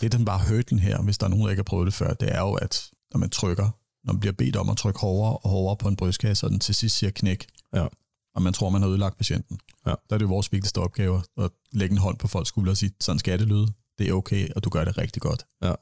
Det 0.00 0.06
er 0.06 0.16
den 0.18 0.24
bare 0.24 0.38
hørten 0.38 0.78
her, 0.78 1.02
hvis 1.02 1.18
der 1.18 1.26
er 1.26 1.30
nogen, 1.30 1.44
der 1.44 1.50
ikke 1.50 1.60
har 1.60 1.64
prøvet 1.64 1.86
det 1.86 1.94
før, 1.94 2.14
det 2.14 2.34
er 2.34 2.40
jo, 2.40 2.52
at 2.52 2.90
når 3.12 3.18
man 3.18 3.30
trykker, 3.30 3.70
når 4.04 4.12
man 4.12 4.20
bliver 4.20 4.32
bedt 4.32 4.56
om 4.56 4.70
at 4.70 4.76
trykke 4.76 5.00
hårdere 5.00 5.36
og 5.36 5.50
hårdere 5.50 5.76
på 5.76 5.88
en 5.88 5.96
brystkasse, 5.96 6.46
og 6.46 6.50
den 6.50 6.60
til 6.60 6.74
sidst 6.74 6.96
siger 6.96 7.10
knæk, 7.10 7.46
ja. 7.74 7.86
og 8.34 8.42
man 8.42 8.52
tror, 8.52 8.70
man 8.70 8.82
har 8.82 8.88
ødelagt 8.88 9.16
patienten. 9.16 9.58
Ja. 9.86 9.90
Der 9.90 10.14
er 10.14 10.18
det 10.18 10.24
jo 10.24 10.28
vores 10.28 10.52
vigtigste 10.52 10.78
opgave 10.78 11.22
at 11.38 11.50
lægge 11.72 11.92
en 11.92 11.98
hånd 11.98 12.18
på 12.18 12.28
folks 12.28 12.48
skulder 12.48 12.70
og 12.70 12.76
sige, 12.76 12.92
sådan 13.00 13.18
skal 13.18 13.38
det 13.38 13.48
lyde, 13.48 13.72
det 13.98 14.08
er 14.08 14.12
okay, 14.12 14.48
og 14.56 14.64
du 14.64 14.70
gør 14.70 14.84
det 14.84 14.98
rigtig 14.98 15.22
godt. 15.22 15.46
Ja. 15.62 15.72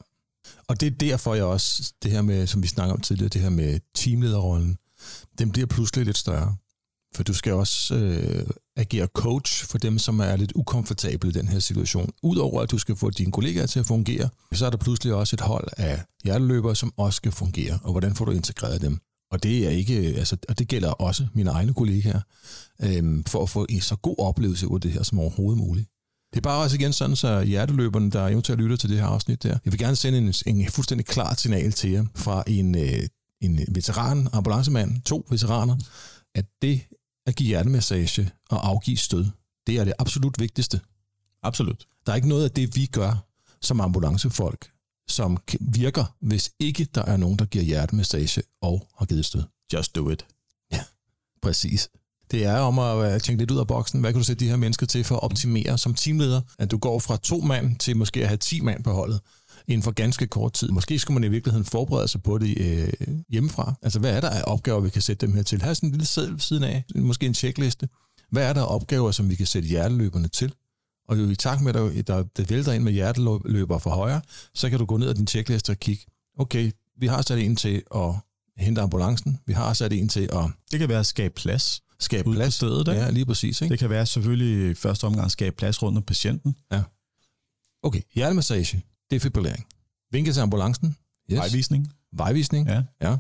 Og 0.69 0.81
det 0.81 0.87
er 0.87 0.91
derfor, 0.91 1.35
jeg 1.35 1.45
også, 1.45 1.93
det 2.03 2.11
her 2.11 2.23
med, 2.23 2.47
som 2.47 2.63
vi 2.63 2.69
snakker 2.69 2.95
om 2.95 3.01
tidligere, 3.01 3.29
det 3.29 3.41
her 3.41 3.51
med 3.51 3.81
teamlederrollen, 3.95 4.79
den 5.39 5.53
bliver 5.53 5.67
pludselig 5.67 6.05
lidt 6.05 6.17
større. 6.17 6.57
For 7.15 7.23
du 7.23 7.35
skal 7.35 7.53
også 7.53 7.95
øh, 7.95 8.47
agere 8.77 9.07
coach 9.07 9.67
for 9.67 9.79
dem, 9.79 9.99
som 9.99 10.21
er 10.21 10.37
lidt 10.37 10.53
ukomfortable 10.55 11.31
i 11.31 11.33
den 11.33 11.49
her 11.49 11.59
situation. 11.59 12.11
Udover 12.23 12.63
at 12.63 12.71
du 12.71 12.79
skal 12.79 12.97
få 12.97 13.11
dine 13.11 13.33
kollegaer 13.33 13.67
til 13.67 13.81
at 13.81 13.87
fungere, 13.87 14.29
så 14.53 14.67
er 14.67 14.71
der 14.71 14.77
pludselig 14.77 15.15
også 15.15 15.37
et 15.37 15.41
hold 15.41 15.69
af 15.77 16.03
hjerteløbere, 16.25 16.77
som 16.77 16.93
også 16.97 17.17
skal 17.17 17.33
fungere. 17.33 17.79
Og 17.83 17.91
hvordan 17.91 18.15
får 18.15 18.25
du 18.25 18.33
integreret 18.33 18.83
dem? 18.83 18.99
Og 19.31 19.43
det 19.43 19.67
er 19.67 19.71
ikke, 19.71 19.95
altså, 19.95 20.37
og 20.49 20.59
det 20.59 20.69
gælder 20.69 20.91
også 20.91 21.27
mine 21.35 21.51
egne 21.51 21.75
kollegaer, 21.75 22.21
øh, 22.83 23.25
for 23.27 23.43
at 23.43 23.51
få 23.51 23.67
en 23.69 23.81
så 23.81 23.97
god 23.97 24.15
oplevelse 24.19 24.69
ud 24.69 24.75
af 24.75 24.81
det 24.81 24.93
her 24.93 25.03
som 25.03 25.19
overhovedet 25.19 25.59
muligt. 25.59 25.89
Det 26.33 26.37
er 26.37 26.41
bare 26.41 26.63
også 26.63 26.77
igen 26.77 26.93
sådan, 26.93 27.17
så 27.17 27.43
hjerteløberne, 27.43 28.11
der 28.11 28.27
eventuelt 28.27 28.61
lytter 28.61 28.77
til 28.77 28.91
det 28.91 28.99
her 28.99 29.07
afsnit 29.07 29.43
der, 29.43 29.59
jeg 29.65 29.73
vil 29.73 29.79
gerne 29.79 29.97
sende 29.97 30.19
en, 30.19 30.35
en 30.47 30.71
fuldstændig 30.71 31.07
klart 31.07 31.41
signal 31.41 31.73
til 31.73 31.91
jer 31.91 32.05
fra 32.15 32.45
en, 32.47 32.75
øh, 32.75 33.03
en 33.41 33.61
veteran, 33.69 34.29
ambulancemand, 34.33 35.03
to 35.03 35.27
veteraner, 35.31 35.77
at 36.35 36.45
det 36.63 36.81
at 37.29 37.37
give 37.37 37.47
hjertemassage 37.47 38.31
og 38.51 38.69
afgive 38.69 38.97
stød, 38.97 39.27
det 39.67 39.77
er 39.77 39.85
det 39.85 39.95
absolut 39.99 40.41
vigtigste. 40.41 40.81
Absolut. 41.43 41.87
Der 42.07 42.13
er 42.13 42.17
ikke 42.17 42.29
noget 42.29 42.45
af 42.45 42.51
det, 42.51 42.77
vi 42.77 42.87
gør 42.87 43.27
som 43.61 43.81
ambulancefolk, 43.81 44.71
som 45.09 45.39
virker, 45.61 46.15
hvis 46.21 46.51
ikke 46.59 46.85
der 46.95 47.03
er 47.03 47.17
nogen, 47.17 47.39
der 47.39 47.45
giver 47.45 47.65
hjertemassage 47.65 48.43
og 48.61 48.87
har 48.99 49.07
givet 49.07 49.25
stød. 49.25 49.43
Just 49.73 49.97
do 49.97 50.11
it. 50.11 50.27
Ja, 50.73 50.81
præcis. 51.43 51.89
Det 52.31 52.45
er 52.45 52.59
om 52.59 52.79
at 52.79 53.15
øh, 53.15 53.21
tænke 53.21 53.43
lidt 53.43 53.51
ud 53.51 53.59
af 53.59 53.67
boksen. 53.67 54.01
Hvad 54.01 54.13
kan 54.13 54.21
du 54.21 54.25
sætte 54.25 54.45
de 54.45 54.51
her 54.51 54.57
mennesker 54.57 54.87
til 54.87 55.05
for 55.05 55.17
at 55.17 55.23
optimere 55.23 55.79
som 55.79 55.95
teamleder? 55.95 56.41
At 56.59 56.71
du 56.71 56.79
går 56.79 56.99
fra 56.99 57.17
to 57.17 57.41
mand 57.41 57.77
til 57.77 57.97
måske 57.97 58.23
at 58.23 58.29
have 58.29 58.39
10 58.39 58.61
mand 58.61 58.85
på 58.85 58.93
holdet 58.93 59.21
inden 59.69 59.83
for 59.83 59.91
ganske 59.91 60.27
kort 60.27 60.53
tid. 60.53 60.69
Måske 60.69 60.99
skulle 60.99 61.15
man 61.15 61.25
i 61.25 61.29
virkeligheden 61.29 61.65
forberede 61.65 62.09
sig 62.09 62.23
på 62.23 62.39
det 62.39 62.59
øh, 62.59 63.15
hjemmefra. 63.29 63.75
Altså, 63.83 63.99
hvad 63.99 64.17
er 64.17 64.21
der 64.21 64.31
af 64.31 64.43
opgaver, 64.47 64.81
vi 64.81 64.91
kan 64.91 65.03
sætte 65.03 65.27
dem 65.27 65.35
her 65.35 65.43
til? 65.43 65.63
Have 65.63 65.75
sådan 65.75 65.89
en 65.89 65.93
lille 65.93 66.07
seddel 66.07 66.33
ved 66.33 66.41
siden 66.41 66.65
af, 66.65 66.85
måske 66.95 67.27
en 67.27 67.35
checkliste. 67.35 67.89
Hvad 68.31 68.49
er 68.49 68.53
der 68.53 68.63
af 68.63 68.75
opgaver, 68.75 69.11
som 69.11 69.31
vi 69.31 69.35
kan 69.35 69.47
sætte 69.47 69.69
hjerteløberne 69.69 70.29
til? 70.29 70.55
Og 71.09 71.19
jo 71.19 71.31
i 71.31 71.35
takt 71.35 71.63
med, 71.63 71.75
at 71.75 72.07
der, 72.07 72.23
der 72.23 72.45
vælter 72.49 72.73
ind 72.73 72.85
med 72.85 72.93
hjerteløber 72.93 73.79
for 73.79 73.91
højre, 73.91 74.21
så 74.55 74.71
kan 74.71 74.79
du 74.79 74.85
gå 74.85 74.97
ned 74.97 75.09
ad 75.09 75.15
din 75.15 75.27
checkliste 75.27 75.71
og 75.71 75.77
kigge, 75.77 76.05
okay, 76.39 76.71
vi 77.01 77.07
har 77.07 77.23
sat 77.23 77.39
en 77.39 77.57
til 77.57 77.83
at 77.95 78.15
hente 78.57 78.81
ambulancen, 78.81 79.39
vi 79.47 79.53
har 79.53 79.73
sat 79.73 79.93
en 79.93 80.09
til 80.09 80.29
at... 80.33 80.45
Det 80.73 80.79
kan 80.79 80.89
være 80.89 81.01
at 81.01 81.07
skabe 81.07 81.35
plads 81.35 81.83
skabe 82.01 82.33
plads. 82.33 82.55
Stedet, 82.55 82.89
ikke? 82.89 83.01
Ja, 83.01 83.11
lige 83.11 83.27
præcis. 83.27 83.61
Ikke? 83.61 83.73
Det 83.73 83.79
kan 83.79 83.91
være 83.91 84.07
selvfølgelig 84.07 84.71
i 84.71 84.75
første 84.75 85.05
omgang 85.05 85.31
skabe 85.31 85.57
plads 85.57 85.83
rundt 85.83 85.99
om 85.99 86.03
patienten. 86.03 86.57
Ja. 86.73 86.83
Okay, 87.83 88.01
hjertemassage, 88.15 88.83
defibrillering. 89.11 89.67
Vinke 90.13 90.33
til 90.33 90.41
ambulancen. 90.41 90.97
Yes. 91.31 91.39
Vejvisning. 91.39 91.93
Vejvisning. 92.13 92.69
Ja. 92.69 92.83
ja. 93.01 93.17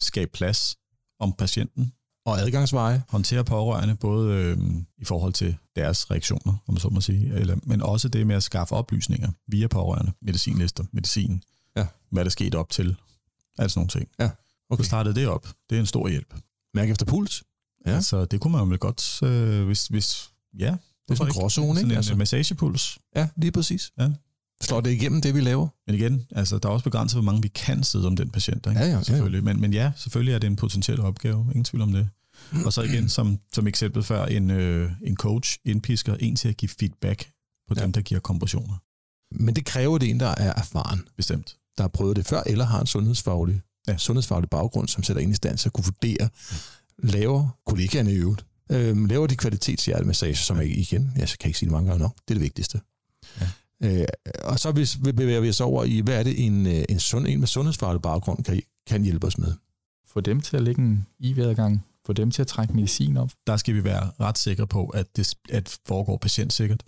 Skab 0.00 0.30
plads 0.32 0.76
om 1.18 1.32
patienten. 1.32 1.92
Og 2.26 2.40
adgangsveje. 2.40 3.02
Håndtere 3.08 3.44
pårørende 3.44 3.96
både 3.96 4.34
øh, 4.34 4.58
i 4.98 5.04
forhold 5.04 5.32
til 5.32 5.56
deres 5.76 6.10
reaktioner, 6.10 6.52
om 6.66 6.74
man 6.74 6.80
så 6.80 6.88
må 6.88 7.00
sige, 7.00 7.34
eller, 7.34 7.56
men 7.62 7.82
også 7.82 8.08
det 8.08 8.26
med 8.26 8.36
at 8.36 8.42
skaffe 8.42 8.74
oplysninger 8.74 9.30
via 9.46 9.66
pårørende, 9.66 10.12
medicinlister, 10.22 10.84
medicin, 10.92 11.42
ja. 11.76 11.86
hvad 12.10 12.24
der 12.24 12.30
skete 12.30 12.56
op 12.56 12.70
til, 12.70 12.96
altså 13.58 13.78
nogle 13.78 13.88
ting. 13.88 14.08
Ja. 14.18 14.30
Okay. 14.70 14.82
Så 14.82 14.86
startede 14.86 15.14
det 15.14 15.28
op. 15.28 15.48
Det 15.70 15.76
er 15.76 15.80
en 15.80 15.86
stor 15.86 16.08
hjælp. 16.08 16.34
Mærke 16.74 16.90
efter 16.90 17.06
puls. 17.06 17.42
Ja. 17.86 17.94
Altså, 17.94 18.24
det 18.24 18.40
kunne 18.40 18.52
man 18.56 18.70
vel 18.70 18.78
godt, 18.78 19.22
øh, 19.22 19.66
hvis, 19.66 19.86
hvis, 19.86 20.30
ja. 20.58 20.66
Det 20.66 21.10
er 21.10 21.14
sådan 21.14 21.30
en 21.30 21.32
gråzone, 21.32 21.68
ikke? 21.68 21.78
Sådan 21.78 21.90
en 21.90 21.96
altså. 21.96 22.14
massagepuls. 22.14 22.98
Ja, 23.16 23.28
lige 23.36 23.52
præcis. 23.52 23.92
Ja. 23.98 24.10
Slår 24.62 24.80
det 24.80 24.90
igennem 24.90 25.20
det, 25.20 25.34
vi 25.34 25.40
laver? 25.40 25.68
Men 25.86 25.96
igen, 25.96 26.26
altså, 26.30 26.58
der 26.58 26.68
er 26.68 26.72
også 26.72 26.84
begrænset, 26.84 27.16
hvor 27.16 27.24
mange 27.24 27.42
vi 27.42 27.48
kan 27.48 27.82
sidde 27.82 28.06
om 28.06 28.16
den 28.16 28.30
patient. 28.30 28.66
Ikke? 28.66 28.80
Ja, 28.80 28.86
ja, 28.86 29.02
selvfølgelig. 29.02 29.42
Ja, 29.42 29.48
ja. 29.48 29.52
Men, 29.52 29.60
men 29.60 29.72
ja, 29.72 29.92
selvfølgelig 29.96 30.34
er 30.34 30.38
det 30.38 30.46
en 30.46 30.56
potentiel 30.56 31.00
opgave. 31.00 31.46
Ingen 31.50 31.64
tvivl 31.64 31.82
om 31.82 31.92
det. 31.92 32.08
Og 32.64 32.72
så 32.72 32.82
igen, 32.82 33.08
som, 33.08 33.38
som 33.52 33.66
eksempel 33.66 34.02
før, 34.02 34.24
en, 34.24 34.50
øh, 34.50 34.92
en 35.02 35.16
coach 35.16 35.58
indpisker 35.64 36.14
en 36.14 36.36
til 36.36 36.48
at 36.48 36.56
give 36.56 36.68
feedback 36.80 37.30
på 37.68 37.74
ja. 37.76 37.82
dem, 37.82 37.92
der 37.92 38.00
giver 38.00 38.20
kompressioner. 38.20 38.74
Men 39.44 39.56
det 39.56 39.64
kræver 39.64 39.98
det 39.98 40.10
en, 40.10 40.20
der 40.20 40.28
er 40.28 40.52
erfaren. 40.56 41.08
Bestemt. 41.16 41.56
Der 41.76 41.82
har 41.82 41.88
prøvet 41.88 42.16
det 42.16 42.26
før, 42.26 42.42
eller 42.46 42.64
har 42.64 42.80
en 42.80 42.86
sundhedsfaglig, 42.86 43.60
ja. 43.88 43.96
sundhedsfaglig 43.96 44.50
baggrund, 44.50 44.88
som 44.88 45.02
sætter 45.02 45.22
en 45.22 45.30
i 45.30 45.34
stand 45.34 45.58
til 45.58 45.68
at 45.68 45.72
kunne 45.72 45.84
vurdere, 45.84 46.28
laver 46.98 47.48
kollegaerne 47.66 48.12
i 48.12 48.16
øvrigt, 48.16 48.44
øh, 48.70 49.08
laver 49.08 49.26
de 49.26 49.36
kvalitetshjertemassage, 49.36 50.34
som 50.34 50.56
ja. 50.56 50.62
igen, 50.62 51.12
jeg 51.16 51.28
kan 51.28 51.48
ikke 51.48 51.58
sige 51.58 51.66
det 51.66 51.72
mange 51.72 51.88
gange 51.88 52.02
nok, 52.02 52.14
det 52.28 52.34
er 52.34 52.34
det 52.34 52.42
vigtigste. 52.42 52.80
Ja. 53.40 53.48
Øh, 53.82 54.04
og 54.44 54.58
så 54.58 54.72
bevæger 55.16 55.40
vi 55.40 55.48
os 55.48 55.60
over 55.60 55.84
i, 55.84 56.00
hvad 56.00 56.18
er 56.18 56.22
det 56.22 56.46
en, 56.46 56.66
øh, 56.66 56.84
en, 56.88 57.00
sund, 57.00 57.26
en 57.26 57.38
med 57.38 57.46
sundhedsfaglig 57.46 58.02
baggrund 58.02 58.44
kan, 58.44 58.62
kan 58.86 59.04
hjælpe 59.04 59.26
os 59.26 59.38
med? 59.38 59.52
Få 60.06 60.20
dem 60.20 60.40
til 60.40 60.56
at 60.56 60.62
lægge 60.62 60.82
en 60.82 61.06
IV-adgang, 61.18 61.84
få 62.06 62.12
dem 62.12 62.30
til 62.30 62.42
at 62.42 62.48
trække 62.48 62.74
medicin 62.74 63.16
op. 63.16 63.30
Der 63.46 63.56
skal 63.56 63.74
vi 63.74 63.84
være 63.84 64.10
ret 64.20 64.38
sikre 64.38 64.66
på, 64.66 64.86
at 64.86 65.16
det 65.16 65.34
at 65.50 65.78
foregår 65.86 66.16
patientsikkert, 66.16 66.82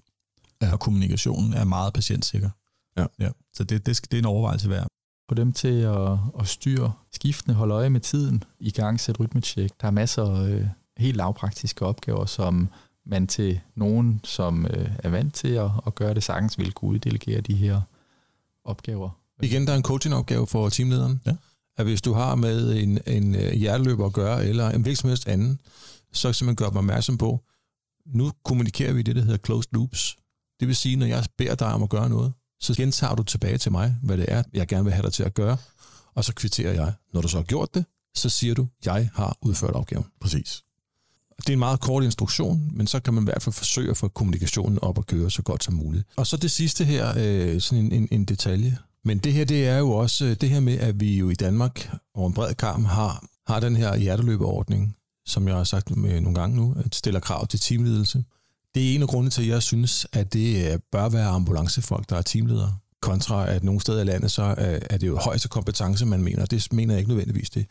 ja. 0.62 0.72
og 0.72 0.80
kommunikationen 0.80 1.54
er 1.54 1.64
meget 1.64 1.92
patientsikker. 1.92 2.50
Ja. 2.96 3.06
ja. 3.20 3.30
Så 3.54 3.64
det, 3.64 3.86
det, 3.86 3.96
skal, 3.96 4.10
det 4.10 4.16
er 4.16 4.22
en 4.22 4.26
overvejelse 4.26 4.68
værd. 4.68 4.86
Få 5.28 5.34
dem 5.34 5.52
til 5.52 5.80
at, 5.80 6.18
at 6.40 6.48
styre 6.48 6.92
skiftende, 7.12 7.54
holde 7.54 7.74
øje 7.74 7.90
med 7.90 8.00
tiden, 8.00 8.44
i 8.60 8.70
gang 8.70 9.00
sætte 9.00 9.20
rytmetjek. 9.20 9.70
Der 9.80 9.86
er 9.86 9.90
masser 9.90 10.24
af 10.24 10.48
øh, 10.48 10.66
helt 10.96 11.16
lavpraktiske 11.16 11.86
opgaver, 11.86 12.26
som 12.26 12.68
man 13.06 13.26
til 13.26 13.60
nogen, 13.74 14.20
som 14.24 14.66
øh, 14.66 14.90
er 14.98 15.08
vant 15.08 15.34
til 15.34 15.48
at, 15.48 15.70
at 15.86 15.94
gøre 15.94 16.14
det, 16.14 16.22
sagtens 16.22 16.58
vil 16.58 16.72
kunne 16.72 16.90
uddelegere 16.90 17.40
de 17.40 17.54
her 17.54 17.80
opgaver. 18.64 19.10
Igen, 19.42 19.66
der 19.66 19.72
er 19.72 19.76
en 19.76 19.82
coachingopgave 19.82 20.46
for 20.46 20.68
teamlederen. 20.68 21.20
Ja. 21.26 21.36
At 21.76 21.84
hvis 21.84 22.02
du 22.02 22.12
har 22.12 22.34
med 22.34 22.76
en, 22.82 22.98
en 23.06 23.34
øh, 23.34 23.52
hjerteløber 23.52 24.06
at 24.06 24.12
gøre, 24.12 24.46
eller 24.46 24.70
en 24.70 24.84
virksomheds 24.84 25.26
anden, 25.26 25.60
så 26.12 26.36
kan 26.38 26.46
man 26.46 26.56
gøre 26.56 26.70
mig 26.70 26.78
opmærksom 26.78 27.18
på, 27.18 27.40
nu 28.06 28.32
kommunikerer 28.44 28.92
vi 28.92 29.02
det, 29.02 29.16
der 29.16 29.22
hedder 29.22 29.38
closed 29.44 29.72
loops. 29.72 30.16
Det 30.60 30.68
vil 30.68 30.76
sige, 30.76 30.96
når 30.96 31.06
jeg 31.06 31.24
beder 31.38 31.54
dig 31.54 31.72
om 31.72 31.82
at 31.82 31.88
gøre 31.88 32.08
noget, 32.08 32.32
så 32.60 32.74
gentager 32.74 33.14
du 33.14 33.22
tilbage 33.22 33.58
til 33.58 33.72
mig, 33.72 33.96
hvad 34.02 34.16
det 34.16 34.24
er, 34.28 34.42
jeg 34.52 34.68
gerne 34.68 34.84
vil 34.84 34.92
have 34.92 35.02
dig 35.02 35.12
til 35.12 35.22
at 35.22 35.34
gøre, 35.34 35.56
og 36.14 36.24
så 36.24 36.34
kvitterer 36.34 36.72
jeg. 36.72 36.92
Når 37.14 37.20
du 37.20 37.28
så 37.28 37.36
har 37.36 37.44
gjort 37.44 37.74
det, 37.74 37.84
så 38.14 38.28
siger 38.28 38.54
du, 38.54 38.68
jeg 38.84 39.10
har 39.14 39.36
udført 39.42 39.74
opgaven. 39.74 40.06
Præcis. 40.20 40.62
Altså, 41.42 41.48
det 41.48 41.52
er 41.52 41.56
en 41.56 41.58
meget 41.58 41.80
kort 41.80 42.04
instruktion, 42.04 42.70
men 42.72 42.86
så 42.86 43.00
kan 43.00 43.14
man 43.14 43.22
i 43.22 43.24
hvert 43.24 43.42
fald 43.42 43.52
forsøge 43.52 43.90
at 43.90 43.96
få 43.96 44.08
kommunikationen 44.08 44.78
op 44.82 44.98
og 44.98 45.06
køre 45.06 45.30
så 45.30 45.42
godt 45.42 45.64
som 45.64 45.74
muligt. 45.74 46.04
Og 46.16 46.26
så 46.26 46.36
det 46.36 46.50
sidste 46.50 46.84
her, 46.84 47.14
øh, 47.16 47.60
sådan 47.60 47.84
en, 47.84 47.92
en, 47.92 48.08
en 48.10 48.24
detalje. 48.24 48.78
Men 49.04 49.18
det 49.18 49.32
her, 49.32 49.44
det 49.44 49.68
er 49.68 49.78
jo 49.78 49.90
også 49.90 50.24
øh, 50.24 50.36
det 50.40 50.50
her 50.50 50.60
med, 50.60 50.78
at 50.78 51.00
vi 51.00 51.18
jo 51.18 51.30
i 51.30 51.34
Danmark 51.34 51.90
over 52.14 52.28
en 52.28 52.34
bred 52.34 52.54
kamp 52.54 52.86
har, 52.86 53.24
har 53.46 53.60
den 53.60 53.76
her 53.76 53.96
hjerteløbeordning, 53.96 54.96
som 55.26 55.48
jeg 55.48 55.56
har 55.56 55.64
sagt 55.64 55.96
med 55.96 56.20
nogle 56.20 56.40
gange 56.40 56.56
nu, 56.56 56.76
at 56.84 56.94
stiller 56.94 57.20
krav 57.20 57.46
til 57.46 57.60
teamledelse. 57.60 58.24
Det 58.74 58.90
er 58.90 58.94
en 58.94 59.02
af 59.02 59.08
grundene 59.08 59.30
til, 59.30 59.42
at 59.42 59.48
jeg 59.48 59.62
synes, 59.62 60.06
at 60.12 60.32
det 60.32 60.72
øh, 60.72 60.78
bør 60.92 61.08
være 61.08 61.28
ambulancefolk, 61.28 62.10
der 62.10 62.16
er 62.16 62.22
teamledere. 62.22 62.76
Kontra 63.00 63.50
at 63.50 63.64
nogle 63.64 63.80
steder 63.80 64.00
i 64.00 64.04
landet, 64.04 64.30
så 64.30 64.42
øh, 64.42 64.80
er 64.90 64.96
det 64.98 65.06
jo 65.06 65.16
højeste 65.16 65.48
kompetence, 65.48 66.06
man 66.06 66.22
mener. 66.22 66.46
Det 66.46 66.72
mener 66.72 66.94
jeg 66.94 66.98
ikke 66.98 67.10
nødvendigvis, 67.10 67.50
det, 67.50 67.66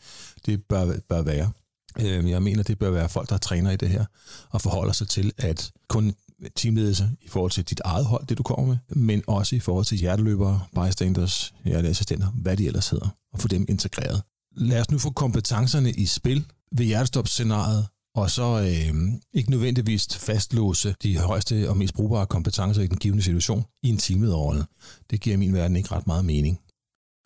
det 0.46 0.62
bør, 0.68 0.94
bør 1.08 1.22
være. 1.22 1.52
Øh, 2.00 2.30
jeg 2.30 2.42
mener, 2.42 2.62
det 2.62 2.78
bør 2.78 2.90
være 2.90 3.08
folk, 3.08 3.30
der 3.30 3.38
træner 3.38 3.70
i 3.70 3.76
det 3.76 3.88
her, 3.88 4.04
og 4.50 4.60
forholder 4.60 4.92
sig 4.92 5.08
til, 5.08 5.32
at 5.38 5.72
kun 5.88 6.14
teamledelse 6.56 7.10
i 7.22 7.28
forhold 7.28 7.50
til 7.50 7.64
dit 7.64 7.80
eget 7.84 8.04
hold, 8.04 8.26
det 8.26 8.38
du 8.38 8.42
kommer 8.42 8.66
med, 8.66 8.76
men 8.88 9.22
også 9.26 9.56
i 9.56 9.60
forhold 9.60 9.84
til 9.84 9.98
hjerteløbere, 9.98 10.60
bystanders, 10.74 11.54
hjerteassistenter, 11.64 12.26
hvad 12.26 12.56
de 12.56 12.66
ellers 12.66 12.88
hedder, 12.88 13.08
og 13.32 13.40
få 13.40 13.48
dem 13.48 13.66
integreret. 13.68 14.22
Lad 14.56 14.80
os 14.80 14.90
nu 14.90 14.98
få 14.98 15.10
kompetencerne 15.10 15.90
i 15.90 16.06
spil 16.06 16.44
ved 16.72 16.86
hjertestopscenariet, 16.86 17.86
og 18.14 18.30
så 18.30 18.60
øh, 18.60 19.12
ikke 19.32 19.50
nødvendigvis 19.50 20.06
fastlåse 20.16 20.94
de 21.02 21.18
højeste 21.18 21.70
og 21.70 21.76
mest 21.76 21.94
brugbare 21.94 22.26
kompetencer 22.26 22.82
i 22.82 22.86
den 22.86 22.96
givende 22.96 23.22
situation 23.22 23.64
i 23.82 23.88
en 23.88 23.98
teamlederrolle. 23.98 24.64
Det 25.10 25.20
giver 25.20 25.34
i 25.34 25.38
min 25.38 25.54
verden 25.54 25.76
ikke 25.76 25.92
ret 25.92 26.06
meget 26.06 26.24
mening. 26.24 26.60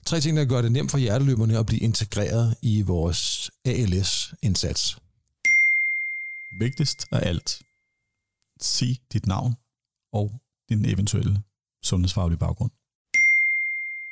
Tre 0.06 0.20
ting, 0.20 0.36
der 0.36 0.44
gør 0.44 0.62
det 0.62 0.72
nemt 0.72 0.90
for 0.90 0.98
hjerteløberne 0.98 1.58
at 1.58 1.66
blive 1.66 1.80
integreret 1.80 2.56
i 2.62 2.82
vores 2.82 3.50
ALS-indsats. 3.64 4.98
Vigtigst 6.58 7.06
af 7.12 7.28
alt, 7.28 7.62
sig 8.60 8.96
dit 9.12 9.26
navn 9.26 9.56
og 10.12 10.30
din 10.68 10.84
eventuelle 10.84 11.42
sundhedsfaglige 11.82 12.38
baggrund. 12.38 12.70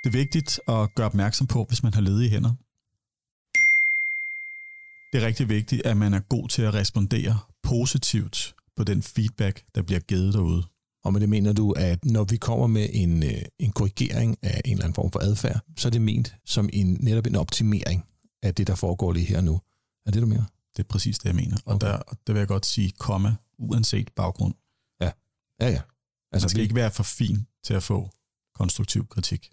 Det 0.05 0.09
er 0.11 0.19
vigtigt 0.23 0.61
at 0.69 0.95
gøre 0.95 1.07
opmærksom 1.07 1.47
på, 1.47 1.65
hvis 1.65 1.83
man 1.83 1.95
har 1.95 2.01
ledige 2.01 2.31
hænder. 2.31 2.55
Det 5.13 5.23
er 5.23 5.27
rigtig 5.27 5.49
vigtigt, 5.49 5.87
at 5.87 5.97
man 5.97 6.15
er 6.15 6.21
god 6.21 6.49
til 6.49 6.63
at 6.63 6.75
respondere 6.75 7.39
positivt 7.63 8.55
på 8.77 8.85
den 8.85 9.03
feedback, 9.03 9.65
der 9.75 9.83
bliver 9.83 10.01
givet 10.01 10.35
derude. 10.35 10.74
Og 11.05 11.12
med 11.12 11.21
det 11.21 11.29
mener 11.29 11.53
du, 11.53 11.73
at 11.73 12.05
når 12.05 12.25
vi 12.25 12.37
kommer 12.37 12.67
med 12.67 12.88
en, 12.93 13.23
øh, 13.23 13.43
en 13.59 13.73
korrigering 13.73 14.37
af 14.43 14.61
en 14.64 14.73
eller 14.73 14.85
anden 14.85 14.95
form 14.95 15.11
for 15.11 15.21
adfærd, 15.23 15.61
så 15.77 15.88
er 15.88 15.90
det 15.90 16.03
ment 16.03 16.35
som 16.47 16.69
en, 16.73 16.97
netop 17.01 17.27
en 17.27 17.37
optimering 17.37 18.05
af 18.43 18.55
det, 18.55 18.67
der 18.67 18.75
foregår 18.75 19.12
lige 19.12 19.27
her 19.27 19.40
nu. 19.40 19.61
Er 20.07 20.11
det, 20.11 20.23
du 20.23 20.27
mener? 20.27 20.45
Det 20.77 20.83
er 20.83 20.88
præcis 20.88 21.19
det, 21.19 21.25
jeg 21.27 21.35
mener. 21.35 21.57
Og 21.67 21.75
Okay. 21.75 21.87
der, 21.87 21.99
der 22.27 22.33
vil 22.33 22.38
jeg 22.40 22.49
godt 22.49 22.67
sige, 22.67 22.93
komma, 22.99 23.35
uanset 23.59 24.11
baggrund. 24.17 24.55
Ja, 25.01 25.11
ja. 25.61 25.67
Altså, 25.67 25.81
man 26.33 26.40
skal 26.49 26.59
vi- 26.59 26.62
ikke 26.62 26.75
være 26.75 26.90
for 26.90 27.03
fin 27.03 27.47
til 27.64 27.75
at 27.75 27.83
få 27.83 28.11
konstruktiv 28.55 29.07
kritik. 29.09 29.51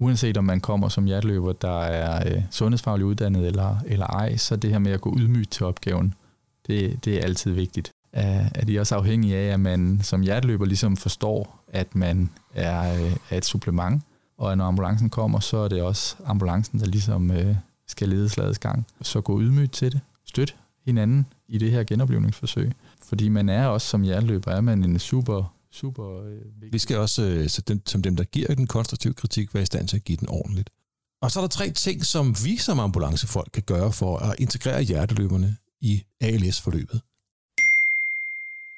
Uanset 0.00 0.36
om 0.36 0.44
man 0.44 0.60
kommer 0.60 0.88
som 0.88 1.04
hjerteløber, 1.04 1.52
der 1.52 1.80
er 1.82 2.36
øh, 2.36 2.42
sundhedsfagligt 2.50 3.06
uddannet 3.06 3.46
eller, 3.46 3.78
eller 3.86 4.06
ej, 4.06 4.36
så 4.36 4.56
det 4.56 4.70
her 4.70 4.78
med 4.78 4.92
at 4.92 5.00
gå 5.00 5.16
ydmygt 5.18 5.50
til 5.52 5.66
opgaven, 5.66 6.14
det, 6.66 7.04
det 7.04 7.14
er 7.16 7.22
altid 7.22 7.50
vigtigt. 7.52 7.92
Er, 8.14 8.64
de 8.64 8.80
også 8.80 8.94
afhængige 8.94 9.36
af, 9.36 9.52
at 9.52 9.60
man 9.60 10.00
som 10.02 10.20
hjerteløber 10.20 10.64
ligesom 10.64 10.96
forstår, 10.96 11.64
at 11.68 11.94
man 11.94 12.30
er, 12.54 12.94
øh, 12.94 13.16
er 13.30 13.36
et 13.36 13.44
supplement, 13.44 14.02
og 14.38 14.52
at 14.52 14.58
når 14.58 14.64
ambulancen 14.64 15.10
kommer, 15.10 15.40
så 15.40 15.56
er 15.56 15.68
det 15.68 15.82
også 15.82 16.16
ambulancen, 16.26 16.80
der 16.80 16.86
ligesom 16.86 17.30
øh, 17.30 17.56
skal 17.86 18.08
lede 18.08 18.28
slagets 18.28 18.58
gang. 18.58 18.86
Så 19.02 19.20
gå 19.20 19.40
ydmygt 19.40 19.72
til 19.72 19.92
det. 19.92 20.00
Støt 20.26 20.56
hinanden 20.84 21.26
i 21.48 21.58
det 21.58 21.70
her 21.70 21.84
genoplevningsforsøg. 21.84 22.72
Fordi 23.02 23.28
man 23.28 23.48
er 23.48 23.66
også 23.66 23.86
som 23.86 24.02
hjerteløber, 24.02 24.52
er 24.52 24.60
man 24.60 24.84
en 24.84 24.98
super, 24.98 25.54
super 25.72 26.20
øh, 26.20 26.30
vigtig 26.30 26.72
Vi 26.72 26.78
skal 26.78 26.96
også, 26.98 27.22
øh, 27.22 27.48
så 27.48 27.62
dem, 27.68 27.86
som 27.86 28.02
dem, 28.02 28.16
der 28.16 28.24
giver 28.24 28.54
den 28.54 28.66
konstruktive 28.66 29.14
kritik, 29.14 29.54
være 29.54 29.62
i 29.62 29.66
stand 29.66 29.88
til 29.88 29.96
at 29.96 30.04
give 30.04 30.16
den 30.16 30.28
ordentligt. 30.28 30.70
Og 31.22 31.30
så 31.30 31.40
er 31.40 31.42
der 31.42 31.48
tre 31.48 31.70
ting, 31.70 32.04
som 32.04 32.36
vi 32.44 32.56
som 32.56 32.78
ambulancefolk 32.80 33.50
kan 33.52 33.62
gøre 33.62 33.92
for 33.92 34.18
at 34.18 34.34
integrere 34.38 34.82
hjerteløberne 34.82 35.56
i 35.80 36.02
ALS-forløbet. 36.20 37.00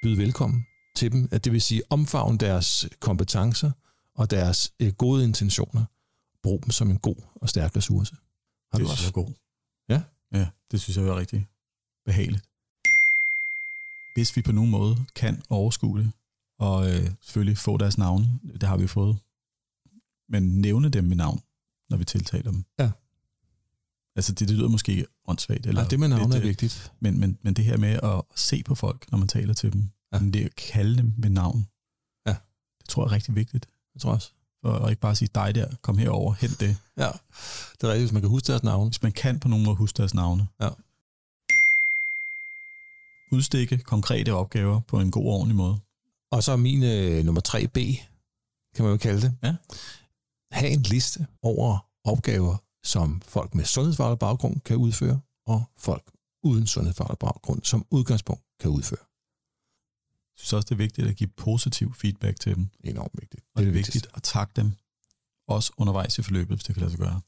Byde 0.07 0.19
velkommen 0.19 0.66
til 0.97 1.12
dem, 1.12 1.29
at 1.33 1.45
det 1.45 1.53
vil 1.53 1.62
sige 1.62 1.83
omfavne 1.90 2.38
deres 2.38 2.88
kompetencer 3.01 3.71
og 4.14 4.31
deres 4.31 4.73
øh, 4.81 4.92
gode 4.92 5.25
intentioner. 5.25 5.85
Brug 6.42 6.62
dem 6.62 6.71
som 6.71 6.90
en 6.90 6.99
god 6.99 7.16
og 7.35 7.49
stærk 7.49 7.77
ressource. 7.77 8.16
Har 8.73 8.79
du 8.79 8.85
det 8.85 8.90
synes 8.90 9.01
jeg 9.01 9.16
også? 9.16 9.21
er 9.21 9.25
god. 9.25 9.33
Ja? 9.88 10.03
Ja, 10.38 10.47
det 10.71 10.81
synes 10.81 10.97
jeg 10.97 11.07
er 11.07 11.16
rigtig 11.16 11.47
behageligt. 12.05 12.45
Hvis 14.14 14.37
vi 14.37 14.42
på 14.42 14.53
nogen 14.53 14.71
måde 14.71 14.97
kan 15.16 15.42
overskue 15.49 15.99
det, 15.99 16.12
og 16.59 16.90
øh, 16.90 17.11
selvfølgelig 17.23 17.59
få 17.59 17.77
deres 17.77 17.99
navne, 17.99 18.40
det 18.53 18.62
har 18.62 18.77
vi 18.77 18.87
fået, 18.87 19.19
men 20.29 20.61
nævne 20.61 20.88
dem 20.88 21.05
med 21.05 21.16
navn, 21.16 21.40
når 21.90 21.97
vi 21.97 22.05
tiltaler 22.05 22.51
dem. 22.51 22.64
Ja. 22.79 22.90
Altså 24.16 24.33
det, 24.33 24.49
det 24.49 24.57
lyder 24.57 24.69
måske 24.69 25.07
åndssvagt. 25.29 25.66
Eller 25.66 25.83
Ja, 25.83 25.88
det 25.88 26.01
med 26.01 26.09
lidt, 26.09 26.21
er 26.21 26.37
øh, 26.37 26.42
vigtigt. 26.42 26.92
Men, 27.01 27.21
men, 27.21 27.38
men 27.42 27.55
det 27.55 27.64
her 27.64 27.77
med 27.77 28.01
at 28.03 28.23
se 28.37 28.62
på 28.62 28.75
folk, 28.75 29.11
når 29.11 29.19
man 29.19 29.29
taler 29.29 29.55
til 29.55 29.73
dem, 29.73 29.90
Ja. 30.12 30.19
ja. 30.19 30.31
det 30.31 30.45
at 30.45 30.55
kalde 30.57 30.97
dem 30.97 31.12
med 31.19 31.31
navn, 31.31 31.69
Ja. 32.27 32.37
det 32.81 32.88
tror 32.88 33.03
jeg 33.05 33.09
er 33.09 33.12
rigtig 33.12 33.35
vigtigt. 33.35 33.69
Jeg 33.95 34.01
tror 34.01 34.12
også. 34.12 34.31
Og, 34.62 34.90
ikke 34.90 35.01
bare 35.01 35.16
sige 35.16 35.29
dig 35.35 35.55
der, 35.55 35.75
kom 35.83 35.99
herover, 35.99 36.33
hent 36.33 36.61
det. 36.61 36.77
Ja, 36.97 37.11
det 37.73 37.83
er 37.83 37.88
rigtigt, 37.88 38.03
hvis 38.03 38.12
man 38.12 38.23
kan 38.23 38.29
huske 38.31 38.47
deres 38.47 38.62
navn. 38.62 38.88
Hvis 38.88 39.03
man 39.03 39.12
kan 39.12 39.40
på 39.40 39.49
nogen 39.49 39.64
måde 39.64 39.77
huske 39.77 39.97
deres 39.97 40.14
navne. 40.14 40.49
Ja. 40.61 40.69
Udstikke 43.33 43.79
konkrete 43.79 44.33
opgaver 44.35 44.81
på 44.81 45.01
en 45.01 45.11
god 45.11 45.25
og 45.27 45.33
ordentlig 45.33 45.57
måde. 45.57 45.81
Og 46.31 46.42
så 46.42 46.57
min 46.57 46.83
øh, 46.83 47.25
nummer 47.25 47.40
3B, 47.49 47.79
kan 48.75 48.85
man 48.85 48.92
jo 48.92 48.97
kalde 48.97 49.21
det. 49.21 49.37
Ja. 49.42 49.55
Ha' 50.53 50.69
en 50.69 50.83
liste 50.83 51.27
over 51.42 51.79
opgaver, 52.05 52.57
som 52.85 53.21
folk 53.21 53.55
med 53.55 53.64
sundhedsfaglig 53.64 54.19
baggrund 54.19 54.61
kan 54.61 54.77
udføre, 54.77 55.21
og 55.47 55.64
folk 55.79 56.11
uden 56.42 56.66
sundhedsfaglig 56.66 57.19
baggrund 57.19 57.62
som 57.64 57.87
udgangspunkt 57.90 58.42
kan 58.61 58.71
udføre. 58.71 59.05
Jeg 60.37 60.40
synes 60.40 60.53
også, 60.53 60.66
det 60.66 60.72
er 60.72 60.77
vigtigt 60.77 61.07
at 61.07 61.16
give 61.16 61.31
positiv 61.37 61.94
feedback 61.94 62.40
til 62.40 62.55
dem. 62.55 62.68
Enormt 62.85 63.12
vigtigt. 63.20 63.44
Og 63.55 63.62
det 63.62 63.68
er 63.68 63.72
vigtigt 63.72 64.07
at 64.14 64.22
takke 64.22 64.53
dem, 64.57 64.72
også 65.49 65.72
undervejs 65.77 66.18
i 66.18 66.22
forløbet, 66.22 66.57
hvis 66.57 66.64
det 66.64 66.75
kan 66.75 66.81
lade 66.81 66.90
sig 66.90 67.01
gøre. 67.01 67.20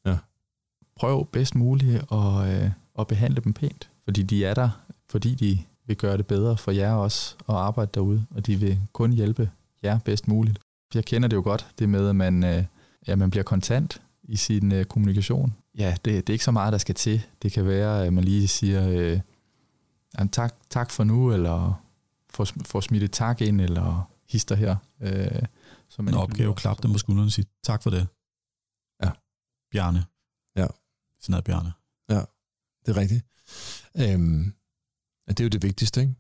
prøv 0.97 1.27
bedst 1.33 1.55
muligt 1.55 2.05
at, 2.13 2.63
øh, 2.63 2.71
at 2.99 3.07
behandle 3.07 3.41
dem 3.41 3.53
pænt. 3.53 3.91
Fordi 4.05 4.23
de 4.23 4.45
er 4.45 4.55
der, 4.55 4.71
fordi 5.11 5.35
de 5.35 5.59
vil 5.87 5.97
gøre 5.97 6.17
det 6.17 6.27
bedre 6.27 6.57
for 6.57 6.71
jer 6.71 6.93
også 6.93 7.35
at 7.49 7.55
arbejde 7.55 7.91
derude, 7.95 8.27
og 8.31 8.47
de 8.47 8.57
vil 8.57 8.81
kun 8.93 9.13
hjælpe 9.13 9.51
jer 9.83 9.99
bedst 9.99 10.29
muligt. 10.29 10.59
Jeg 10.95 11.05
kender 11.05 11.29
det 11.29 11.37
jo 11.37 11.43
godt, 11.43 11.67
det 11.79 11.89
med, 11.89 12.09
at 12.09 12.17
man, 12.17 12.45
øh, 12.45 12.65
ja, 13.09 13.17
man 13.17 13.31
bliver 13.31 13.45
kontant 13.45 14.03
i 14.23 14.37
sin 14.37 14.73
øh, 14.73 14.85
kommunikation. 14.85 15.55
Ja, 15.79 15.97
det, 16.05 16.27
det 16.27 16.29
er 16.29 16.35
ikke 16.35 16.45
så 16.45 16.51
meget, 16.51 16.73
der 16.73 16.79
skal 16.79 16.95
til. 16.95 17.23
Det 17.43 17.53
kan 17.53 17.67
være, 17.67 18.07
at 18.07 18.13
man 18.13 18.25
lige 18.25 18.49
siger, 18.49 18.89
øh, 18.89 19.21
tak, 20.33 20.55
tak 20.71 20.91
for 20.91 21.05
nu, 21.05 21.33
eller 21.33 21.83
får, 22.39 22.49
får 22.65 22.81
smidt 22.81 23.03
et 23.03 23.13
tak 23.13 23.41
ind, 23.41 23.61
eller 23.61 24.11
hister 24.29 24.55
her. 24.55 24.77
Øh, 25.01 25.43
så 25.89 26.03
En 26.03 26.15
opgave, 26.15 26.55
klap 26.55 26.83
dem 26.83 26.93
på 26.93 26.99
skulderen 26.99 27.27
og 27.27 27.33
sige, 27.33 27.47
tak 27.65 27.83
for 27.83 27.91
det. 27.91 28.09
Ja. 29.05 29.11
Bjarne. 29.73 30.05
Ja. 30.57 30.67
Sådan 31.21 31.35
er 31.35 31.41
Bjarne. 31.41 31.73
Det 32.87 32.97
er 32.97 33.01
rigtigt. 33.01 33.25
Øhm, 33.97 34.53
det 35.29 35.41
er 35.41 35.45
jo 35.45 35.49
det 35.49 35.63
vigtigste, 35.63 36.01
ikke? 36.01 36.15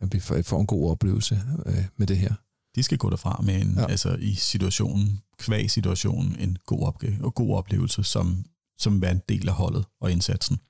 At 0.00 0.12
vi 0.12 0.20
får, 0.20 0.60
en 0.60 0.66
god 0.66 0.90
oplevelse 0.90 1.42
øh, 1.66 1.84
med 1.96 2.06
det 2.06 2.18
her. 2.18 2.34
De 2.74 2.82
skal 2.82 2.98
gå 2.98 3.10
derfra 3.10 3.40
med 3.42 3.60
en, 3.60 3.74
Ja. 3.74 3.80
ja. 3.80 3.86
altså 3.86 4.16
i 4.20 4.34
situationen, 4.34 5.22
kvæg 5.38 5.70
situationen, 5.70 6.36
en 6.36 6.58
god 6.66 6.86
opgave 6.86 7.24
og 7.24 7.34
god 7.34 7.56
oplevelse, 7.56 8.04
som, 8.04 8.44
som 8.78 9.02
være 9.02 9.12
en 9.12 9.22
del 9.28 9.48
af 9.48 9.54
holdet 9.54 9.84
og 10.00 10.12
indsatsen. 10.12 10.60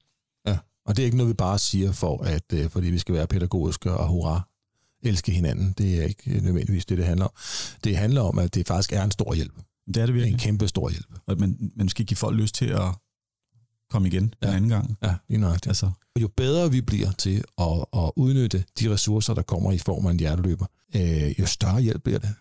Og 0.87 0.97
det 0.97 1.03
er 1.03 1.05
ikke 1.05 1.17
noget, 1.17 1.29
vi 1.29 1.35
bare 1.35 1.59
siger 1.59 1.93
for, 1.93 2.23
at, 2.23 2.53
øh, 2.53 2.71
fordi 2.71 2.87
vi 2.87 2.99
skal 2.99 3.15
være 3.15 3.27
pædagogiske 3.27 3.93
og 3.93 4.09
hurra 4.09 4.49
elske 5.05 5.33
hinanden. 5.33 5.75
Det 5.79 6.01
er 6.03 6.07
ikke 6.07 6.41
nødvendigvis 6.41 6.87
det, 6.87 6.99
det 6.99 7.07
handler 7.07 7.25
om. 7.27 7.33
Det 7.85 7.97
handler 7.97 8.21
om, 8.21 8.39
at 8.39 8.55
det 8.55 8.67
faktisk 8.69 8.93
er 8.93 9.05
en 9.05 9.11
stor 9.11 9.35
hjælp. 9.35 9.53
Det 9.55 9.63
er 9.63 9.67
det 9.87 9.95
Det 9.95 10.03
er 10.09 10.13
virkelig. 10.13 10.33
en 10.33 10.39
kæmpe 10.39 10.69
stor 10.69 10.91
hjælp. 10.91 11.07
Og 11.27 11.39
man, 11.39 11.73
man 11.77 11.89
skal 11.89 12.05
give 12.07 12.17
folk 12.17 12.37
lyst 12.37 12.55
til 12.55 12.67
at 12.67 12.89
komme 13.91 14.09
igen 14.09 14.35
ja. 14.43 14.47
Den 14.47 14.57
anden 14.57 14.71
gang. 14.71 14.97
Ja, 15.03 15.15
lige 15.29 15.41
nøjagtigt. 15.41 15.67
Altså, 15.67 15.91
Og 16.17 16.23
jo 16.23 16.29
bedre 16.37 16.71
vi 16.71 16.81
bliver 16.81 17.13
til 17.13 17.45
at, 17.59 17.85
at 17.97 18.13
udnytte 18.17 18.65
de 18.81 18.93
ressourcer, 18.93 19.35
der 19.35 19.43
kommer 19.43 19.73
i 19.73 19.79
form 19.79 20.07
af 20.07 20.11
en 20.11 20.19
hjerteløber, 20.19 20.67
øh, 20.97 21.41
jo 21.41 21.47
større 21.47 21.81
hjælp 21.81 22.03
bliver 22.03 22.19
det. 22.19 22.35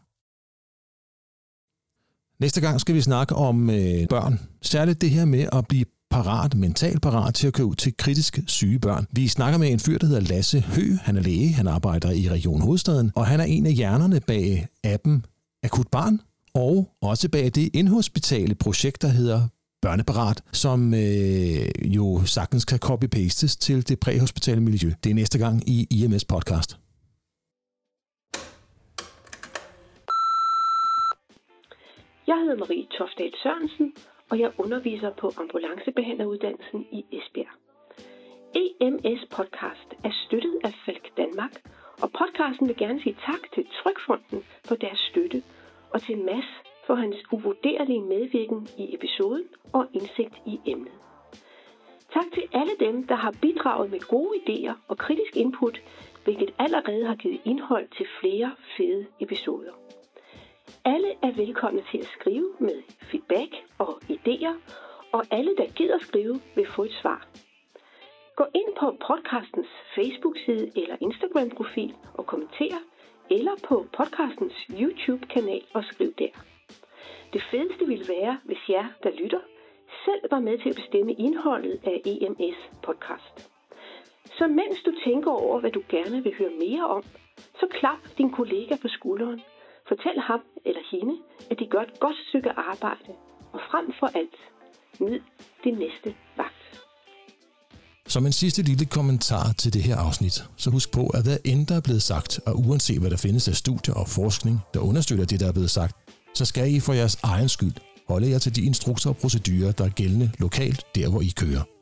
Næste 2.40 2.62
gang 2.62 2.82
skal 2.82 2.96
vi 2.96 3.02
snakke 3.02 3.36
om 3.36 3.70
øh, 3.70 4.08
børn. 4.10 4.40
Særligt 4.62 5.02
det 5.02 5.10
her 5.10 5.26
med 5.26 5.48
at 5.54 5.68
blive 5.68 5.86
parat, 6.14 6.56
mentalt 6.56 7.02
parat 7.02 7.34
til 7.34 7.48
at 7.48 7.54
køre 7.54 7.68
ud 7.68 7.76
til 7.76 7.98
kritisk 7.98 8.40
syge 8.48 8.80
børn. 8.80 9.08
Vi 9.12 9.28
snakker 9.28 9.58
med 9.60 9.70
en 9.72 9.80
fyr, 9.80 9.98
der 9.98 10.08
hedder 10.08 10.22
Lasse 10.22 10.60
Hø. 10.62 10.86
Han 11.02 11.18
er 11.18 11.22
læge, 11.22 11.50
han 11.54 11.68
arbejder 11.68 12.12
i 12.12 12.30
Region 12.30 12.62
Hovedstaden, 12.62 13.12
og 13.16 13.26
han 13.28 13.40
er 13.40 13.44
en 13.44 13.66
af 13.66 13.74
hjernerne 13.74 14.20
bag 14.28 14.68
appen 14.84 15.26
Akut 15.64 15.88
Barn, 15.92 16.20
og 16.54 16.90
også 17.02 17.30
bag 17.30 17.46
det 17.46 17.70
indhospitale 17.74 18.56
projekt, 18.56 19.02
der 19.02 19.08
hedder 19.08 19.42
Børneparat, 19.82 20.44
som 20.52 20.94
øh, 20.94 21.96
jo 21.96 22.26
sagtens 22.26 22.66
kan 22.66 22.80
copy-pastes 22.86 23.58
til 23.66 23.90
det 23.90 24.00
præhospitale 24.00 24.62
miljø. 24.62 24.92
Det 25.04 25.10
er 25.10 25.14
næste 25.16 25.38
gang 25.40 25.70
i 25.70 25.88
IMS 25.92 26.26
podcast. 26.26 26.78
Jeg 32.28 32.38
hedder 32.42 32.58
Marie 32.58 32.86
Tofdal 32.98 33.34
Sørensen, 33.44 33.94
og 34.32 34.40
jeg 34.40 34.52
underviser 34.58 35.12
på 35.22 35.32
ambulancebehandleruddannelsen 35.38 36.88
i 36.92 37.06
Esbjerg. 37.12 37.54
EMS 38.56 39.26
podcast 39.38 39.90
er 40.04 40.12
støttet 40.26 40.60
af 40.64 40.74
Falk 40.86 41.18
Danmark, 41.18 41.54
og 42.02 42.12
podcasten 42.12 42.68
vil 42.68 42.78
gerne 42.78 43.02
sige 43.02 43.18
tak 43.26 43.52
til 43.54 43.68
Trykfonden 43.84 44.44
for 44.68 44.76
deres 44.76 45.00
støtte, 45.00 45.44
og 45.94 46.02
til 46.02 46.18
Mads 46.18 46.50
for 46.88 46.96
hans 46.96 47.16
uvurderlige 47.32 48.02
medvirken 48.02 48.68
i 48.78 48.96
episoden 48.96 49.44
og 49.74 49.88
indsigt 49.94 50.36
i 50.46 50.60
emnet. 50.66 50.94
Tak 52.14 52.26
til 52.34 52.44
alle 52.54 52.76
dem, 52.80 53.08
der 53.08 53.16
har 53.16 53.34
bidraget 53.42 53.92
med 53.92 54.00
gode 54.00 54.34
idéer 54.42 54.74
og 54.88 54.98
kritisk 54.98 55.36
input, 55.36 55.82
hvilket 56.24 56.54
allerede 56.60 57.06
har 57.06 57.16
givet 57.16 57.42
indhold 57.46 57.88
til 57.98 58.08
flere 58.20 58.56
fede 58.78 59.06
episoder. 59.20 59.72
Alle 60.86 61.12
er 61.22 61.32
velkomne 61.32 61.84
til 61.92 61.98
at 61.98 62.10
skrive 62.20 62.50
med 62.60 62.84
feedback 63.12 63.52
og 63.78 64.02
idéer, 64.10 64.56
og 65.12 65.24
alle, 65.32 65.56
der 65.58 65.68
gider 65.76 66.00
skrive, 66.00 66.40
vil 66.56 66.68
få 66.76 66.84
et 66.84 66.98
svar. 67.02 67.28
Gå 68.36 68.46
ind 68.54 68.76
på 68.80 68.98
podcastens 69.08 69.68
Facebook-side 69.96 70.72
eller 70.76 70.96
Instagram-profil 71.02 71.96
og 72.14 72.26
kommenter, 72.26 72.80
eller 73.32 73.56
på 73.68 73.86
podcastens 73.98 74.54
YouTube-kanal 74.80 75.64
og 75.74 75.84
skriv 75.84 76.14
der. 76.14 76.34
Det 77.34 77.42
fedeste 77.52 77.86
ville 77.88 78.06
være, 78.08 78.40
hvis 78.44 78.70
jer, 78.70 78.86
der 79.04 79.12
lytter, 79.22 79.42
selv 80.06 80.32
var 80.32 80.40
med 80.40 80.58
til 80.58 80.70
at 80.70 80.76
bestemme 80.76 81.14
indholdet 81.14 81.80
af 81.84 82.02
EMS 82.06 82.60
podcast. 82.82 83.36
Så 84.38 84.48
mens 84.48 84.84
du 84.86 84.92
tænker 85.06 85.32
over, 85.32 85.60
hvad 85.60 85.72
du 85.72 85.84
gerne 85.90 86.24
vil 86.24 86.38
høre 86.38 86.54
mere 86.60 86.88
om, 86.88 87.04
så 87.60 87.68
klap 87.72 88.02
din 88.18 88.32
kollega 88.32 88.76
på 88.82 88.88
skulderen. 88.88 89.42
Fortæl 89.88 90.18
ham 90.30 90.42
eller 90.66 90.84
hende, 90.92 91.16
at 91.52 91.56
de 91.60 91.66
gør 91.74 91.82
et 91.90 92.00
godt 92.00 92.16
stykke 92.30 92.52
arbejde. 92.72 93.12
Og 93.54 93.60
frem 93.70 93.86
for 94.00 94.08
alt, 94.20 94.40
nyd 95.00 95.20
det 95.64 95.74
næste 95.84 96.10
vagt. 96.38 96.64
Som 98.08 98.26
en 98.26 98.32
sidste 98.32 98.62
lille 98.62 98.86
kommentar 98.86 99.48
til 99.62 99.74
det 99.74 99.84
her 99.84 99.98
afsnit, 99.98 100.44
så 100.58 100.70
husk 100.70 100.92
på, 100.94 101.04
at 101.08 101.24
hvad 101.24 101.38
end 101.46 101.68
der 101.68 101.76
er 101.76 101.86
blevet 101.88 102.02
sagt, 102.02 102.40
og 102.48 102.54
uanset 102.68 103.00
hvad 103.00 103.12
der 103.12 103.18
findes 103.18 103.48
af 103.48 103.56
studier 103.56 103.96
og 103.96 104.08
forskning, 104.08 104.56
der 104.74 104.80
understøtter 104.80 105.26
det, 105.26 105.40
der 105.40 105.48
er 105.48 105.58
blevet 105.58 105.72
sagt, 105.72 105.96
så 106.34 106.46
skal 106.46 106.74
I 106.76 106.80
for 106.80 106.94
jeres 106.94 107.16
egen 107.24 107.50
skyld 107.50 107.76
holde 108.08 108.30
jer 108.30 108.40
til 108.40 108.56
de 108.56 108.62
instrukser 108.62 109.10
og 109.10 109.18
procedurer, 109.18 109.72
der 109.72 109.86
er 109.86 109.90
gældende 109.90 110.32
lokalt, 110.40 110.82
der 110.96 111.10
hvor 111.10 111.22
I 111.22 111.32
kører. 111.42 111.73